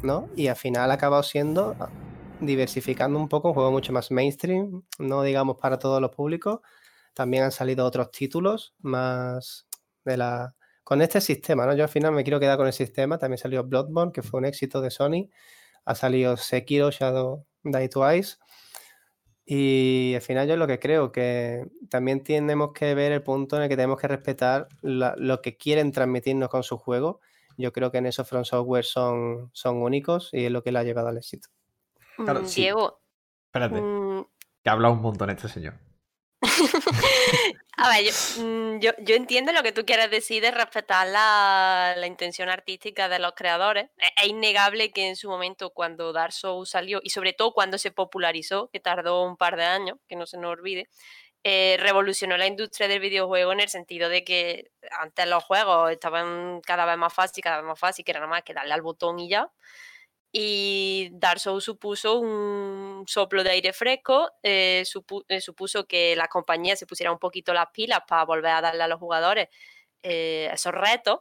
¿no? 0.01 0.29
Y 0.35 0.47
al 0.47 0.55
final 0.55 0.91
ha 0.91 0.95
acabado 0.95 1.23
siendo 1.23 1.75
ah, 1.79 1.89
diversificando 2.39 3.19
un 3.19 3.29
poco, 3.29 3.49
un 3.49 3.53
juego 3.53 3.71
mucho 3.71 3.93
más 3.93 4.11
mainstream, 4.11 4.83
no 4.99 5.23
digamos 5.23 5.57
para 5.57 5.79
todos 5.79 6.01
los 6.01 6.11
públicos. 6.11 6.59
También 7.13 7.43
han 7.43 7.51
salido 7.51 7.85
otros 7.85 8.11
títulos 8.11 8.73
más, 8.81 9.67
de 10.05 10.17
la, 10.17 10.55
con 10.83 11.01
este 11.01 11.21
sistema, 11.21 11.65
¿no? 11.65 11.75
Yo 11.75 11.83
al 11.83 11.89
final 11.89 12.11
me 12.11 12.23
quiero 12.23 12.39
quedar 12.39 12.57
con 12.57 12.67
el 12.67 12.73
sistema. 12.73 13.17
También 13.17 13.37
salió 13.37 13.63
Bloodborne, 13.63 14.11
que 14.11 14.21
fue 14.21 14.39
un 14.39 14.45
éxito 14.45 14.81
de 14.81 14.91
Sony. 14.91 15.29
Ha 15.85 15.95
salido 15.95 16.37
Sekiro, 16.37 16.91
Shadow 16.91 17.45
Die 17.63 17.89
Twice. 17.89 18.37
Y 19.45 20.13
al 20.15 20.21
final 20.21 20.47
yo 20.47 20.55
lo 20.55 20.67
que 20.67 20.79
creo 20.79 21.11
que 21.11 21.65
también 21.89 22.23
tenemos 22.23 22.71
que 22.73 22.95
ver 22.95 23.11
el 23.11 23.23
punto 23.23 23.57
en 23.57 23.63
el 23.63 23.69
que 23.69 23.75
tenemos 23.75 23.99
que 23.99 24.07
respetar 24.07 24.67
lo 24.81 25.41
que 25.41 25.57
quieren 25.57 25.91
transmitirnos 25.91 26.49
con 26.49 26.63
su 26.63 26.77
juego. 26.77 27.19
Yo 27.57 27.71
creo 27.73 27.91
que 27.91 27.97
en 27.97 28.05
eso 28.05 28.23
Front 28.23 28.45
Software 28.45 28.85
son, 28.85 29.51
son 29.53 29.81
únicos 29.81 30.29
y 30.31 30.45
es 30.45 30.51
lo 30.51 30.63
que 30.63 30.71
le 30.71 30.79
ha 30.79 30.83
llevado 30.83 31.09
al 31.09 31.17
éxito. 31.17 31.49
Mm, 32.17 32.45
Diego. 32.55 33.01
Espérate. 33.45 33.81
Mm. 33.81 34.25
Que 34.63 34.69
ha 34.69 34.73
hablado 34.73 34.93
un 34.93 35.01
montón 35.01 35.29
este 35.29 35.49
señor. 35.49 35.75
A 37.75 37.89
ver, 37.89 38.05
mm, 38.37 38.79
yo, 38.79 38.91
yo, 38.99 39.15
entiendo 39.15 39.51
lo 39.51 39.63
que 39.63 39.71
tú 39.71 39.83
quieres 39.83 40.11
decir 40.11 40.43
de 40.43 40.51
respetar 40.51 41.07
la, 41.07 41.95
la 41.97 42.05
intención 42.05 42.49
artística 42.49 43.09
de 43.09 43.17
los 43.17 43.33
creadores. 43.33 43.89
Es, 43.97 44.11
es, 44.21 44.27
innegable 44.27 44.91
que 44.91 45.07
en 45.07 45.15
su 45.15 45.27
momento, 45.27 45.71
cuando 45.71 46.13
Dark 46.13 46.33
Souls 46.33 46.69
salió, 46.69 46.99
y 47.03 47.09
sobre 47.09 47.33
todo 47.33 47.53
cuando 47.53 47.77
se 47.79 47.91
popularizó, 47.91 48.69
que 48.71 48.79
tardó 48.79 49.23
un 49.23 49.37
par 49.37 49.55
de 49.57 49.63
años, 49.63 49.97
que 50.07 50.15
no 50.15 50.27
se 50.27 50.37
nos 50.37 50.51
olvide, 50.51 50.87
eh, 51.43 51.77
revolucionó 51.79 52.37
la 52.37 52.47
industria 52.47 52.87
del 52.87 52.99
videojuego 52.99 53.51
en 53.51 53.59
el 53.59 53.69
sentido 53.69 54.07
de 54.07 54.23
que 54.23 54.71
antes 55.01 55.27
los 55.27 55.43
juegos 55.43 55.91
estaban 55.91 56.61
cada 56.61 56.85
vez 56.85 56.97
más 56.97 57.13
fácil, 57.13 57.43
cada 57.43 57.57
vez 57.57 57.65
más 57.65 57.79
fácil, 57.79 58.05
que 58.05 58.11
era 58.11 58.21
nada 58.21 58.29
más 58.29 58.43
que 58.43 58.53
darle 58.53 58.73
al 58.73 58.81
botón 58.81 59.19
y 59.19 59.29
ya 59.29 59.51
y 60.35 61.09
Dark 61.13 61.39
Souls 61.39 61.63
supuso 61.63 62.19
un 62.19 63.03
soplo 63.07 63.43
de 63.43 63.51
aire 63.51 63.71
fresco, 63.71 64.31
eh, 64.41 64.81
supu 64.83 65.23
eh, 65.27 65.39
supuso 65.39 65.85
que 65.85 66.15
la 66.15 66.27
compañía 66.27 66.75
se 66.75 66.87
pusiera 66.87 67.11
un 67.11 67.19
poquito 67.19 67.53
las 67.53 67.67
pilas 67.71 67.99
para 68.07 68.25
volver 68.25 68.51
a 68.51 68.61
darle 68.61 68.81
a 68.81 68.87
los 68.87 68.99
jugadores 68.99 69.49
eh, 70.01 70.49
esos 70.51 70.73
retos. 70.73 71.19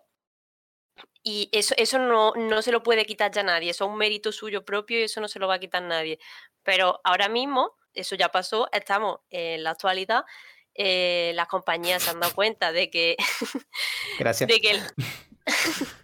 Y 1.23 1.51
eso, 1.53 1.75
eso 1.77 1.99
no, 1.99 2.33
no, 2.37 2.63
se 2.63 2.73
lo 2.73 2.83
puede 2.83 3.05
quitar 3.05 3.31
ya 3.31 3.43
nadie, 3.43 3.71
eso 3.71 3.85
es 3.85 3.91
un 3.91 3.99
mérito 3.99 4.33
suyo 4.33 4.65
propio 4.65 4.99
y 5.01 5.03
eso 5.03 5.21
no 5.21 5.29
se 5.29 5.39
lo 5.39 5.47
va 5.47 5.57
a 5.57 5.61
quitar 5.61 5.83
nadie. 5.83 6.19
Pero 6.63 7.01
ahora 7.05 7.29
mismo, 7.29 7.77
eso 7.93 8.17
ya 8.17 8.31
pasó, 8.31 8.69
estamos 8.73 9.21
en 9.29 9.63
la 9.63 9.71
actualidad, 9.71 10.25
las 10.75 11.49
compañías 11.49 12.03
se 12.03 12.11
han 12.11 12.21
dado 12.21 12.35
cuenta 12.35 12.73
de 12.73 12.91
que... 12.91 13.17
Gracias. 14.19 14.49
de 14.49 14.61
que 14.61 14.71
el... 14.71 14.83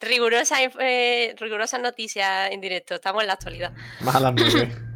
rigurosa, 0.00 0.56
eh, 0.62 1.34
rigurosa 1.38 1.78
noticia 1.78 2.48
en 2.48 2.60
directo, 2.60 2.94
estamos 2.94 3.22
en 3.22 3.28
la 3.28 3.34
actualidad. 3.34 3.72
Más 4.00 4.14
a 4.14 4.20
las 4.20 4.34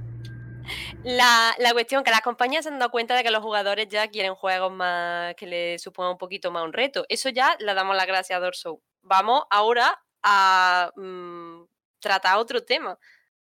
La, 1.02 1.54
la, 1.58 1.72
cuestión 1.72 2.04
que 2.04 2.10
las 2.10 2.20
compañías 2.20 2.64
se 2.64 2.70
han 2.70 2.78
dado 2.78 2.90
cuenta 2.90 3.14
de 3.14 3.22
que 3.22 3.30
los 3.30 3.42
jugadores 3.42 3.88
ya 3.88 4.08
quieren 4.08 4.34
juegos 4.34 4.70
más 4.70 5.34
que 5.34 5.46
les 5.46 5.80
supongan 5.82 6.12
un 6.12 6.18
poquito 6.18 6.50
más 6.50 6.64
un 6.64 6.72
reto. 6.72 7.06
Eso 7.08 7.30
ya 7.30 7.56
le 7.58 7.72
damos 7.72 7.96
las 7.96 8.06
gracias 8.06 8.36
a 8.36 8.40
Dorso. 8.40 8.82
Vamos 9.02 9.44
ahora 9.50 9.98
a 10.22 10.90
mmm, 10.94 11.62
tratar 12.00 12.36
otro 12.36 12.62
tema. 12.64 12.98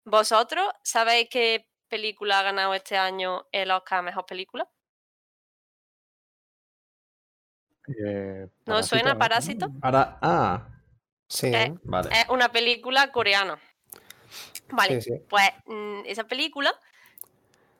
¿Vosotros 0.04 0.66
sabéis 0.82 1.28
qué 1.30 1.68
película 1.88 2.40
ha 2.40 2.42
ganado 2.42 2.74
este 2.74 2.96
año 2.96 3.46
el 3.52 3.70
Oscar 3.70 4.00
a 4.00 4.02
Mejor 4.02 4.26
Película? 4.26 4.68
Eh, 7.86 8.48
¿No 8.66 8.82
suena 8.82 9.16
Parásito? 9.18 9.68
Para... 9.80 10.18
Ah, 10.20 10.73
Sí. 11.34 11.50
Es, 11.52 11.70
vale. 11.82 12.10
es 12.12 12.28
una 12.28 12.50
película 12.50 13.10
coreana. 13.10 13.60
Vale, 14.68 15.00
Sí, 15.00 15.10
sí. 15.12 15.20
pues 15.28 15.50
mm, 15.66 16.02
esa 16.06 16.24
película, 16.24 16.72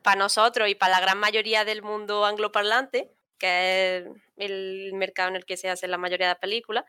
para 0.03 0.17
nosotros 0.19 0.69
y 0.69 0.75
para 0.75 0.93
la 0.93 1.01
gran 1.01 1.19
mayoría 1.19 1.65
del 1.65 1.83
mundo 1.83 2.27
angloparlante, 2.27 3.13
que 3.39 3.99
es 3.99 4.05
el 4.37 4.93
mercado 4.95 5.29
en 5.31 5.37
el 5.37 5.45
que 5.45 5.57
se 5.57 5.71
hacen 5.71 5.91
la 5.91 5.99
mayoría 5.99 6.27
de 6.27 6.33
las 6.35 6.41
películas, 6.41 6.85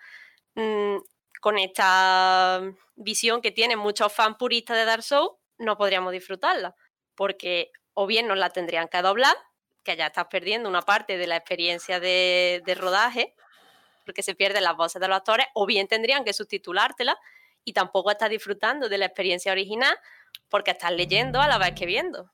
mm, 0.55 0.97
con 1.39 1.59
esta 1.59 2.61
visión 2.95 3.41
que 3.41 3.51
tienen 3.51 3.77
muchos 3.77 4.11
fans 4.11 4.37
puristas 4.37 4.75
de 4.75 4.85
Dark 4.85 5.03
Souls, 5.03 5.33
no 5.59 5.77
podríamos 5.77 6.11
disfrutarla, 6.11 6.75
porque 7.13 7.71
o 7.93 8.07
bien 8.07 8.27
nos 8.27 8.37
la 8.37 8.49
tendrían 8.49 8.87
que 8.87 9.01
doblar, 9.01 9.35
que 9.83 9.95
ya 9.95 10.07
estás 10.07 10.25
perdiendo 10.25 10.67
una 10.67 10.81
parte 10.81 11.17
de 11.17 11.27
la 11.27 11.37
experiencia 11.37 11.99
de, 11.99 12.63
de 12.65 12.75
rodaje, 12.75 13.35
porque 14.05 14.23
se 14.23 14.35
pierden 14.35 14.63
las 14.63 14.75
voces 14.77 15.01
de 15.01 15.07
los 15.07 15.17
actores, 15.17 15.47
o 15.53 15.65
bien 15.65 15.87
tendrían 15.87 16.23
que 16.23 16.33
subtitulártela 16.33 17.17
y 17.63 17.73
tampoco 17.73 18.11
estás 18.11 18.29
disfrutando 18.29 18.87
de 18.87 18.97
la 18.97 19.05
experiencia 19.05 19.51
original 19.51 19.95
porque 20.49 20.71
estás 20.71 20.91
leyendo 20.91 21.41
a 21.41 21.47
la 21.47 21.57
vez 21.57 21.73
que 21.73 21.85
viendo. 21.85 22.31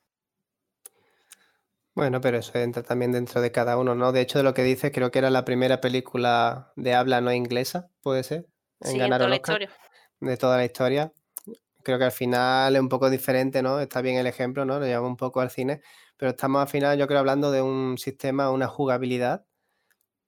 Bueno, 1.94 2.22
pero 2.22 2.38
eso 2.38 2.58
entra 2.58 2.84
también 2.84 3.12
dentro 3.12 3.42
de 3.42 3.52
cada 3.52 3.78
uno, 3.78 3.96
¿no? 3.96 4.12
De 4.12 4.22
hecho, 4.22 4.38
de 4.38 4.44
lo 4.44 4.54
que 4.54 4.64
dices, 4.64 4.92
creo 4.94 5.12
que 5.12 5.20
era 5.20 5.30
la 5.30 5.44
primera 5.44 5.82
película 5.82 6.72
de 6.76 6.94
habla 6.94 7.20
no 7.20 7.34
inglesa, 7.34 7.90
puede 8.02 8.24
ser, 8.24 8.48
en 8.80 8.92
sí, 8.92 8.98
ganar 8.98 9.22
la 9.22 9.36
Oscar, 9.36 9.62
historia. 9.62 9.70
de 10.22 10.38
toda 10.38 10.58
la 10.58 10.66
historia. 10.66 11.12
Creo 11.84 11.98
que 11.98 12.06
al 12.06 12.12
final 12.12 12.76
es 12.76 12.82
un 12.82 12.90
poco 12.90 13.10
diferente, 13.10 13.62
¿no? 13.62 13.80
Está 13.80 14.02
bien 14.02 14.18
el 14.18 14.28
ejemplo, 14.28 14.64
¿no? 14.64 14.80
Lo 14.80 14.86
llevamos 14.86 15.10
un 15.10 15.18
poco 15.18 15.42
al 15.42 15.50
cine, 15.50 15.82
pero 16.16 16.32
estamos 16.32 16.62
al 16.62 16.70
final, 16.70 16.98
yo 16.98 17.08
creo, 17.08 17.20
hablando 17.20 17.52
de 17.52 17.62
un 17.62 17.98
sistema, 17.98 18.52
una 18.52 18.68
jugabilidad 18.68 19.46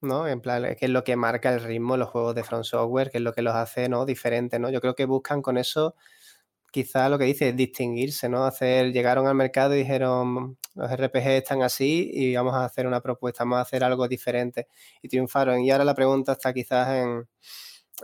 ¿no? 0.04 0.28
En 0.28 0.42
plan, 0.42 0.64
qué 0.78 0.86
es 0.86 0.92
lo 0.92 1.04
que 1.04 1.16
marca 1.16 1.54
el 1.54 1.62
ritmo 1.64 1.98
los 1.98 2.10
juegos 2.10 2.36
de 2.36 2.44
Front 2.44 2.66
Software, 2.66 3.10
qué 3.12 3.18
es 3.18 3.24
lo 3.24 3.34
que 3.34 3.42
los 3.42 3.56
hace, 3.56 3.90
¿no? 3.90 4.06
Diferentes, 4.06 4.60
¿no? 4.60 4.70
Yo 4.70 4.82
creo 4.82 4.96
que 4.96 5.06
buscan 5.06 5.42
con 5.42 5.58
eso, 5.58 5.96
quizá 6.72 7.10
lo 7.10 7.20
que 7.20 7.26
dice 7.26 7.54
distinguirse, 7.54 8.30
¿no? 8.30 8.46
Hacer, 8.46 8.92
llegaron 8.94 9.28
al 9.28 9.36
mercado 9.36 9.76
y 9.76 9.80
dijeron, 9.80 10.58
los 10.76 10.92
RPG 10.92 11.28
están 11.30 11.62
así 11.64 12.10
y 12.14 12.36
vamos 12.36 12.56
a 12.56 12.66
hacer 12.66 12.88
una 12.88 13.02
propuesta, 13.02 13.44
vamos 13.44 13.60
a 13.60 13.62
hacer 13.62 13.84
algo 13.84 14.08
diferente. 14.08 14.68
Y 15.02 15.10
triunfaron. 15.10 15.62
Y 15.62 15.72
ahora 15.72 15.86
la 15.86 15.96
pregunta 15.96 16.34
está 16.34 16.54
quizás 16.54 16.90
en, 16.90 17.28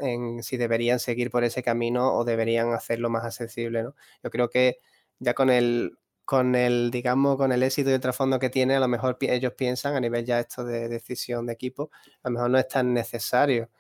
en 0.01 0.43
si 0.43 0.57
deberían 0.57 0.99
seguir 0.99 1.31
por 1.31 1.43
ese 1.43 1.63
camino 1.63 2.13
o 2.15 2.23
deberían 2.23 2.73
hacerlo 2.73 3.09
más 3.09 3.25
accesible, 3.25 3.83
¿no? 3.83 3.95
Yo 4.23 4.29
creo 4.29 4.49
que 4.49 4.77
ya 5.19 5.33
con 5.33 5.49
el 5.49 5.97
con 6.30 6.53
el, 6.53 6.91
digamos, 6.91 7.38
con 7.38 7.51
el 7.51 7.63
éxito 7.63 7.89
y 7.89 7.93
el 7.93 7.99
trasfondo 7.99 8.38
que 8.38 8.51
tiene, 8.51 8.75
a 8.75 8.80
lo 8.80 8.88
mejor 8.88 9.17
ellos 9.21 9.53
piensan 9.53 9.95
a 9.95 9.99
nivel 9.99 10.25
ya 10.25 10.39
esto 10.39 10.63
de 10.63 10.88
decisión 10.88 11.47
de 11.47 11.53
equipo, 11.53 11.89
a 12.21 12.30
lo 12.30 12.34
mejor 12.36 12.51
no 12.51 12.59
es 12.59 12.67
tan 12.67 12.93
necesario 12.93 13.71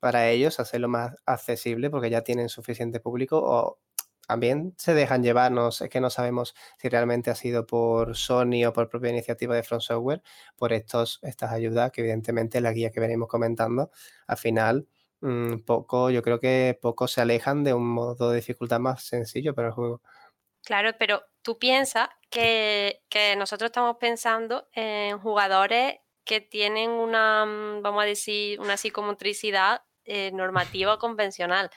para 0.00 0.28
ellos 0.28 0.60
hacerlo 0.60 0.88
más 0.88 1.16
accesible 1.26 1.88
porque 1.90 2.10
ya 2.10 2.22
tienen 2.22 2.50
suficiente 2.50 3.00
público 3.00 3.38
o 3.42 3.80
también 4.28 4.74
se 4.76 4.92
dejan 4.94 5.22
llevar, 5.22 5.52
no 5.52 5.72
sé, 5.72 5.84
es 5.86 5.90
que 5.90 6.02
no 6.02 6.10
sabemos 6.10 6.54
si 6.78 6.90
realmente 6.90 7.30
ha 7.30 7.34
sido 7.34 7.64
por 7.66 8.14
Sony 8.14 8.66
o 8.68 8.74
por 8.74 8.90
propia 8.90 9.10
iniciativa 9.10 9.54
de 9.56 9.62
Front 9.62 9.82
Software, 9.84 10.22
por 10.56 10.74
estos, 10.74 11.18
estas 11.22 11.50
ayudas 11.52 11.92
que 11.92 12.02
evidentemente 12.02 12.60
la 12.60 12.72
guía 12.74 12.90
que 12.90 13.00
venimos 13.00 13.28
comentando, 13.28 13.90
al 14.26 14.36
final 14.36 14.86
mm, 15.22 15.60
poco, 15.60 16.10
yo 16.10 16.22
creo 16.22 16.40
que 16.40 16.78
poco 16.82 17.08
se 17.08 17.22
alejan 17.22 17.64
de 17.64 17.72
un 17.74 17.88
modo 17.88 18.30
de 18.32 18.36
dificultad 18.36 18.80
más 18.80 19.02
sencillo 19.04 19.54
para 19.54 19.68
el 19.68 19.74
juego. 19.74 20.02
Claro, 20.64 20.92
pero 20.98 21.22
tú 21.42 21.58
piensas 21.58 22.08
que, 22.30 23.02
que 23.08 23.34
nosotros 23.36 23.68
estamos 23.68 23.96
pensando 23.98 24.68
en 24.72 25.18
jugadores 25.18 25.96
que 26.24 26.40
tienen 26.40 26.90
una, 26.90 27.44
mm, 27.46 27.82
vamos 27.82 28.02
a 28.02 28.06
decir, 28.06 28.60
una 28.60 28.76
psicomotricidad 28.76 29.82
eh, 30.04 30.30
normativa 30.32 30.94
o 30.94 30.98
convencional. 30.98 31.70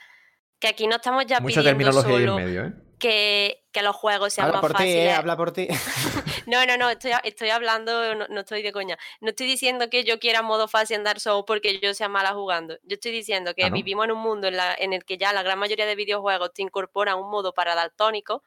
Que 0.60 0.68
aquí 0.68 0.86
no 0.86 0.96
estamos 0.96 1.26
ya 1.26 1.40
Mucha 1.40 1.60
pidiendo 1.60 1.92
solo 1.92 2.36
medio, 2.36 2.66
¿eh? 2.66 2.72
que, 2.98 3.66
que 3.72 3.82
los 3.82 3.96
juegos 3.96 4.32
sean 4.32 4.46
Habla 4.46 4.56
más 4.56 4.60
por 4.62 4.70
ti, 4.72 4.76
fáciles. 4.84 5.06
¿eh? 5.06 5.12
Habla 5.12 5.36
por 5.36 5.52
ti. 5.52 5.68
No, 6.46 6.66
no, 6.66 6.76
no, 6.76 6.90
estoy, 6.90 7.12
estoy 7.22 7.48
hablando, 7.48 8.14
no, 8.14 8.26
no 8.28 8.40
estoy 8.40 8.60
de 8.60 8.70
coña. 8.70 8.98
No 9.22 9.30
estoy 9.30 9.46
diciendo 9.46 9.88
que 9.88 10.04
yo 10.04 10.18
quiera 10.18 10.42
modo 10.42 10.68
fácil 10.68 10.96
en 10.98 11.04
Dark 11.04 11.18
Souls 11.18 11.44
porque 11.46 11.80
yo 11.80 11.94
sea 11.94 12.10
mala 12.10 12.34
jugando. 12.34 12.74
Yo 12.82 12.96
estoy 12.96 13.12
diciendo 13.12 13.54
que 13.54 13.64
Ah, 13.64 13.70
¿no? 13.70 13.76
vivimos 13.76 14.04
en 14.04 14.10
un 14.12 14.18
mundo 14.18 14.48
en, 14.48 14.58
la- 14.58 14.74
en 14.74 14.92
el 14.92 15.06
que 15.06 15.16
ya 15.16 15.32
la 15.32 15.42
gran 15.42 15.58
mayoría 15.58 15.86
de 15.86 15.94
videojuegos 15.96 16.52
te 16.52 16.60
incorporan 16.60 17.16
un 17.16 17.30
modo 17.30 17.54
para 17.54 17.74
daltónico 17.74 18.42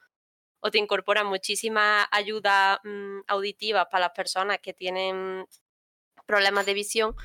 o 0.68 0.72
te 0.72 0.78
incorporan 0.80 1.28
muchísimas 1.28 2.07
ayudas 2.11 2.80
mm, 2.84 3.20
auditivas 3.28 3.88
para 3.91 4.05
las 4.07 4.11
personas 4.11 4.59
que 4.59 4.74
tienen 4.74 5.47
problemas 6.26 6.65
de 6.65 6.74
visión. 6.74 7.15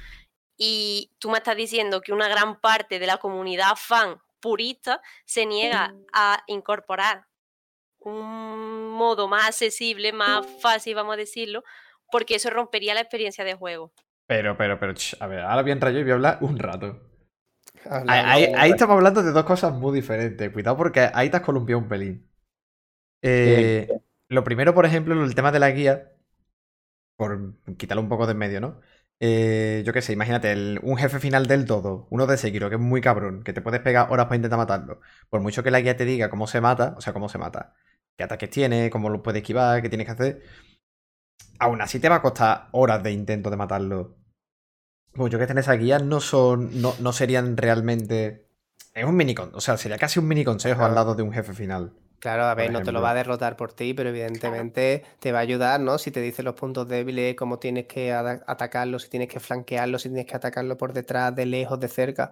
Y 0.56 1.10
tú 1.18 1.30
me 1.30 1.38
estás 1.38 1.56
diciendo 1.56 2.00
que 2.00 2.12
una 2.12 2.28
gran 2.28 2.60
parte 2.60 2.98
de 2.98 3.06
la 3.06 3.18
comunidad 3.18 3.74
fan 3.76 4.20
purista 4.40 5.00
se 5.24 5.46
niega 5.46 5.94
a 6.12 6.42
incorporar 6.46 7.26
un 8.00 8.90
modo 8.90 9.28
más 9.28 9.46
accesible, 9.48 10.12
más 10.12 10.44
fácil, 10.60 10.94
vamos 10.94 11.14
a 11.14 11.16
decirlo, 11.16 11.62
porque 12.10 12.34
eso 12.34 12.50
rompería 12.50 12.94
la 12.94 13.00
experiencia 13.00 13.44
de 13.44 13.54
juego. 13.54 13.92
Pero, 14.26 14.56
pero, 14.56 14.78
pero, 14.78 14.94
ch, 14.94 15.16
a 15.20 15.26
ver, 15.26 15.40
ahora 15.40 15.62
bien 15.62 15.80
rayo 15.80 15.98
y 16.00 16.02
voy 16.02 16.12
a 16.12 16.14
hablar 16.14 16.38
un 16.40 16.58
rato. 16.58 17.00
Habla, 17.84 18.12
Ahí, 18.12 18.18
habla, 18.20 18.32
ahí- 18.32 18.44
habla. 18.44 18.62
ahí 18.62 18.70
estamos 18.70 18.94
hablando 18.94 19.22
de 19.22 19.32
dos 19.32 19.44
cosas 19.44 19.72
muy 19.72 19.94
diferentes. 19.94 20.50
Cuidado 20.52 20.76
porque 20.76 21.08
ahí 21.14 21.30
te 21.30 21.36
has 21.36 21.42
columpiado 21.42 21.80
un 21.80 21.88
pelín. 21.88 22.31
Eh, 23.22 23.88
lo 24.28 24.44
primero, 24.44 24.74
por 24.74 24.86
ejemplo, 24.86 25.22
el 25.24 25.34
tema 25.34 25.52
de 25.52 25.58
la 25.60 25.70
guía, 25.70 26.12
por 27.16 27.54
quitarlo 27.76 28.02
un 28.02 28.08
poco 28.08 28.26
de 28.26 28.32
en 28.32 28.38
medio, 28.38 28.60
¿no? 28.60 28.80
Eh, 29.20 29.82
yo 29.86 29.92
qué 29.92 30.02
sé, 30.02 30.12
imagínate, 30.12 30.50
el- 30.52 30.80
un 30.82 30.96
jefe 30.96 31.20
final 31.20 31.46
del 31.46 31.64
todo, 31.66 32.08
uno 32.10 32.26
de 32.26 32.36
Sekiro, 32.36 32.68
que 32.70 32.76
es 32.76 32.80
muy 32.80 33.00
cabrón, 33.00 33.42
que 33.44 33.52
te 33.52 33.60
puedes 33.62 33.80
pegar 33.80 34.10
horas 34.10 34.26
para 34.26 34.36
intentar 34.36 34.58
matarlo. 34.58 35.00
Por 35.30 35.40
mucho 35.40 35.62
que 35.62 35.70
la 35.70 35.80
guía 35.80 35.96
te 35.96 36.04
diga 36.04 36.30
cómo 36.30 36.46
se 36.48 36.60
mata, 36.60 36.94
o 36.96 37.00
sea, 37.00 37.12
cómo 37.12 37.28
se 37.28 37.38
mata, 37.38 37.74
qué 38.16 38.24
ataques 38.24 38.50
tiene, 38.50 38.90
cómo 38.90 39.10
lo 39.10 39.22
puede 39.22 39.38
esquivar, 39.40 39.80
qué 39.82 39.88
tienes 39.88 40.06
que 40.06 40.12
hacer, 40.12 40.42
aún 41.58 41.80
así 41.80 41.98
te 41.98 42.10
va 42.10 42.16
a 42.16 42.22
costar 42.22 42.68
horas 42.72 43.02
de 43.02 43.10
intento 43.12 43.48
de 43.50 43.56
matarlo. 43.56 44.16
Muchos 45.14 45.38
que 45.38 45.44
estén 45.44 45.58
en 45.58 45.62
esa 45.62 45.74
guía 45.74 45.98
no 45.98 46.20
son. 46.20 46.82
No, 46.82 46.94
no 47.00 47.12
serían 47.14 47.56
realmente. 47.56 48.48
Es 48.94 49.04
un 49.06 49.16
mini 49.16 49.34
O 49.54 49.60
sea, 49.60 49.76
sería 49.78 49.98
casi 49.98 50.18
un 50.20 50.28
mini 50.28 50.44
consejo 50.44 50.84
al 50.84 50.94
lado 50.94 51.14
de 51.14 51.22
un 51.22 51.32
jefe 51.32 51.54
final. 51.54 51.94
Claro, 52.22 52.44
a 52.44 52.54
ver, 52.54 52.70
no 52.70 52.80
te 52.84 52.92
lo 52.92 53.02
va 53.02 53.10
a 53.10 53.14
derrotar 53.14 53.56
por 53.56 53.72
ti, 53.72 53.94
pero 53.94 54.10
evidentemente 54.10 55.02
te 55.18 55.32
va 55.32 55.38
a 55.38 55.42
ayudar, 55.42 55.80
¿no? 55.80 55.98
Si 55.98 56.12
te 56.12 56.20
dice 56.20 56.44
los 56.44 56.54
puntos 56.54 56.86
débiles, 56.86 57.34
cómo 57.34 57.58
tienes 57.58 57.86
que 57.86 58.12
atacarlo, 58.12 59.00
si 59.00 59.08
tienes 59.08 59.28
que 59.28 59.40
flanquearlo, 59.40 59.98
si 59.98 60.08
tienes 60.08 60.26
que 60.26 60.36
atacarlo 60.36 60.76
por 60.76 60.92
detrás, 60.92 61.34
de 61.34 61.46
lejos, 61.46 61.80
de 61.80 61.88
cerca. 61.88 62.30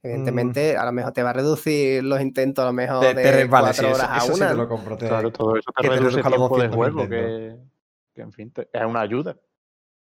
Evidentemente, 0.00 0.76
a 0.76 0.84
lo 0.84 0.92
mejor 0.92 1.12
te 1.12 1.24
va 1.24 1.30
a 1.30 1.32
reducir 1.32 2.04
los 2.04 2.20
intentos, 2.20 2.62
a 2.62 2.66
lo 2.66 2.72
mejor 2.72 3.14
Te, 3.14 3.14
de 3.16 3.42
te- 3.42 3.48
cuatro 3.48 3.72
sí, 3.72 3.84
eso, 3.84 3.94
horas 3.96 4.08
a 4.12 4.16
eso 4.18 4.34
sí 4.34 4.40
una. 4.40 4.50
te 4.50 4.54
lo 4.56 4.68
compro. 4.68 4.96
te- 4.96 5.08
Claro, 5.08 5.32
todo 5.32 5.56
eso 5.56 5.72
te 5.72 5.82
que 5.82 5.88
te 5.88 5.94
reduce 5.96 6.22
reduzca 6.22 6.30
los 6.30 6.38
tiempo 6.38 6.62
de 6.62 6.68
200 6.68 7.08
juego, 7.08 7.08
que, 7.10 7.56
que, 8.14 8.22
en 8.22 8.32
fin, 8.32 8.50
te- 8.52 8.68
es 8.72 8.84
una 8.84 9.00
ayuda. 9.00 9.36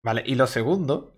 Vale, 0.02 0.24
y 0.26 0.34
lo 0.34 0.48
segundo. 0.48 1.14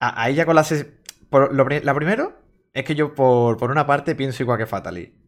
a- 0.00 0.20
Ahí 0.20 0.34
ya 0.34 0.46
con 0.46 0.56
la. 0.56 0.64
ses- 0.64 0.88
por 1.30 1.54
lo, 1.54 1.64
la 1.68 1.94
primero 1.94 2.32
es 2.72 2.84
que 2.84 2.96
yo, 2.96 3.14
por, 3.14 3.56
por 3.56 3.70
una 3.70 3.86
parte, 3.86 4.16
pienso 4.16 4.42
igual 4.42 4.58
que 4.58 4.66
Fatally. 4.66 5.21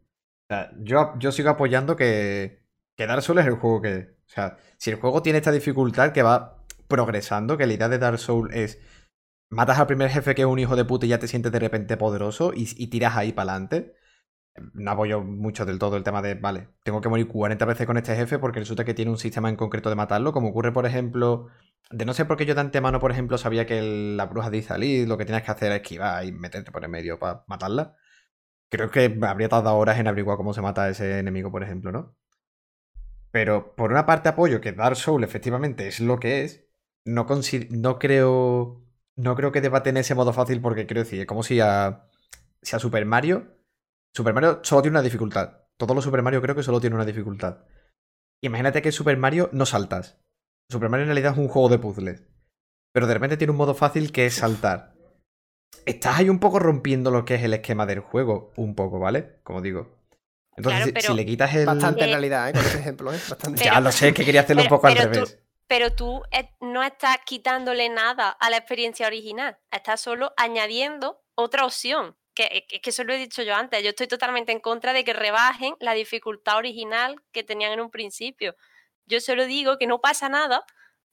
O 0.44 0.54
sea, 0.54 0.72
yo, 0.78 1.14
yo 1.18 1.32
sigo 1.32 1.50
apoyando 1.50 1.96
que, 1.96 2.64
que 2.96 3.06
Dark 3.06 3.22
Souls 3.22 3.40
es 3.40 3.46
el 3.46 3.54
juego 3.54 3.80
que. 3.82 4.14
O 4.26 4.28
sea, 4.28 4.56
si 4.78 4.90
el 4.90 4.96
juego 4.96 5.22
tiene 5.22 5.38
esta 5.38 5.52
dificultad 5.52 6.12
que 6.12 6.22
va 6.22 6.64
progresando, 6.88 7.56
que 7.56 7.66
la 7.66 7.74
idea 7.74 7.88
de 7.88 7.98
Dark 7.98 8.18
Souls 8.18 8.54
es 8.54 8.78
matas 9.50 9.78
al 9.78 9.86
primer 9.86 10.10
jefe 10.10 10.34
que 10.34 10.42
es 10.42 10.48
un 10.48 10.58
hijo 10.58 10.76
de 10.76 10.84
puta 10.84 11.06
y 11.06 11.10
ya 11.10 11.18
te 11.18 11.28
sientes 11.28 11.52
de 11.52 11.58
repente 11.58 11.96
poderoso 11.96 12.52
y, 12.54 12.68
y 12.76 12.88
tiras 12.88 13.16
ahí 13.16 13.32
para 13.32 13.52
adelante. 13.52 13.94
No 14.72 14.92
apoyo 14.92 15.22
mucho 15.22 15.64
del 15.64 15.78
todo 15.80 15.96
el 15.96 16.04
tema 16.04 16.22
de, 16.22 16.34
vale, 16.34 16.68
tengo 16.84 17.00
que 17.00 17.08
morir 17.08 17.26
40 17.26 17.64
veces 17.64 17.86
con 17.86 17.96
este 17.96 18.14
jefe 18.14 18.38
porque 18.38 18.60
resulta 18.60 18.84
que 18.84 18.94
tiene 18.94 19.10
un 19.10 19.18
sistema 19.18 19.48
en 19.48 19.56
concreto 19.56 19.88
de 19.88 19.96
matarlo, 19.96 20.32
como 20.32 20.48
ocurre, 20.50 20.72
por 20.72 20.86
ejemplo, 20.86 21.48
de 21.90 22.04
no 22.04 22.14
sé 22.14 22.24
por 22.24 22.36
qué 22.36 22.46
yo 22.46 22.54
de 22.54 22.60
antemano, 22.60 23.00
por 23.00 23.10
ejemplo, 23.10 23.36
sabía 23.38 23.66
que 23.66 23.82
la 24.16 24.26
bruja 24.26 24.50
de 24.50 24.58
Izalid 24.58 25.08
lo 25.08 25.18
que 25.18 25.24
tienes 25.24 25.42
que 25.42 25.50
hacer 25.50 25.72
es 25.72 25.82
esquivar 25.82 26.24
y 26.24 26.32
meterte 26.32 26.70
por 26.70 26.84
el 26.84 26.90
medio 26.90 27.18
para 27.18 27.44
matarla. 27.48 27.96
Creo 28.70 28.90
que 28.90 29.18
habría 29.22 29.48
tardado 29.48 29.76
horas 29.76 29.98
en 29.98 30.08
averiguar 30.08 30.36
cómo 30.36 30.54
se 30.54 30.62
mata 30.62 30.84
a 30.84 30.88
ese 30.90 31.18
enemigo, 31.18 31.50
por 31.50 31.62
ejemplo, 31.62 31.92
¿no? 31.92 32.16
Pero 33.30 33.74
por 33.74 33.90
una 33.90 34.06
parte 34.06 34.28
apoyo 34.28 34.60
que 34.60 34.72
Dark 34.72 34.94
Souls 34.94 35.24
efectivamente 35.24 35.88
es 35.88 35.98
lo 35.98 36.20
que 36.20 36.44
es. 36.44 36.68
No, 37.04 37.26
creo. 37.98 38.80
No 39.16 39.36
creo 39.36 39.52
que 39.52 39.60
deba 39.60 39.82
tener 39.82 40.02
ese 40.02 40.14
modo 40.14 40.32
fácil 40.32 40.60
porque 40.60 40.86
quiero 40.86 41.02
decir, 41.02 41.20
es 41.20 41.26
como 41.26 41.42
si 41.42 41.58
a, 41.60 42.08
si 42.62 42.76
a 42.76 42.78
Super 42.78 43.04
Mario. 43.06 43.58
Super 44.14 44.34
Mario 44.34 44.60
solo 44.62 44.82
tiene 44.82 44.94
una 44.94 45.02
dificultad. 45.02 45.62
Todos 45.76 45.96
los 45.96 46.04
Super 46.04 46.22
Mario 46.22 46.40
creo 46.42 46.54
que 46.54 46.62
solo 46.62 46.80
tienen 46.80 46.94
una 46.94 47.04
dificultad. 47.04 47.64
Imagínate 48.40 48.82
que 48.82 48.90
en 48.90 48.92
Super 48.92 49.16
Mario 49.16 49.50
no 49.52 49.66
saltas. 49.66 50.20
Super 50.70 50.88
Mario 50.88 51.02
en 51.02 51.08
realidad 51.08 51.32
es 51.32 51.38
un 51.38 51.48
juego 51.48 51.68
de 51.68 51.78
puzzles. 51.78 52.28
Pero 52.92 53.08
de 53.08 53.14
repente 53.14 53.36
tiene 53.36 53.50
un 53.50 53.56
modo 53.56 53.74
fácil 53.74 54.12
que 54.12 54.26
es 54.26 54.34
saltar. 54.34 54.93
Estás 55.86 56.18
ahí 56.18 56.28
un 56.28 56.40
poco 56.40 56.58
rompiendo 56.58 57.10
lo 57.10 57.24
que 57.24 57.34
es 57.34 57.42
el 57.42 57.54
esquema 57.54 57.86
del 57.86 58.00
juego, 58.00 58.52
un 58.56 58.74
poco, 58.74 58.98
¿vale? 58.98 59.36
Como 59.42 59.60
digo. 59.60 59.98
Entonces, 60.56 60.80
Claro, 60.82 60.92
pero- 60.94 61.08
si 61.08 61.14
le 61.14 61.26
quitas 61.26 61.54
el. 61.54 61.66
Bastante 61.66 62.04
en 62.04 62.10
realidad, 62.10 62.48
¿eh? 62.48 62.52
Con 62.52 62.62
ese 62.64 62.78
ejemplo, 62.78 63.12
¿eh? 63.12 63.18
Bastante. 63.28 63.64
Ya 63.64 63.80
lo 63.80 63.90
sé, 63.92 64.08
es 64.08 64.14
que 64.14 64.24
quería 64.24 64.42
hacerlo 64.42 64.62
pero- 64.62 64.74
un 64.74 64.78
poco 64.78 64.86
al 64.86 64.94
pero 64.94 65.06
tú- 65.08 65.14
revés. 65.14 65.38
Pero 65.66 65.92
tú 65.92 66.22
no 66.60 66.82
estás 66.82 67.16
quitándole 67.24 67.88
nada 67.88 68.28
a 68.28 68.50
la 68.50 68.58
experiencia 68.58 69.06
original, 69.06 69.56
estás 69.70 70.00
solo 70.00 70.32
añadiendo 70.36 71.22
otra 71.34 71.64
opción. 71.64 72.16
Que, 72.34 72.66
es 72.70 72.80
que 72.80 72.90
eso 72.90 73.04
lo 73.04 73.12
he 73.14 73.16
dicho 73.18 73.42
yo 73.42 73.54
antes, 73.54 73.82
yo 73.82 73.90
estoy 73.90 74.06
totalmente 74.08 74.50
en 74.52 74.58
contra 74.60 74.92
de 74.92 75.04
que 75.04 75.12
rebajen 75.12 75.74
la 75.80 75.94
dificultad 75.94 76.56
original 76.58 77.16
que 77.32 77.44
tenían 77.44 77.72
en 77.72 77.80
un 77.80 77.90
principio. 77.90 78.56
Yo 79.06 79.20
solo 79.20 79.46
digo 79.46 79.78
que 79.78 79.86
no 79.86 80.00
pasa 80.00 80.28
nada 80.28 80.64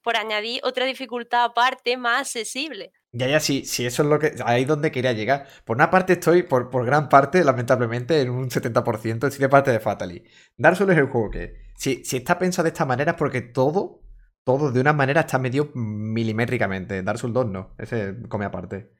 por 0.01 0.17
añadir 0.17 0.61
otra 0.63 0.85
dificultad 0.85 1.43
aparte 1.43 1.95
más 1.95 2.21
accesible. 2.21 2.91
Ya, 3.13 3.27
ya, 3.27 3.41
sí, 3.41 3.65
sí, 3.65 3.85
eso 3.85 4.03
es 4.03 4.09
lo 4.09 4.19
que. 4.19 4.35
Ahí 4.45 4.61
es 4.61 4.67
donde 4.67 4.91
quería 4.91 5.11
llegar. 5.11 5.45
Por 5.65 5.75
una 5.75 5.89
parte 5.89 6.13
estoy, 6.13 6.43
por, 6.43 6.69
por 6.69 6.85
gran 6.85 7.09
parte, 7.09 7.43
lamentablemente, 7.43 8.21
en 8.21 8.29
un 8.29 8.49
70%, 8.49 9.27
estoy 9.27 9.39
de 9.39 9.49
parte 9.49 9.71
de 9.71 9.81
Fatally. 9.81 10.23
Dark 10.55 10.77
Souls 10.77 10.93
es 10.93 10.97
el 10.97 11.07
juego 11.07 11.29
que. 11.29 11.55
Si, 11.75 12.05
si 12.05 12.17
está 12.17 12.39
pensado 12.39 12.63
de 12.63 12.69
esta 12.69 12.85
manera 12.85 13.11
es 13.11 13.17
porque 13.17 13.41
todo, 13.41 14.01
todo 14.45 14.71
de 14.71 14.79
una 14.79 14.93
manera 14.93 15.21
está 15.21 15.39
medio 15.39 15.71
milimétricamente. 15.73 17.03
Dark 17.03 17.19
Souls 17.19 17.33
2 17.33 17.47
no, 17.47 17.75
ese 17.77 18.15
come 18.29 18.45
aparte. 18.45 18.93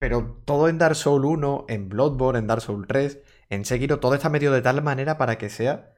Pero 0.00 0.42
todo 0.44 0.68
en 0.68 0.78
Dark 0.78 0.96
Souls 0.96 1.24
1, 1.24 1.66
en 1.68 1.88
Bloodborne, 1.88 2.40
en 2.40 2.46
Dark 2.48 2.62
Souls 2.62 2.86
3, 2.88 3.22
en 3.48 3.64
Sekiro, 3.64 4.00
todo 4.00 4.14
está 4.14 4.28
medio 4.28 4.50
de 4.52 4.60
tal 4.62 4.82
manera 4.82 5.18
para 5.18 5.38
que 5.38 5.50
sea 5.50 5.94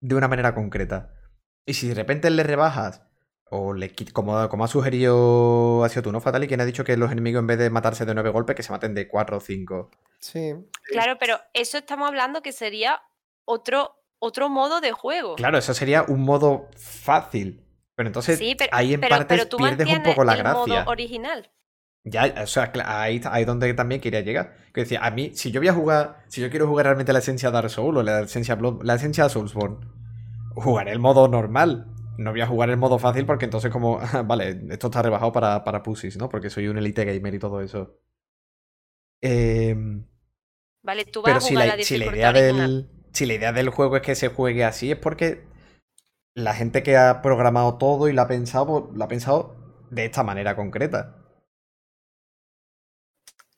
de 0.00 0.14
una 0.16 0.28
manera 0.28 0.54
concreta. 0.54 1.14
Y 1.64 1.74
si 1.74 1.88
de 1.88 1.94
repente 1.94 2.30
le 2.30 2.42
rebajas 2.42 3.05
o 3.50 3.72
le 3.74 3.94
quit- 3.94 4.12
como, 4.12 4.48
como 4.48 4.64
ha 4.64 4.68
sugerido 4.68 5.84
ha 5.84 5.88
sido 5.88 6.02
tú, 6.02 6.12
¿no, 6.12 6.20
Fatal? 6.20 6.42
Y 6.44 6.48
quien 6.48 6.60
ha 6.60 6.64
dicho 6.64 6.84
que 6.84 6.96
los 6.96 7.12
enemigos 7.12 7.40
en 7.40 7.46
vez 7.46 7.58
de 7.58 7.70
matarse 7.70 8.04
de 8.04 8.14
nueve 8.14 8.30
golpes, 8.30 8.56
que 8.56 8.62
se 8.62 8.72
maten 8.72 8.94
de 8.94 9.06
cuatro 9.08 9.36
o 9.36 9.40
cinco. 9.40 9.90
Sí. 10.18 10.52
Claro, 10.90 11.16
pero 11.18 11.38
eso 11.54 11.78
estamos 11.78 12.08
hablando 12.08 12.42
que 12.42 12.52
sería 12.52 13.00
otro, 13.44 14.02
otro 14.18 14.48
modo 14.48 14.80
de 14.80 14.92
juego. 14.92 15.36
Claro, 15.36 15.58
eso 15.58 15.74
sería 15.74 16.02
un 16.02 16.22
modo 16.22 16.68
fácil. 16.76 17.62
Pero 17.94 18.08
entonces 18.08 18.38
Sí, 18.38 18.54
pero, 18.58 18.70
ahí 18.74 18.92
en 18.94 19.00
pero- 19.00 19.16
partes 19.16 19.38
pero 19.38 19.48
tú 19.48 19.56
pierdes 19.58 19.88
un 19.88 20.02
poco 20.02 20.24
la 20.24 20.32
el 20.34 20.38
gracia. 20.38 20.80
modo 20.80 20.90
original. 20.90 21.50
Ya, 22.08 22.34
o 22.42 22.46
sea, 22.46 22.70
ahí, 22.84 23.20
ahí 23.24 23.40
es 23.42 23.46
donde 23.46 23.72
también 23.74 24.00
quería 24.00 24.20
llegar. 24.20 24.54
Que 24.72 24.82
decía, 24.82 25.00
a 25.04 25.10
mí, 25.10 25.32
si 25.34 25.50
yo 25.50 25.60
voy 25.60 25.68
a 25.68 25.72
jugar, 25.72 26.24
si 26.28 26.40
yo 26.40 26.50
quiero 26.50 26.68
jugar 26.68 26.86
realmente 26.86 27.12
la 27.12 27.18
esencia 27.20 27.50
Dark 27.50 27.70
Souls 27.70 27.98
o 27.98 28.02
la 28.02 28.20
esencia 28.20 28.54
Blood, 28.54 28.82
la 28.84 28.94
esencia 28.94 29.28
Soulsborne, 29.28 29.78
jugaré 30.54 30.92
el 30.92 30.98
modo 31.00 31.26
normal. 31.28 31.86
No 32.18 32.30
voy 32.32 32.40
a 32.40 32.46
jugar 32.46 32.70
el 32.70 32.76
modo 32.78 32.98
fácil 32.98 33.26
porque 33.26 33.44
entonces 33.46 33.70
como, 33.70 33.98
vale, 34.26 34.60
esto 34.70 34.88
está 34.88 35.02
rebajado 35.02 35.32
para, 35.32 35.64
para 35.64 35.82
pussies, 35.82 36.16
¿no? 36.16 36.28
Porque 36.28 36.50
soy 36.50 36.68
un 36.68 36.78
elite 36.78 37.04
gamer 37.04 37.34
y 37.34 37.38
todo 37.38 37.60
eso. 37.60 37.98
Em, 39.22 40.06
Vale, 40.82 41.04
tú 41.04 41.20
vas 41.22 41.34
pero 41.34 41.36
a 41.36 41.40
si 41.40 41.48
jugar 41.48 41.66
la, 41.66 41.76
la 41.76 41.82
si 41.82 41.96
la 41.98 42.06
idea 42.06 42.32
del, 42.32 42.88
si 43.12 43.26
la 43.26 43.34
idea 43.34 43.52
del 43.52 43.70
juego 43.70 43.96
es 43.96 44.02
que 44.02 44.14
se 44.14 44.28
juegue 44.28 44.64
así, 44.64 44.92
es 44.92 44.98
porque 44.98 45.44
la 46.34 46.54
gente 46.54 46.82
que 46.82 46.96
ha 46.96 47.22
programado 47.22 47.78
todo 47.78 48.08
y 48.08 48.14
la 48.14 48.22
ha 48.24 48.28
pensado, 48.28 48.66
pues, 48.88 48.98
la 48.98 49.06
ha 49.06 49.08
pensado 49.08 49.56
de 49.90 50.06
esta 50.06 50.22
manera 50.24 50.56
concreta. 50.56 51.15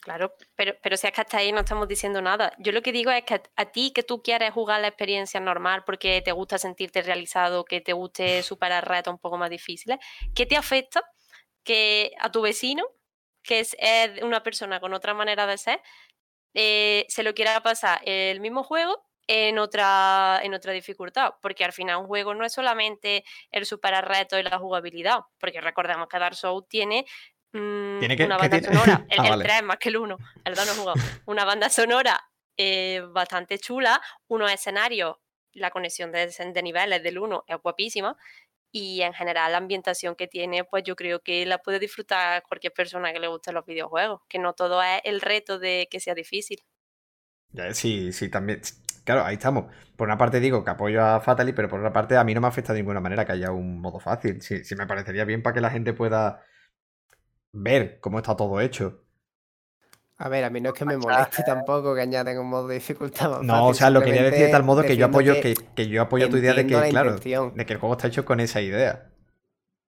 Claro, 0.00 0.34
pero, 0.54 0.74
pero 0.80 0.96
si 0.96 1.06
es 1.06 1.12
que 1.12 1.20
hasta 1.20 1.38
ahí 1.38 1.52
no 1.52 1.60
estamos 1.60 1.88
diciendo 1.88 2.22
nada. 2.22 2.52
Yo 2.58 2.72
lo 2.72 2.82
que 2.82 2.92
digo 2.92 3.10
es 3.10 3.24
que 3.24 3.42
a, 3.56 3.64
ti 3.66 3.92
que 3.92 4.02
tú 4.02 4.22
quieres 4.22 4.52
jugar 4.52 4.80
la 4.80 4.88
experiencia 4.88 5.40
normal 5.40 5.82
porque 5.84 6.22
te 6.22 6.32
gusta 6.32 6.56
sentirte 6.56 7.02
realizado, 7.02 7.64
que 7.64 7.80
te 7.80 7.92
guste 7.92 8.42
superar 8.42 8.88
retos 8.88 9.12
un 9.12 9.18
poco 9.18 9.38
más 9.38 9.50
difíciles, 9.50 9.98
¿qué 10.34 10.46
te 10.46 10.56
afecta 10.56 11.02
que 11.64 12.12
a 12.20 12.30
tu 12.30 12.42
vecino, 12.42 12.84
que 13.42 13.60
es, 13.60 13.76
es 13.80 14.22
una 14.22 14.42
persona 14.42 14.80
con 14.80 14.94
otra 14.94 15.14
manera 15.14 15.46
de 15.46 15.58
ser, 15.58 15.82
eh, 16.54 17.04
se 17.08 17.22
lo 17.22 17.34
quiera 17.34 17.60
pasar 17.62 18.00
el 18.04 18.40
mismo 18.40 18.62
juego 18.62 19.04
en 19.26 19.58
otra, 19.58 20.40
en 20.42 20.54
otra 20.54 20.72
dificultad, 20.72 21.34
porque 21.42 21.64
al 21.64 21.72
final 21.72 21.98
un 21.98 22.06
juego 22.06 22.34
no 22.34 22.44
es 22.44 22.52
solamente 22.52 23.24
el 23.50 23.66
superar 23.66 24.08
retos 24.08 24.40
y 24.40 24.42
la 24.42 24.58
jugabilidad, 24.58 25.20
porque 25.38 25.60
recordemos 25.60 26.08
que 26.08 26.18
Dark 26.18 26.34
Souls 26.34 26.66
tiene, 26.66 27.04
mm, 27.52 27.98
¿Tiene 27.98 28.16
qué? 28.16 28.24
una 28.24 28.36
¿Qué 28.36 28.48
banda 28.48 28.48
tiene? 28.48 28.68
sonora, 28.68 29.04
el, 29.08 29.20
Ah, 29.20 29.24
el 29.24 29.36
vale. 29.36 29.42
3 29.42 29.62
más 29.62 29.78
que 29.78 29.88
el 29.90 29.96
1, 29.98 30.20
el 30.44 30.54
2 30.54 30.66
no 30.66 30.72
he 30.72 30.76
jugado, 30.76 31.00
una 31.26 31.44
banda 31.44 31.68
sonora 31.70 32.20
eh, 32.56 33.02
bastante 33.12 33.58
chula, 33.58 34.00
unos 34.28 34.52
escenarios, 34.52 35.16
la 35.52 35.70
conexión 35.70 36.12
de, 36.12 36.26
de 36.28 36.62
niveles 36.62 37.02
del 37.02 37.18
1 37.18 37.44
es 37.46 37.56
guapísima, 37.62 38.16
y 38.72 39.02
en 39.02 39.14
general 39.14 39.52
la 39.52 39.58
ambientación 39.58 40.16
que 40.16 40.28
tiene, 40.28 40.64
pues 40.64 40.84
yo 40.84 40.96
creo 40.96 41.20
que 41.22 41.46
la 41.46 41.58
puede 41.58 41.78
disfrutar 41.80 42.42
cualquier 42.44 42.72
persona 42.74 43.12
que 43.12 43.20
le 43.20 43.28
guste 43.28 43.52
los 43.52 43.66
videojuegos, 43.66 44.22
que 44.28 44.38
no 44.38 44.54
todo 44.54 44.82
es 44.82 45.00
el 45.04 45.20
reto 45.22 45.58
de 45.58 45.88
que 45.90 46.00
sea 46.00 46.14
difícil. 46.14 46.60
Ya, 47.50 47.72
Sí, 47.74 48.12
sí, 48.12 48.28
también. 48.30 48.60
Claro, 49.04 49.24
ahí 49.24 49.34
estamos. 49.34 49.72
Por 49.96 50.06
una 50.08 50.18
parte 50.18 50.38
digo 50.40 50.64
que 50.64 50.70
apoyo 50.70 51.02
a 51.02 51.20
Fatally, 51.20 51.52
pero 51.52 51.68
por 51.68 51.80
otra 51.80 51.92
parte 51.92 52.16
a 52.16 52.24
mí 52.24 52.34
no 52.34 52.40
me 52.42 52.46
afecta 52.48 52.72
de 52.72 52.80
ninguna 52.80 53.00
manera 53.00 53.24
que 53.24 53.32
haya 53.32 53.50
un 53.52 53.80
modo 53.80 54.00
fácil. 54.00 54.42
Sí, 54.42 54.64
sí 54.64 54.76
me 54.76 54.86
parecería 54.86 55.24
bien 55.24 55.42
para 55.42 55.54
que 55.54 55.60
la 55.62 55.70
gente 55.70 55.94
pueda 55.94 56.42
ver 57.62 57.98
cómo 58.00 58.18
está 58.18 58.36
todo 58.36 58.60
hecho. 58.60 59.02
A 60.20 60.28
ver, 60.28 60.42
a 60.44 60.50
mí 60.50 60.60
no 60.60 60.70
es 60.70 60.74
que 60.74 60.84
me 60.84 60.96
moleste 60.96 61.44
tampoco 61.44 61.94
que 61.94 62.00
añaden 62.00 62.38
un 62.38 62.48
modo 62.48 62.66
de 62.66 62.74
dificultad 62.74 63.30
más 63.30 63.42
No, 63.42 63.52
fácil, 63.52 63.70
o 63.70 63.74
sea, 63.74 63.90
lo 63.90 64.02
quería 64.02 64.24
decir 64.24 64.46
de 64.46 64.52
tal 64.52 64.64
modo 64.64 64.82
que 64.82 64.96
yo 64.96 65.06
apoyo 65.06 65.40
que, 65.40 65.54
que 65.76 65.88
yo 65.88 66.02
apoyo 66.02 66.28
tu 66.28 66.38
idea 66.38 66.54
de 66.54 66.66
que, 66.66 66.88
claro, 66.90 67.10
intención. 67.10 67.54
de 67.54 67.66
que 67.66 67.72
el 67.74 67.78
juego 67.78 67.94
está 67.94 68.08
hecho 68.08 68.24
con 68.24 68.40
esa 68.40 68.60
idea. 68.60 69.10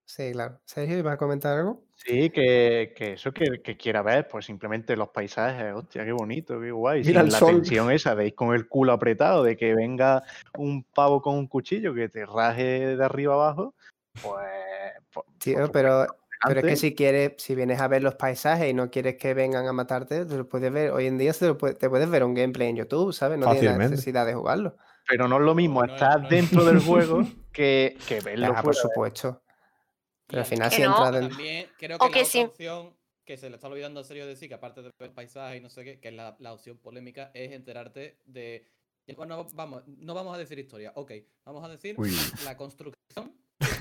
Sí, 0.05 0.31
claro. 0.31 0.59
Sergio, 0.65 0.97
¿ibas 0.97 1.13
a 1.13 1.17
comentar 1.17 1.57
algo? 1.57 1.83
Sí, 1.95 2.29
que, 2.31 2.93
que 2.95 3.13
eso 3.13 3.31
que, 3.31 3.61
que 3.61 3.77
quiera 3.77 4.01
ver, 4.01 4.27
pues 4.27 4.45
simplemente 4.45 4.97
los 4.97 5.09
paisajes, 5.09 5.73
hostia, 5.73 6.03
qué 6.03 6.11
bonito, 6.11 6.59
qué 6.59 6.71
guay. 6.71 7.03
Mira 7.03 7.21
sin 7.21 7.27
el 7.27 7.31
la 7.33 7.39
sol. 7.39 7.55
tensión 7.55 7.91
esa 7.91 8.15
de 8.15 8.27
ir 8.27 8.35
con 8.35 8.53
el 8.53 8.67
culo 8.67 8.93
apretado, 8.93 9.43
de 9.43 9.55
que 9.55 9.73
venga 9.75 10.23
un 10.57 10.83
pavo 10.83 11.21
con 11.21 11.35
un 11.35 11.47
cuchillo 11.47 11.93
que 11.93 12.09
te 12.09 12.25
raje 12.25 12.95
de 12.95 13.03
arriba 13.05 13.35
abajo, 13.35 13.73
pues. 14.21 14.47
Tío, 15.39 15.57
por 15.59 15.71
pero, 15.71 16.07
pero 16.47 16.59
es 16.61 16.65
que 16.65 16.75
si 16.75 16.95
quieres, 16.95 17.33
si 17.37 17.55
vienes 17.55 17.79
a 17.79 17.87
ver 17.87 18.01
los 18.03 18.15
paisajes 18.15 18.69
y 18.69 18.73
no 18.73 18.89
quieres 18.89 19.17
que 19.17 19.33
vengan 19.33 19.67
a 19.67 19.73
matarte, 19.73 20.25
te 20.25 20.37
lo 20.37 20.47
puedes 20.47 20.71
ver. 20.71 20.91
Hoy 20.91 21.07
en 21.07 21.17
día 21.17 21.33
se 21.33 21.47
lo 21.47 21.57
puede- 21.57 21.75
te 21.75 21.89
puedes 21.89 22.09
ver 22.09 22.23
un 22.23 22.33
gameplay 22.33 22.69
en 22.69 22.75
YouTube, 22.77 23.13
¿sabes? 23.13 23.37
No 23.39 23.51
tienes 23.51 23.77
necesidad 23.77 24.25
de 24.25 24.33
jugarlo. 24.33 24.75
Pero 25.07 25.27
no 25.27 25.37
es 25.37 25.43
lo 25.43 25.55
mismo 25.55 25.83
No, 25.85 25.93
estar 25.93 26.21
no 26.21 26.29
dentro 26.29 26.63
del 26.63 26.79
juego 26.79 27.19
que, 27.51 27.97
que 28.07 28.19
verlo 28.21 28.53
Ah, 28.55 28.61
por 28.63 28.75
supuesto. 28.75 29.41
Pero 30.27 30.41
al 30.41 30.45
final 30.47 30.69
Que 30.69 30.75
si 30.77 30.81
no. 30.83 30.87
entras 30.89 31.11
dentro... 31.11 31.29
También 31.29 31.67
creo 31.77 31.97
O 31.99 32.09
que, 32.09 32.19
la 32.19 32.25
sí. 32.25 32.39
otra 32.39 32.49
opción 32.51 32.97
que 33.25 33.37
se 33.37 33.49
le 33.49 33.55
está 33.55 33.67
olvidando 33.67 33.99
a 33.99 34.03
serio 34.03 34.25
decir, 34.25 34.47
que 34.47 34.55
aparte 34.55 34.81
de 34.81 34.89
ver 34.99 35.09
el 35.09 35.13
paisaje 35.13 35.57
y 35.57 35.61
no 35.61 35.69
sé 35.69 35.83
qué, 35.83 35.99
que 35.99 36.07
es 36.09 36.13
la, 36.13 36.35
la 36.39 36.53
opción 36.53 36.77
polémica, 36.77 37.31
es 37.33 37.51
enterarte 37.51 38.19
de. 38.25 38.67
Bueno, 39.17 39.45
vamos, 39.55 39.83
no 39.87 40.13
vamos 40.13 40.33
a 40.33 40.37
decir 40.37 40.57
historia, 40.57 40.93
ok, 40.95 41.11
vamos 41.43 41.65
a 41.65 41.67
decir 41.67 41.95
Uy. 41.97 42.11
la 42.45 42.55
construcción 42.55 43.00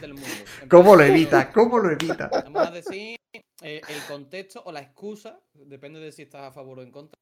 del 0.01 0.15
mundo. 0.15 0.29
En 0.63 0.69
¿Cómo 0.69 0.97
lo 0.97 1.03
evita? 1.03 1.53
¿Cómo 1.53 1.79
lo 1.79 1.91
evita? 1.91 2.29
Vamos 2.33 2.69
a 2.69 2.71
decir 2.71 3.19
eh, 3.63 3.81
el 3.89 4.03
contexto 4.09 4.63
o 4.65 4.73
la 4.73 4.81
excusa, 4.81 5.41
depende 5.55 6.01
de 6.01 6.13
si 6.13 6.23
estás 6.23 6.43
a 6.43 6.53
favor 6.53 6.79
o 6.79 6.83
en 6.83 6.91
contra, 6.91 7.19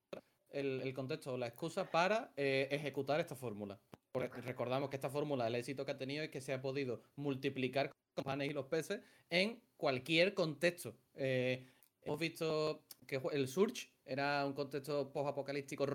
el, 0.51 0.81
el 0.83 0.95
contexto 0.95 1.35
o 1.35 1.39
la 1.39 1.49
excusa 1.49 1.91
para 1.91 2.33
eh, 2.37 2.68
ejecutar 2.70 3.20
esta 3.20 3.35
fórmula. 3.35 3.79
Porque 4.12 4.41
recordamos 4.41 4.89
que 4.89 4.97
esta 4.97 5.11
fórmula, 5.11 5.47
el 5.47 5.55
éxito 5.55 5.85
que 5.85 5.93
ha 5.93 5.99
tenido 5.99 6.24
es 6.24 6.31
que 6.31 6.41
se 6.41 6.53
ha 6.53 6.62
podido 6.62 7.03
multiplicar 7.16 7.89
con 7.89 7.97
los 8.16 8.24
panes 8.24 8.51
y 8.51 8.55
los 8.55 8.66
peces 8.66 9.01
en 9.31 9.61
cualquier 9.76 10.35
contexto. 10.35 10.97
Eh, 11.14 11.66
hemos 12.03 12.18
visto 12.18 12.85
que 13.07 13.20
el 13.33 13.49
Surge 13.49 13.91
era 14.05 14.47
un 14.47 14.55
contexto 14.55 15.12
post-apocalíptico 15.12 15.87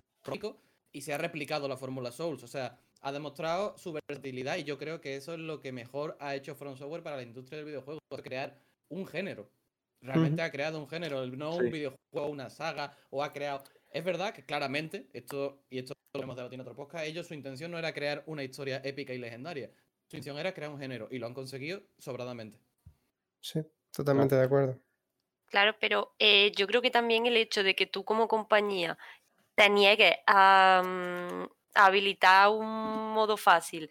y 0.92 1.02
se 1.02 1.14
ha 1.14 1.18
replicado 1.18 1.68
la 1.68 1.78
fórmula 1.78 2.12
Souls. 2.12 2.44
O 2.44 2.48
sea, 2.48 2.80
ha 3.04 3.12
demostrado 3.12 3.78
su 3.78 3.92
versatilidad 3.94 4.56
y 4.58 4.64
yo 4.64 4.78
creo 4.78 5.02
que 5.02 5.16
eso 5.18 5.34
es 5.34 5.40
lo 5.40 5.60
que 5.60 5.72
mejor 5.74 6.18
ha 6.20 6.36
hecho 6.36 6.56
From 6.56 6.78
Software 6.78 7.04
para 7.04 7.18
la 7.18 7.24
industria 7.24 7.58
del 7.58 7.66
videojuego, 7.68 8.00
crear 8.24 8.58
un 8.88 9.06
género. 9.06 9.50
Realmente 10.02 10.42
ha 10.42 10.52
creado 10.52 10.80
un 10.80 10.88
género, 10.88 11.26
no 11.28 11.54
Sí. 11.54 11.60
un 11.66 11.72
videojuego, 11.72 12.28
una 12.30 12.50
saga, 12.50 12.98
o 13.10 13.24
ha 13.24 13.32
creado... 13.32 13.64
Es 13.92 14.04
verdad 14.04 14.34
que 14.34 14.44
claramente, 14.46 15.08
esto 15.14 15.60
y 15.70 15.80
esto 15.80 15.94
lo 16.16 16.24
hemos 16.24 16.36
debatido 16.36 16.56
en 16.56 16.62
otro 16.62 16.76
podcast, 16.76 17.06
ellos 17.06 17.28
su 17.28 17.34
intención 17.34 17.72
no 17.72 17.78
era 17.78 17.94
crear 17.94 18.24
una 18.26 18.44
historia 18.44 18.82
épica 18.84 19.14
y 19.14 19.18
legendaria. 19.18 19.70
Su 20.08 20.16
intención 20.18 20.38
era 20.38 20.54
crear 20.54 20.72
un 20.72 20.80
género 20.80 21.08
y 21.12 21.20
lo 21.20 21.28
han 21.28 21.34
conseguido 21.34 21.82
sobradamente. 21.98 22.58
Sí, 23.42 23.60
totalmente 23.92 24.36
de 24.36 24.44
acuerdo. 24.44 24.80
Claro, 25.48 25.76
pero 25.80 26.14
eh, 26.20 26.52
yo 26.56 26.68
creo 26.68 26.82
que 26.82 26.90
también 26.92 27.26
el 27.26 27.36
hecho 27.36 27.64
de 27.64 27.76
que 27.76 27.86
tú 27.86 28.04
como 28.04 28.28
compañía 28.28 28.98
te 29.56 29.70
niegues 29.70 30.16
a, 30.26 30.82
a 30.82 31.50
habilitar 31.74 32.50
un 32.50 33.14
modo 33.14 33.38
fácil 33.38 33.90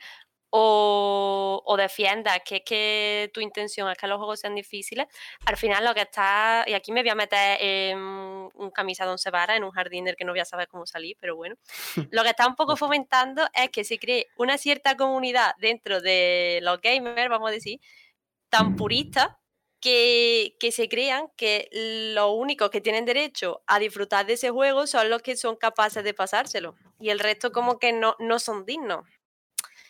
o, 0.55 1.63
o 1.65 1.77
defiendas 1.79 2.41
que 2.45 2.57
es 2.57 2.63
que 2.63 3.31
tu 3.33 3.41
intención 3.41 3.91
es 3.91 3.97
que 3.97 4.07
los 4.07 4.19
juegos 4.19 4.41
sean 4.41 4.55
difíciles, 4.55 5.07
al 5.47 5.57
final 5.57 5.83
lo 5.83 5.95
que 5.95 6.03
está, 6.03 6.65
y 6.67 6.75
aquí 6.75 6.93
me 6.93 7.01
voy 7.01 7.09
a 7.09 7.15
meter 7.15 7.59
en 7.61 7.99
un 7.99 8.71
camisa 8.75 9.07
de 9.07 9.13
once 9.13 9.31
varas, 9.31 9.57
en 9.57 9.65
un 9.65 9.71
jardín 9.71 10.05
del 10.05 10.15
que 10.15 10.27
no 10.27 10.33
voy 10.33 10.41
a 10.41 10.45
saber 10.45 10.69
cómo 10.69 10.85
salir, 10.85 11.17
pero 11.19 11.37
bueno, 11.37 11.57
lo 12.11 12.23
que 12.23 12.29
está 12.29 12.47
un 12.47 12.55
poco 12.55 12.77
fomentando 12.77 13.47
es 13.55 13.71
que 13.71 13.83
se 13.83 13.99
cree 13.99 14.29
una 14.37 14.59
cierta 14.59 14.95
comunidad 14.97 15.55
dentro 15.59 16.03
de 16.03 16.61
los 16.63 16.81
gamers, 16.83 17.31
vamos 17.31 17.49
a 17.49 17.53
decir, 17.53 17.81
tan 18.51 18.77
purista 18.77 19.42
que, 19.83 20.57
que 20.61 20.71
se 20.71 20.89
crean 20.89 21.29
que 21.37 21.69
los 22.15 22.31
únicos 22.31 22.71
que 22.71 22.81
tienen 22.81 23.05
derecho 23.05 23.63
a 23.67 23.81
disfrutar 23.81 24.25
de 24.25 24.35
ese 24.35 24.51
juego 24.51 24.87
son 24.87 25.11
los 25.11 25.21
que 25.23 25.37
son 25.37 25.57
capaces 25.57 26.05
de 26.05 26.15
pasárselo. 26.15 26.77
Y 27.01 27.11
el 27.11 27.19
resto 27.19 27.51
como 27.51 27.79
que 27.81 27.93
no, 27.93 28.15
no 28.21 28.39
son 28.39 28.65
dignos. 28.65 29.05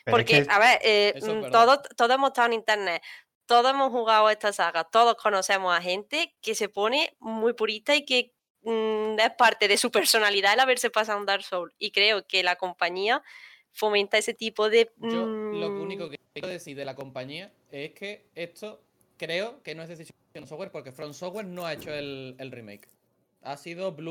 Pero 0.04 0.16
es 0.16 0.24
Porque, 0.24 0.44
que- 0.44 0.50
a 0.50 0.58
ver, 0.58 0.78
eh, 0.82 1.12
mm, 1.20 1.50
todos, 1.52 1.80
todos 1.94 2.10
hemos 2.10 2.30
estado 2.30 2.46
en 2.46 2.54
internet, 2.54 3.02
todos 3.46 3.70
hemos 3.70 3.92
jugado 3.92 4.30
esta 4.30 4.52
saga, 4.52 4.84
todos 4.84 5.14
conocemos 5.16 5.76
a 5.76 5.82
gente 5.82 6.34
que 6.40 6.54
se 6.54 6.70
pone 6.70 7.14
muy 7.20 7.52
purista 7.52 7.94
y 7.94 8.06
que 8.06 8.32
mm, 8.62 9.18
es 9.18 9.30
parte 9.36 9.68
de 9.68 9.76
su 9.76 9.90
personalidad 9.90 10.54
el 10.54 10.60
haberse 10.60 10.88
pasado 10.88 11.18
un 11.18 11.26
Dark 11.26 11.44
Souls. 11.44 11.74
Y 11.78 11.90
creo 11.92 12.26
que 12.26 12.42
la 12.42 12.56
compañía 12.56 13.22
fomenta 13.72 14.16
ese 14.16 14.32
tipo 14.32 14.70
de... 14.70 14.90
Yo 14.96 15.26
lo 15.26 15.68
mm, 15.70 15.80
único 15.82 16.08
que 16.08 16.16
quiero 16.32 16.48
decir 16.48 16.76
de 16.76 16.86
la 16.86 16.94
compañía 16.94 17.52
es 17.70 17.92
que 17.92 18.24
esto 18.34 18.80
creo 19.22 19.62
que 19.62 19.76
no 19.76 19.84
es 19.84 19.88
decisión 19.88 20.16
de 20.34 20.44
Software 20.48 20.72
porque 20.72 20.90
From 20.90 21.14
Software 21.14 21.46
no 21.46 21.64
ha 21.64 21.74
hecho 21.74 21.92
el, 21.92 22.34
el 22.38 22.50
remake. 22.50 22.88
Ha 23.42 23.56
sido 23.56 23.92
Blue, 23.92 24.10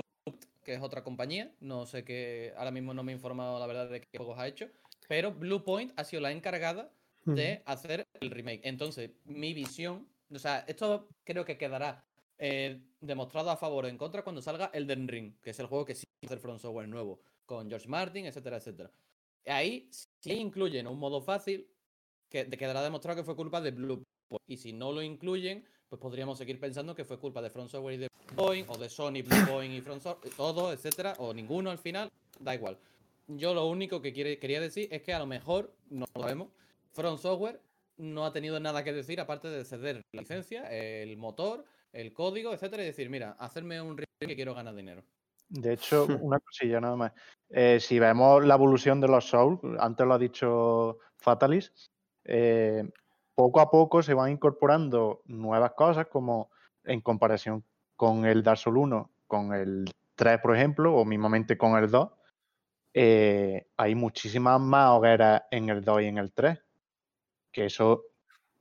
que 0.63 0.75
es 0.75 0.81
otra 0.81 1.03
compañía. 1.03 1.51
No 1.59 1.85
sé 1.85 2.05
qué, 2.05 2.53
ahora 2.55 2.71
mismo 2.71 2.93
no 2.93 3.03
me 3.03 3.11
he 3.11 3.15
informado 3.15 3.59
la 3.59 3.67
verdad 3.67 3.89
de 3.89 3.99
qué 3.99 4.17
juegos 4.17 4.39
ha 4.39 4.47
hecho. 4.47 4.69
Pero 5.09 5.33
Blue 5.33 5.65
Point 5.65 5.91
ha 5.97 6.05
sido 6.05 6.21
la 6.21 6.31
encargada 6.31 6.93
de 7.25 7.61
hacer 7.65 8.05
el 8.21 8.31
remake. 8.31 8.61
Entonces, 8.63 9.11
mi 9.25 9.53
visión, 9.53 10.07
o 10.33 10.39
sea, 10.39 10.63
esto 10.65 11.09
creo 11.25 11.43
que 11.43 11.57
quedará 11.57 12.05
eh, 12.39 12.79
demostrado 13.01 13.51
a 13.51 13.57
favor 13.57 13.83
o 13.83 13.87
en 13.89 13.97
contra 13.97 14.23
cuando 14.23 14.41
salga 14.41 14.71
Elden 14.73 15.09
Ring, 15.09 15.33
que 15.41 15.49
es 15.49 15.59
el 15.59 15.65
juego 15.65 15.83
que 15.83 15.95
sí 15.95 16.05
a 16.23 16.25
hacer 16.25 16.39
From 16.39 16.57
Software 16.57 16.87
nuevo, 16.87 17.19
con 17.45 17.67
George 17.67 17.89
Martin, 17.89 18.27
etcétera, 18.27 18.57
etcétera. 18.57 18.89
Ahí, 19.45 19.89
si 19.91 20.31
incluyen 20.31 20.87
un 20.87 20.99
modo 20.99 21.21
fácil, 21.21 21.67
que 22.29 22.49
quedará 22.49 22.81
demostrado 22.81 23.17
que 23.17 23.25
fue 23.25 23.35
culpa 23.35 23.59
de 23.59 23.71
Blue 23.71 24.05
Y 24.47 24.57
si 24.57 24.73
no 24.73 24.91
lo 24.91 25.01
incluyen, 25.01 25.65
pues 25.89 26.01
podríamos 26.01 26.37
seguir 26.37 26.59
pensando 26.59 26.95
que 26.95 27.05
fue 27.05 27.19
culpa 27.19 27.41
de 27.41 27.49
From 27.49 27.67
Software 27.67 27.95
y 27.95 27.97
de 27.97 28.07
Blue 28.07 28.35
Point, 28.35 28.69
o 28.69 28.77
de 28.77 28.89
Sony, 28.89 29.21
Blue 29.23 29.45
Point 29.47 29.73
y 29.73 29.81
From 29.81 29.99
Software, 29.99 30.33
todo, 30.35 30.71
etcétera, 30.71 31.15
o 31.19 31.33
ninguno 31.33 31.69
al 31.69 31.77
final, 31.79 32.09
da 32.39 32.55
igual. 32.55 32.77
Yo 33.27 33.53
lo 33.53 33.67
único 33.67 34.01
que 34.01 34.13
quiere- 34.13 34.37
quería 34.39 34.61
decir 34.61 34.87
es 34.91 35.01
que 35.01 35.13
a 35.13 35.19
lo 35.19 35.25
mejor, 35.25 35.73
no 35.89 36.05
lo 36.15 36.21
sabemos, 36.21 36.47
From 36.91 37.17
Software 37.17 37.59
no 37.97 38.25
ha 38.25 38.33
tenido 38.33 38.59
nada 38.59 38.83
que 38.83 38.93
decir 38.93 39.19
aparte 39.19 39.47
de 39.49 39.63
ceder 39.65 39.97
la 40.13 40.21
licencia, 40.21 40.69
el 40.71 41.15
motor, 41.17 41.65
el 41.93 42.13
código, 42.13 42.53
etcétera, 42.53 42.83
y 42.83 42.87
decir, 42.87 43.09
mira, 43.09 43.35
hacerme 43.37 43.81
un 43.81 43.97
remake 43.97 44.27
que 44.27 44.35
quiero 44.35 44.53
ganar 44.53 44.73
dinero. 44.75 45.03
De 45.49 45.73
hecho, 45.73 46.07
una 46.21 46.39
cosilla 46.39 46.79
nada 46.79 46.95
más. 46.95 47.11
Eh, 47.49 47.79
si 47.81 47.99
vemos 47.99 48.45
la 48.45 48.55
evolución 48.55 49.01
de 49.01 49.09
los 49.09 49.25
Souls, 49.27 49.59
antes 49.79 50.07
lo 50.07 50.13
ha 50.13 50.17
dicho 50.17 50.99
Fatalis, 51.17 51.73
eh, 52.23 52.89
poco 53.41 53.59
a 53.59 53.71
poco 53.71 54.03
se 54.03 54.13
van 54.13 54.31
incorporando 54.31 55.23
nuevas 55.25 55.71
cosas, 55.71 56.05
como 56.05 56.51
en 56.83 57.01
comparación 57.01 57.63
con 57.95 58.25
el 58.25 58.43
Dark 58.43 58.59
Souls 58.59 58.77
1, 58.77 59.09
con 59.25 59.53
el 59.53 59.91
3, 60.13 60.39
por 60.41 60.55
ejemplo, 60.55 60.93
o 60.93 61.05
mismamente 61.05 61.57
con 61.57 61.75
el 61.75 61.89
2, 61.89 62.09
eh, 62.93 63.65
hay 63.77 63.95
muchísimas 63.95 64.61
más 64.61 64.91
hogueras 64.91 65.41
en 65.49 65.69
el 65.69 65.83
2 65.83 66.01
y 66.03 66.05
en 66.05 66.17
el 66.19 66.31
3. 66.31 66.59
que 67.51 67.65
eso 67.65 68.03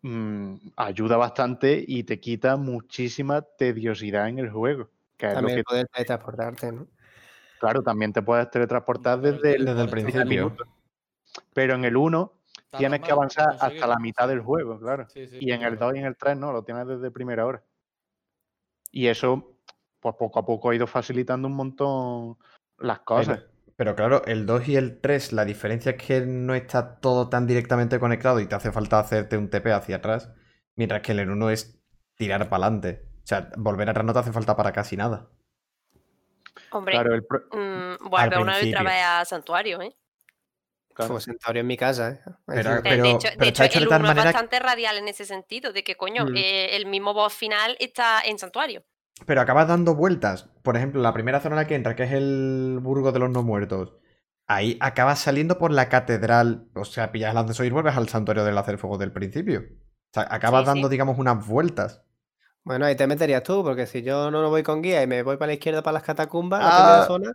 mm, 0.01 0.55
ayuda 0.77 1.19
bastante 1.19 1.85
y 1.87 2.05
te 2.05 2.19
quita 2.19 2.57
muchísima 2.57 3.43
tediosidad 3.43 4.29
en 4.29 4.39
el 4.39 4.49
juego. 4.51 4.89
Que 5.19 5.27
es 5.27 5.33
lo 5.33 5.39
También 5.41 5.57
que, 5.57 5.61
el 5.61 5.65
poder 5.65 5.89
teletransportarte, 5.89 6.73
¿no? 6.73 6.87
claro, 7.59 7.83
también 7.83 8.15
te 8.15 8.23
puedes 8.23 8.51
teletransportar 8.51 9.21
desde 9.21 9.57
el, 9.57 9.67
Desde 9.67 9.89
principio. 9.89 10.25
minuto. 10.25 10.65
Pero 11.53 11.75
en 11.75 11.85
el 11.85 11.99
1 11.99 12.33
Tarda 12.33 12.40
tienes 12.79 13.01
que 13.01 13.09
más 13.09 13.13
avanzar 13.13 13.57
hasta 13.61 13.87
la 13.87 13.99
mitad 13.99 14.29
del 14.29 14.41
juego, 14.41 14.79
claro. 14.79 15.09
Sí, 15.09 15.27
sí, 15.27 15.39
Y 15.41 15.53
en 15.53 15.63
el 15.63 15.77
claro. 15.77 15.87
2 15.87 15.97
y 15.97 15.99
en 15.99 16.07
el 16.07 16.17
3 16.17 16.37
no, 16.37 16.53
lo 16.53 16.63
tienes 16.65 16.87
desde 16.87 17.11
primera 17.11 17.47
hora. 17.47 17.63
Y 18.93 19.07
eso, 19.09 19.57
pues 20.01 20.15
poco 20.17 20.39
a 20.41 20.47
poco 20.47 20.71
ha 20.71 20.75
ido 20.75 20.87
facilitando 20.87 21.49
un 21.49 21.55
montón 21.55 22.37
las 22.79 23.01
cosas. 23.01 23.39
Pero, 23.39 23.51
pero 23.77 23.95
claro, 23.97 24.23
el 24.27 24.47
2 24.47 24.69
y 24.69 24.77
el 24.77 25.01
3, 25.01 25.33
la 25.33 25.45
diferencia 25.45 25.93
es 25.93 26.03
que 26.03 26.21
no 26.23 26.55
está 26.55 27.01
todo 27.01 27.29
tan 27.29 27.47
directamente 27.47 28.01
conectado 28.01 28.41
y 28.41 28.47
te 28.47 28.55
hace 28.55 28.73
falta 28.73 28.99
hacerte 28.99 29.37
un 29.37 29.49
TP 29.51 29.73
hacia 29.73 29.97
atrás, 29.97 30.33
mientras 30.77 31.03
que 31.03 31.13
en 31.13 31.21
el 31.21 31.31
1 31.31 31.51
es 31.51 31.81
tirar 32.17 32.49
para 32.49 32.67
adelante. 32.67 33.07
O 33.23 33.27
sea, 33.27 33.51
volver 33.57 33.89
atrás 33.89 34.05
no 34.05 34.13
te 34.13 34.19
hace 34.19 34.33
falta 34.33 34.57
para 34.57 34.73
casi 34.73 34.97
nada. 34.97 35.29
Hombre, 36.73 36.93
Claro, 36.95 37.15
el 37.15 37.25
pro- 37.25 37.45
mm, 37.53 38.09
vuelve 38.09 38.39
una 38.39 38.57
vez 38.57 38.69
otra 38.69 38.83
vez 38.83 39.03
a 39.05 39.25
Santuario, 39.25 39.81
¿eh? 39.83 39.97
Claro. 40.95 41.09
Como 41.09 41.21
Centauro 41.21 41.61
en 41.61 41.67
mi 41.67 41.77
casa, 41.77 42.11
¿eh? 42.11 42.21
Pero-. 42.47 42.77
Eh, 42.77 42.81
pero- 42.83 43.03
de 43.03 43.11
hecho, 43.11 43.29
pero 43.31 43.41
de 43.41 43.49
está 43.49 43.65
hecho, 43.65 43.65
hecho 43.65 43.79
de 43.81 43.83
el 43.85 43.89
tal 43.89 44.01
1 44.03 44.11
es 44.11 44.17
que- 44.19 44.25
bastante 44.25 44.59
radial 44.59 44.97
en 44.99 45.09
ese 45.09 45.25
sentido, 45.25 45.73
de 45.73 45.83
que, 45.85 45.97
coño, 45.97 46.25
Mm. 46.27 46.37
eh, 46.37 46.77
el 46.77 46.87
mismo 46.87 47.15
boss 47.15 47.33
final 47.35 47.77
está 47.81 48.21
en 48.25 48.39
Santuario. 48.39 48.85
Pero 49.27 49.41
acabas 49.43 49.69
dando 49.69 49.95
vueltas. 49.95 50.49
Por 50.63 50.77
ejemplo, 50.77 51.03
la 51.03 51.13
primera 51.13 51.41
zona 51.41 51.55
en 51.57 51.63
la 51.63 51.67
que 51.67 51.75
entra, 51.75 51.95
que 51.95 52.05
es 52.05 52.13
el 52.13 52.79
Burgo 52.81 53.13
de 53.13 53.19
los 53.19 53.31
No 53.31 53.43
Muertos. 53.43 53.95
Ahí 54.47 54.77
acabas 54.81 55.19
saliendo 55.21 55.59
por 55.59 55.71
la 55.73 55.89
catedral. 55.89 56.67
O 56.75 56.85
sea, 56.85 57.13
pillas 57.13 57.29
el 57.31 57.35
lanzazo 57.37 57.63
y 57.65 57.71
vuelves 57.71 57.97
al 57.97 58.09
santuario 58.09 58.45
del 58.45 58.57
hacer 58.59 58.79
fuego 58.79 58.99
del 58.99 59.13
principio. 59.13 59.61
O 59.61 60.13
sea, 60.15 60.27
acabas 60.31 60.63
Sí, 60.63 60.67
dando, 60.69 60.89
sí. 60.89 60.93
digamos, 60.93 61.19
unas 61.19 61.47
vueltas. 61.47 62.03
Bueno, 62.65 62.85
ahí 62.87 62.97
te 62.97 63.07
meterías 63.07 63.43
tú, 63.43 63.63
porque 63.63 63.87
si 63.87 64.03
yo 64.03 64.31
no 64.31 64.49
voy 64.51 64.63
con 64.63 64.83
guía 64.83 65.03
y 65.03 65.07
me 65.07 65.23
voy 65.23 65.37
para 65.37 65.49
la 65.49 65.53
izquierda 65.55 65.83
para 65.83 65.95
las 65.95 66.03
catacumbas, 66.03 66.61
la 66.61 66.69
Ah. 66.69 66.81
primera 66.83 67.07
zona, 67.07 67.33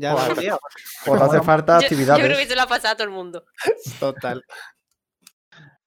ya 0.00 0.14
hace 0.14 1.42
falta 1.42 1.80
Yo, 1.80 1.96
yo 1.96 2.14
creo 2.14 2.38
que 2.38 2.46
se 2.46 2.56
lo 2.56 2.62
ha 2.62 2.66
pasado 2.66 2.94
a 2.94 2.96
todo 2.96 3.08
el 3.08 3.14
mundo. 3.14 3.44
Total. 4.00 4.42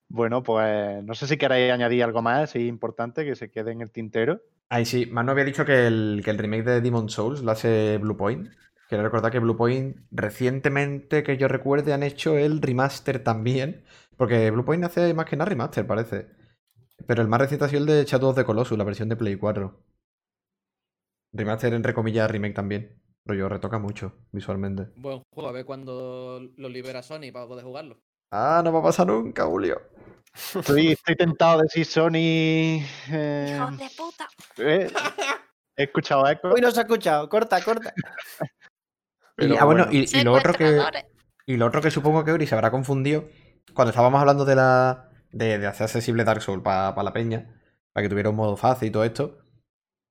Bueno, 0.08 0.44
pues 0.44 1.04
no 1.04 1.16
sé 1.16 1.28
si 1.28 1.38
queréis 1.38 1.72
añadir 1.72 2.04
algo 2.04 2.22
más, 2.22 2.44
así 2.44 2.68
importante, 2.68 3.26
que 3.26 3.36
se 3.36 3.50
quede 3.50 3.72
en 3.72 3.82
el 3.82 3.92
tintero. 3.92 4.42
Ahí 4.70 4.86
sí, 4.86 5.08
Manu 5.08 5.32
había 5.32 5.44
dicho 5.44 5.66
que 5.66 5.88
el, 5.88 6.22
que 6.24 6.30
el 6.30 6.38
remake 6.38 6.64
de 6.64 6.82
Demon 6.82 7.10
Souls 7.10 7.42
lo 7.42 7.52
hace 7.52 7.98
Bluepoint. 7.98 8.50
Quiero 8.88 9.04
recordar 9.04 9.32
que 9.32 9.40
Bluepoint 9.40 9.98
recientemente, 10.12 11.24
que 11.24 11.38
yo 11.38 11.48
recuerde, 11.48 11.94
han 11.94 12.04
hecho 12.04 12.38
el 12.38 12.62
remaster 12.62 13.24
también. 13.24 13.86
Porque 14.16 14.52
Bluepoint 14.52 14.84
hace 14.84 15.16
más 15.16 15.26
que 15.26 15.36
nada 15.36 15.50
remaster, 15.50 15.88
parece. 15.88 16.28
Pero 17.08 17.24
el 17.24 17.28
más 17.28 17.42
reciente 17.42 17.66
ha 17.66 17.70
sido 17.70 17.82
el 17.82 17.88
de 17.88 18.06
Shadow 18.06 18.30
of 18.30 18.36
the 18.36 18.46
Colossus, 18.46 18.78
la 18.78 18.84
versión 18.84 19.10
de 19.10 19.16
Play 19.16 19.36
4. 19.36 19.84
Remaster 21.34 21.74
entre 21.74 21.96
comillas, 21.96 22.30
remake 22.30 22.54
también. 22.54 23.02
Pero 23.26 23.40
yo 23.40 23.50
retoca 23.50 23.80
mucho 23.80 24.14
visualmente. 24.32 24.88
Buen 24.98 25.22
juego, 25.34 25.50
a 25.50 25.54
ver 25.54 25.66
cuándo 25.66 26.42
lo 26.58 26.70
libera 26.70 27.02
Sony 27.04 27.32
para 27.32 27.48
poder 27.48 27.64
jugarlo. 27.64 27.98
Ah, 28.32 28.62
no 28.64 28.74
va 28.74 28.80
a 28.80 28.84
pasar 28.84 29.08
nunca, 29.08 29.46
Julio. 29.46 29.82
Estoy, 30.34 30.94
estoy 30.94 31.16
tentado 31.16 31.60
de 31.60 31.64
decir 31.64 31.86
Sony. 31.86 32.82
eh, 33.12 33.56
¡Hijos 33.56 33.78
de 33.78 33.90
puta! 33.96 34.28
eh, 34.58 34.92
he 35.78 35.84
escuchado 35.84 36.28
eco. 36.28 36.54
Uy, 36.54 36.62
no 36.62 36.72
se 36.72 36.80
ha 36.80 36.84
escuchado. 36.84 37.30
Corta, 37.30 37.62
corta. 37.64 37.94
Y, 39.36 39.56
ah, 39.58 39.66
bueno, 39.66 39.88
y, 39.92 40.06
y 40.16 40.24
lo 40.24 40.34
otro 40.34 40.54
que. 40.54 40.80
Y 41.48 41.58
lo 41.58 41.66
otro 41.66 41.82
que 41.82 41.90
supongo 41.90 42.24
que 42.24 42.32
Uri 42.32 42.46
se 42.46 42.54
habrá 42.54 42.70
confundido 42.70 43.28
cuando 43.74 43.90
estábamos 43.90 44.22
hablando 44.22 44.46
de 44.46 44.56
la 44.56 45.10
de, 45.32 45.58
de 45.58 45.66
hacer 45.66 45.86
accesible 45.86 46.24
Dark 46.24 46.44
Souls 46.44 46.62
para 46.62 47.02
la 47.02 47.14
peña, 47.14 47.60
para 47.92 48.04
que 48.04 48.10
tuviera 48.10 48.30
un 48.30 48.36
modo 48.36 48.56
fácil 48.58 48.90
y 48.90 48.92
todo 48.92 49.04
esto, 49.04 49.40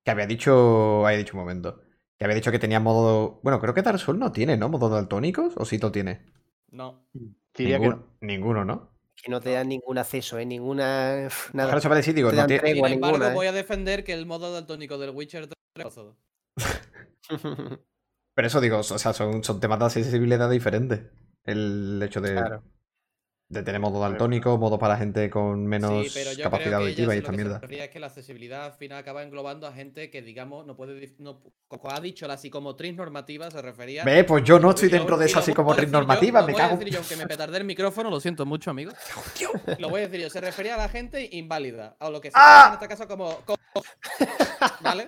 que 0.03 0.11
había 0.11 0.27
dicho, 0.27 1.05
había 1.07 1.19
dicho 1.19 1.37
un 1.37 1.39
momento, 1.39 1.82
que 2.17 2.25
había 2.25 2.35
dicho 2.35 2.51
que 2.51 2.59
tenía 2.59 2.79
modo, 2.79 3.39
bueno, 3.43 3.59
creo 3.59 3.73
que 3.73 3.81
Dark 3.81 3.99
Souls 3.99 4.19
no 4.19 4.31
tiene, 4.31 4.57
¿no? 4.57 4.69
Modo 4.69 4.89
daltónicos 4.89 5.53
o 5.57 5.65
sí 5.65 5.77
lo 5.77 5.91
tiene. 5.91 6.25
No. 6.71 7.07
Diría 7.55 7.79
que 7.79 7.85
Ninguno, 7.87 7.95
no. 7.97 8.17
ninguno, 8.27 8.65
¿no? 8.65 8.89
Que 9.15 9.29
no 9.31 9.39
te 9.41 9.51
dan 9.51 9.69
ningún 9.69 9.97
acceso, 9.97 10.37
¿eh? 10.39 10.45
Ninguna. 10.45 11.27
Nada. 11.53 11.69
Claro, 11.69 11.79
se 11.81 11.87
va 11.89 11.95
a 11.95 11.97
decir, 11.97 12.13
digo, 12.15 12.29
Te 12.29 12.35
no 12.35 12.41
dan 12.41 12.47
tiene- 12.47 12.61
tregua 12.61 12.87
Sin 12.89 12.95
embargo, 12.95 13.17
ninguna, 13.17 13.31
¿eh? 13.31 13.35
voy 13.35 13.47
a 13.47 13.51
defender 13.51 14.03
que 14.03 14.13
el 14.13 14.25
modo 14.25 14.51
daltónico 14.53 14.97
del 14.97 15.11
Witcher 15.11 15.47
3 15.47 15.53
es 15.77 15.83
pasado. 15.83 16.17
pero 18.35 18.47
eso 18.47 18.61
digo, 18.61 18.79
o 18.79 18.83
sea, 18.83 19.13
son, 19.13 19.43
son 19.43 19.59
temas 19.59 19.79
de 19.79 19.85
accesibilidad 19.85 20.49
diferentes. 20.49 21.01
El 21.45 22.01
hecho 22.03 22.21
de, 22.21 22.33
Claro. 22.33 22.63
De 23.49 23.61
tener 23.61 23.79
modo 23.79 23.99
daltónico, 23.99 24.57
modo 24.57 24.79
para 24.79 24.97
gente 24.97 25.29
con 25.29 25.67
menos 25.67 26.07
sí, 26.07 26.11
pero 26.13 26.31
yo 26.33 26.43
capacidad 26.43 26.69
creo 26.69 26.79
que 26.79 26.85
auditiva 26.85 27.13
y 27.13 27.17
esta 27.19 27.29
que 27.29 27.35
mierda. 27.37 27.59
refería 27.59 27.83
es 27.85 27.89
que 27.91 27.99
la 27.99 28.07
accesibilidad 28.07 28.65
al 28.65 28.73
final 28.73 28.97
acaba 28.97 29.21
englobando 29.21 29.67
a 29.67 29.73
gente 29.73 30.09
que, 30.09 30.21
digamos, 30.23 30.65
no 30.65 30.75
puede... 30.75 31.13
No, 31.19 31.41
como 31.67 31.91
ha 31.91 31.99
dicho 31.99 32.27
la 32.27 32.37
psicomotriz 32.37 32.95
normativa, 32.95 33.51
se 33.51 33.61
refería... 33.61 34.03
Ve, 34.03 34.23
pues 34.23 34.43
yo 34.43 34.59
no 34.59 34.71
estoy 34.71 34.89
dentro 34.89 35.17
de 35.17 35.27
esa 35.27 35.41
psicomotriz 35.41 35.85
yo, 35.87 35.91
normativa, 35.91 36.41
lo 36.41 36.47
me 36.47 36.53
voy 36.53 36.61
a 36.61 36.65
cago. 36.65 36.77
decir 36.77 36.93
yo, 36.93 36.99
aunque 36.99 37.15
me 37.15 37.27
petardé 37.27 37.57
el 37.59 37.65
micrófono, 37.65 38.09
lo 38.09 38.19
siento 38.19 38.45
mucho, 38.45 38.71
amigo. 38.71 38.91
Lo 39.79 39.89
voy 39.89 40.01
a 40.01 40.07
decir 40.07 40.21
yo, 40.21 40.29
se 40.31 40.41
refería 40.41 40.73
a 40.75 40.77
la 40.77 40.89
gente 40.89 41.29
inválida, 41.31 41.95
a 41.99 42.09
lo 42.09 42.21
que 42.21 42.29
se 42.31 42.37
¡Ah! 42.37 42.65
en 42.69 42.73
este 42.73 42.87
caso 42.87 43.07
como... 43.07 43.35
como- 43.45 43.57
¿Vale? 44.81 45.05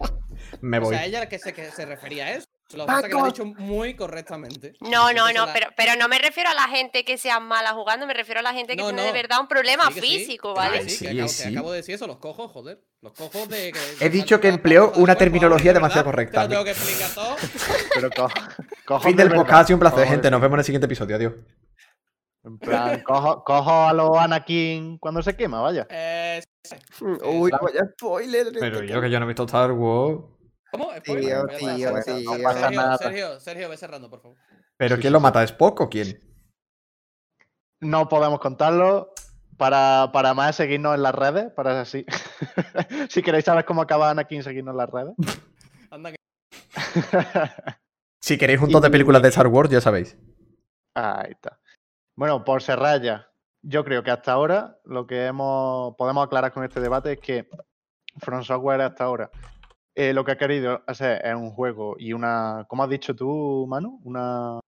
Me 0.61 0.77
O 0.77 0.81
voy. 0.81 0.95
sea, 0.95 1.05
ella 1.05 1.27
que 1.27 1.39
se, 1.39 1.53
que 1.53 1.71
se 1.71 1.85
refería 1.85 2.25
a 2.25 2.31
eso. 2.35 2.47
Lo 2.73 2.83
que 2.83 2.87
pasa 2.87 2.99
es 3.01 3.05
que 3.05 3.11
lo 3.13 3.23
ha 3.23 3.27
dicho 3.27 3.45
muy 3.45 3.95
correctamente. 3.95 4.73
No, 4.81 5.13
no, 5.13 5.31
no, 5.31 5.45
la- 5.45 5.53
pero, 5.53 5.67
pero 5.77 5.95
no 5.99 6.07
me 6.07 6.17
refiero 6.17 6.49
a 6.49 6.53
la 6.55 6.67
gente 6.67 7.05
que 7.05 7.17
sea 7.17 7.39
mala 7.39 7.73
jugando, 7.73 8.07
me 8.07 8.13
refiero 8.15 8.39
a 8.39 8.43
la 8.43 8.53
gente 8.53 8.75
que 8.75 8.81
No, 8.81 8.87
tiene 8.87 9.01
no. 9.03 9.07
de 9.07 9.13
verdad 9.13 9.39
un 9.39 9.47
problema 9.47 9.87
Sí, 9.89 9.93
que 9.93 10.01
sí, 10.01 10.07
físico, 10.17 10.53
que 10.55 10.59
¿vale? 10.59 10.81
sí, 10.83 10.89
Sí, 10.89 11.05
que 11.05 11.11
acabo, 11.11 11.27
sí. 11.27 11.43
que 11.43 11.49
acabo 11.49 11.71
de 11.71 11.77
decir 11.77 11.95
eso, 11.95 12.07
los 12.07 12.17
cojos, 12.17 12.51
joder. 12.51 12.81
Los 13.01 13.13
cojos 13.13 13.47
de. 13.49 13.71
que- 13.71 14.05
He 14.05 14.09
dicho 14.09 14.39
que 14.41 14.47
empleó 14.49 14.87
de 14.95 15.01
una 15.01 15.15
terminología 15.15 15.71
¿de 15.71 15.75
demasiado 15.75 16.05
correcta. 16.05 16.41
Te 16.41 16.47
lo 16.47 16.49
tengo 16.49 16.63
que 16.63 16.71
explicar 16.71 17.09
todo. 17.13 17.35
Pero 17.93 18.09
co- 18.09 18.29
cojo 18.85 19.07
Fin 19.07 19.15
de 19.15 19.23
del 19.25 19.33
podcast, 19.35 19.61
ha 19.61 19.65
sido 19.67 19.75
un 19.75 19.79
placer, 19.81 19.99
cojo 19.99 20.09
gente. 20.11 20.31
Nos 20.31 20.41
vemos 20.41 20.55
en 20.55 20.59
el 20.59 20.65
siguiente 20.65 20.85
episodio. 20.85 21.15
Adiós. 21.17 21.33
En 22.43 22.57
plan, 22.59 23.01
cojo, 23.01 23.43
cojo 23.43 23.71
a 23.87 23.93
los 23.93 24.17
Anakin 24.17 24.97
cuando 24.99 25.21
se 25.23 25.35
quema, 25.35 25.61
vaya. 25.61 25.87
Eh, 25.89 26.41
Uy, 27.23 27.51
vaya 27.51 27.81
spoiler. 27.93 28.47
Pero 28.59 28.79
este 28.79 28.87
yo 28.87 29.01
que 29.01 29.09
yo 29.09 29.19
no 29.19 29.25
he 29.25 29.27
visto 29.27 29.43
Star 29.45 29.71
Wars. 29.71 30.19
¿Cómo? 30.77 30.91
Tío, 31.01 31.47
tío, 31.47 31.93
tío. 32.03 32.37
No 32.37 32.43
pasa 32.43 32.59
Sergio, 32.59 32.81
nada. 32.81 32.97
Sergio, 32.97 33.39
Sergio, 33.39 33.69
ve 33.69 33.77
cerrando, 33.77 34.09
por 34.09 34.21
favor. 34.21 34.37
¿Pero 34.77 34.95
Sí, 34.95 35.01
quién 35.01 35.11
sí, 35.11 35.13
lo 35.13 35.19
mata? 35.21 35.43
¿Spock 35.43 35.81
o 35.81 35.89
quién? 35.89 36.19
No 37.79 38.09
podemos 38.09 38.39
contarlo. 38.39 39.13
Para, 39.57 40.09
para 40.11 40.33
más, 40.33 40.57
seguirnos 40.57 40.95
en 40.95 41.03
las 41.03 41.15
redes. 41.15 41.51
Para 41.53 41.79
así. 41.79 42.05
si 43.09 43.21
queréis 43.21 43.45
saber 43.45 43.63
cómo 43.63 43.81
acaba 43.81 44.09
Anakin, 44.09 44.43
seguirnos 44.43 44.73
en 44.73 44.77
las 44.77 44.89
redes. 44.89 45.15
Anda 45.91 46.11
que. 46.11 46.17
Si 48.19 48.37
queréis 48.37 48.59
juntos 48.59 48.81
de 48.81 48.89
películas 48.89 49.21
de 49.21 49.29
Star 49.29 49.47
Wars, 49.47 49.69
ya 49.69 49.79
sabéis. 49.79 50.17
Ahí 50.93 51.31
está. 51.31 51.59
Bueno, 52.15 52.43
por 52.43 52.61
cerrar 52.61 53.01
ya. 53.01 53.29
Yo 53.61 53.85
creo 53.85 54.03
que 54.03 54.11
hasta 54.11 54.33
ahora 54.33 54.77
lo 54.83 55.07
que 55.07 55.25
hemos 55.25 55.95
podemos 55.95 56.25
aclarar 56.25 56.51
con 56.51 56.63
este 56.63 56.81
debate 56.81 57.13
es 57.13 57.19
que 57.19 57.49
From 58.17 58.43
Software 58.43 58.81
hasta 58.81 59.05
ahora 59.05 59.31
eh, 59.95 60.13
lo 60.13 60.25
que 60.25 60.33
ha 60.33 60.37
querido 60.37 60.83
hacer 60.87 61.25
es 61.25 61.33
un 61.35 61.51
juego 61.51 61.95
y 61.97 62.13
una, 62.13 62.65
¿cómo 62.67 62.83
has 62.83 62.89
dicho 62.89 63.15
tú, 63.15 63.65
Manu? 63.67 63.99
Una, 64.03 64.59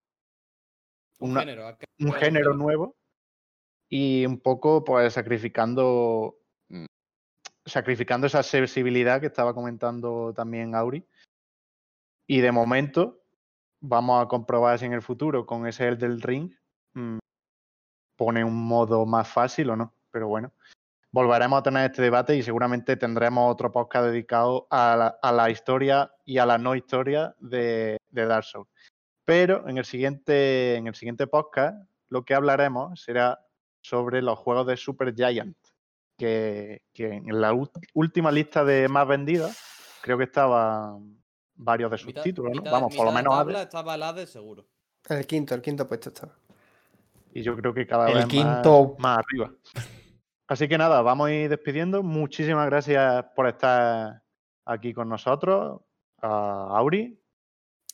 Un 1.20 1.36
género. 1.36 1.68
acá- 1.68 1.86
un 2.00 2.14
género 2.14 2.54
nuevo 2.54 2.96
y 3.90 4.26
un 4.26 4.40
poco 4.40 4.84
pues 4.84 5.14
sacrificando 5.14 6.38
mm, 6.70 6.86
sacrificando 7.66 8.28
esa 8.28 8.40
accesibilidad 8.40 9.20
que 9.20 9.28
estaba 9.28 9.54
comentando 9.54 10.34
también 10.34 10.76
Auri. 10.76 11.06
Y 12.28 12.40
de 12.42 12.52
momento 12.52 13.24
vamos 13.82 14.24
a 14.24 14.28
comprobar 14.28 14.80
si 14.80 14.86
en 14.86 14.94
el 14.94 15.02
futuro 15.02 15.46
con 15.46 15.68
ese 15.68 15.88
el 15.88 15.98
del 15.98 16.22
ring 16.22 16.54
mm, 16.94 17.18
pone 18.16 18.44
un 18.44 18.56
modo 18.68 19.06
más 19.06 19.28
fácil 19.28 19.70
o 19.72 19.76
no. 19.76 19.94
Pero 20.12 20.28
bueno, 20.28 20.52
volveremos 21.12 21.60
a 21.60 21.64
tener 21.64 21.90
este 21.90 22.02
debate 22.02 22.36
y 22.36 22.44
seguramente 22.44 22.96
tendremos 22.98 23.52
otro 23.52 23.72
podcast 23.72 24.06
dedicado 24.08 24.68
a 24.70 24.96
la, 24.96 25.08
a 25.22 25.32
la 25.32 25.50
historia 25.50 26.12
y 26.26 26.38
a 26.38 26.46
la 26.46 26.58
no 26.58 26.76
historia 26.76 27.36
de, 27.40 27.98
de 28.10 28.26
Dark 28.26 28.44
Souls. 28.44 28.68
Pero 29.26 29.68
en 29.68 29.78
el 29.78 29.86
siguiente, 29.86 30.76
en 30.76 30.88
el 30.88 30.96
siguiente 30.96 31.28
podcast 31.28 31.76
lo 32.10 32.24
que 32.24 32.34
hablaremos 32.34 33.02
será 33.02 33.40
sobre 33.82 34.22
los 34.22 34.38
juegos 34.40 34.68
de 34.68 34.78
Super 34.78 35.14
Giant, 35.14 35.58
que, 36.18 36.82
que 36.94 37.08
en 37.14 37.42
la 37.42 37.54
última 37.94 38.32
lista 38.32 38.64
de 38.64 38.88
más 38.88 39.08
vendidas 39.08 39.58
creo 40.02 40.18
que 40.18 40.24
estaban 40.26 41.22
varios 41.56 41.92
de 41.92 41.98
sus 41.98 42.08
mitad- 42.08 42.24
títulos, 42.24 42.52
¿no? 42.56 42.62
mitad- 42.62 42.72
Vamos, 42.72 42.96
por 42.96 43.06
lo 43.06 43.12
menos 43.12 43.34
Hades, 43.34 43.58
estaba 43.58 43.98
la 43.98 44.14
de 44.14 44.28
seguro. 44.28 44.66
El 45.10 45.26
quinto, 45.26 45.56
el 45.56 45.62
quinto 45.62 45.88
puesto 45.88 46.10
está. 46.10 46.30
y 47.34 47.42
yo 47.44 47.56
creo 47.56 47.74
que 47.74 47.86
cada 47.88 48.08
El 48.08 48.14
vez 48.16 48.24
más- 48.26 48.32
quinto- 48.32 48.96
más, 49.00 49.20
arriba. 49.20 49.52
Así 50.48 50.68
que 50.68 50.78
nada, 50.78 51.02
vamos 51.02 51.28
a 51.28 51.34
ir 51.34 51.50
despidiendo. 51.50 52.04
Muchísimas 52.04 52.66
gracias 52.68 53.26
por 53.36 53.48
estar 53.48 54.22
aquí 54.66 54.94
con 54.94 55.10
nosotros, 55.10 55.82
a 56.22 56.78
Auri, 56.78 57.20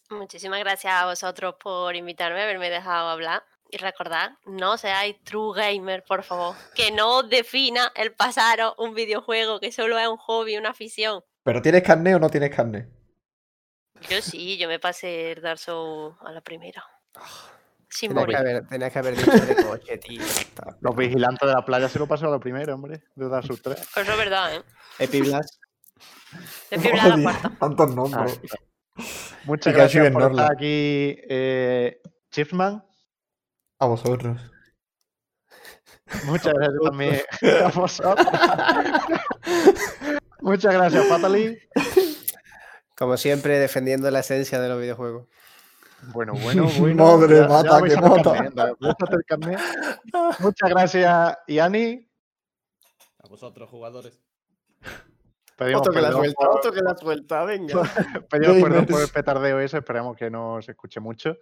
Muchísimas 0.09 0.59
gracias 0.59 0.93
a 0.93 1.05
vosotros 1.05 1.55
por 1.61 1.95
invitarme, 1.95 2.41
haberme 2.41 2.69
dejado 2.69 3.09
hablar. 3.09 3.43
Y 3.69 3.77
recordad, 3.77 4.33
no 4.45 4.77
seáis 4.77 5.15
true 5.23 5.53
gamer, 5.55 6.03
por 6.03 6.21
favor. 6.21 6.55
Que 6.75 6.91
no 6.91 7.19
os 7.19 7.29
defina 7.29 7.91
el 7.95 8.13
pasaros 8.13 8.75
un 8.77 8.93
videojuego, 8.93 9.59
que 9.59 9.71
solo 9.71 9.97
es 9.97 10.07
un 10.07 10.17
hobby, 10.17 10.57
una 10.57 10.69
afición. 10.69 11.23
¿Pero 11.43 11.61
tienes 11.61 11.81
carne 11.81 12.13
o 12.13 12.19
no 12.19 12.29
tienes 12.29 12.55
carne? 12.55 12.87
Yo 14.09 14.21
sí, 14.21 14.57
yo 14.57 14.67
me 14.67 14.79
pasé 14.79 15.31
el 15.31 15.41
Dark 15.41 15.57
Souls 15.57 16.15
a 16.21 16.31
la 16.31 16.41
primera. 16.41 16.85
Sin 17.95 18.09
Tenías 18.09 18.27
que, 18.27 18.35
haber, 18.35 18.67
tenías 18.67 18.91
que 18.91 18.99
haber 18.99 19.15
dicho 19.15 19.31
de 19.31 19.63
coche, 19.63 19.97
tío. 19.99 20.21
Los 20.81 20.95
vigilantes 20.95 21.47
de 21.47 21.53
la 21.53 21.63
playa 21.63 21.87
se 21.87 21.99
lo 21.99 22.07
pasaron 22.07 22.33
lo 22.33 22.39
primero, 22.39 22.73
hombre. 22.73 23.03
De 23.15 23.29
Dark 23.29 23.45
Souls 23.45 23.61
3. 23.61 23.75
Pues 23.93 24.03
eso 24.07 24.11
es 24.11 24.17
verdad, 24.17 24.55
¿eh? 24.55 25.07
Fibra 25.07 25.41
a 26.71 27.07
la 27.17 27.21
cuarta. 27.21 27.51
Tantos 27.59 27.91
Ah, 27.91 27.93
nombres. 27.93 28.39
Muchas 29.45 29.73
Y 29.73 29.77
casi 29.77 29.97
gracias 29.99 30.11
por 30.11 30.31
estar 30.31 30.51
aquí, 30.51 31.17
eh, 31.29 32.01
Chiefman. 32.31 32.83
A 33.79 33.85
vosotros. 33.85 34.41
Muchas 36.25 36.53
gracias 36.53 36.81
también 36.83 37.21
a 37.63 37.67
vosotros. 37.69 38.27
Muchas 40.41 40.73
gracias, 40.73 41.05
Fatali. 41.07 41.57
Como 42.97 43.17
siempre, 43.17 43.59
defendiendo 43.59 44.09
la 44.11 44.19
esencia 44.19 44.59
de 44.59 44.69
los 44.69 44.79
videojuegos. 44.79 45.27
Bueno, 46.11 46.33
bueno, 46.33 46.67
bueno. 46.79 47.05
Madre, 47.05 47.35
ya- 47.37 47.41
ya 47.41 47.47
mata, 47.47 47.79
vais 47.79 47.93
que 47.95 48.01
mata. 48.01 48.33
carnet, 48.33 49.25
carnet. 49.27 49.59
Muchas 50.39 50.69
gracias, 50.69 51.37
Iani. 51.47 52.09
A 53.23 53.27
vosotros, 53.27 53.69
jugadores. 53.69 54.19
Pedimos 55.55 55.81
Otro 55.81 55.93
que 55.93 56.01
la 56.01 56.11
suelta, 56.11 56.35
por- 56.45 56.57
otro 56.57 56.71
que 56.73 56.81
la 56.81 56.97
suelta, 56.97 57.43
venga. 57.45 57.81
Pedimos 58.29 58.63
perdón 58.63 58.85
por 58.87 59.01
el 59.01 59.07
petardeo 59.09 59.59
ese, 59.59 59.77
esperemos 59.77 60.17
que 60.17 60.29
no 60.29 60.61
se 60.61 60.71
escuche 60.71 60.99
mucho. 60.99 61.37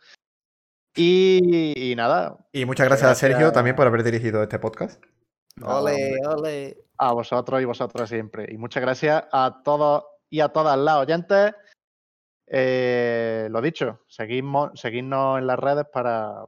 Y, 0.96 1.92
y 1.92 1.96
nada, 1.96 2.38
Y 2.52 2.66
muchas 2.66 2.88
gracias, 2.88 3.10
a 3.12 3.16
Sergio 3.16 3.52
también 3.54 3.76
por 3.78 3.88
haber 3.88 4.04
dirigido 4.04 4.44
este 4.44 4.60
podcast. 4.60 5.02
Ole, 5.64 6.18
ole. 6.28 6.78
a 6.98 7.14
vosotros 7.14 7.62
y 7.62 7.66
vosotras 7.66 8.10
siempre. 8.10 8.46
Y 8.52 8.58
muchas 8.58 8.82
gracias 8.82 9.24
a 9.32 9.62
todos 9.64 10.04
y 10.30 10.42
a 10.42 10.50
todas 10.50 10.78
las 10.78 10.98
oyentes. 10.98 11.54
Eh, 12.54 13.48
lo 13.50 13.62
dicho, 13.62 14.02
seguimos, 14.08 14.72
seguidnos 14.78 15.40
en 15.40 15.48
las 15.48 15.58
redes 15.58 15.86
para, 15.92 16.44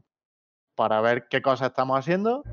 para 0.76 1.00
ver 1.00 1.28
qué 1.30 1.42
cosas 1.42 1.70
estamos 1.70 1.98
haciendo. 1.98 2.44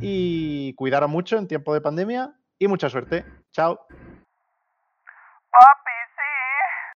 Y 0.00 0.74
cuidaros 0.74 1.10
mucho 1.10 1.36
en 1.36 1.46
tiempo 1.46 1.74
de 1.74 1.82
pandemia. 1.82 2.34
Y 2.58 2.68
mucha 2.68 2.88
suerte. 2.88 3.24
Chao. 3.52 3.86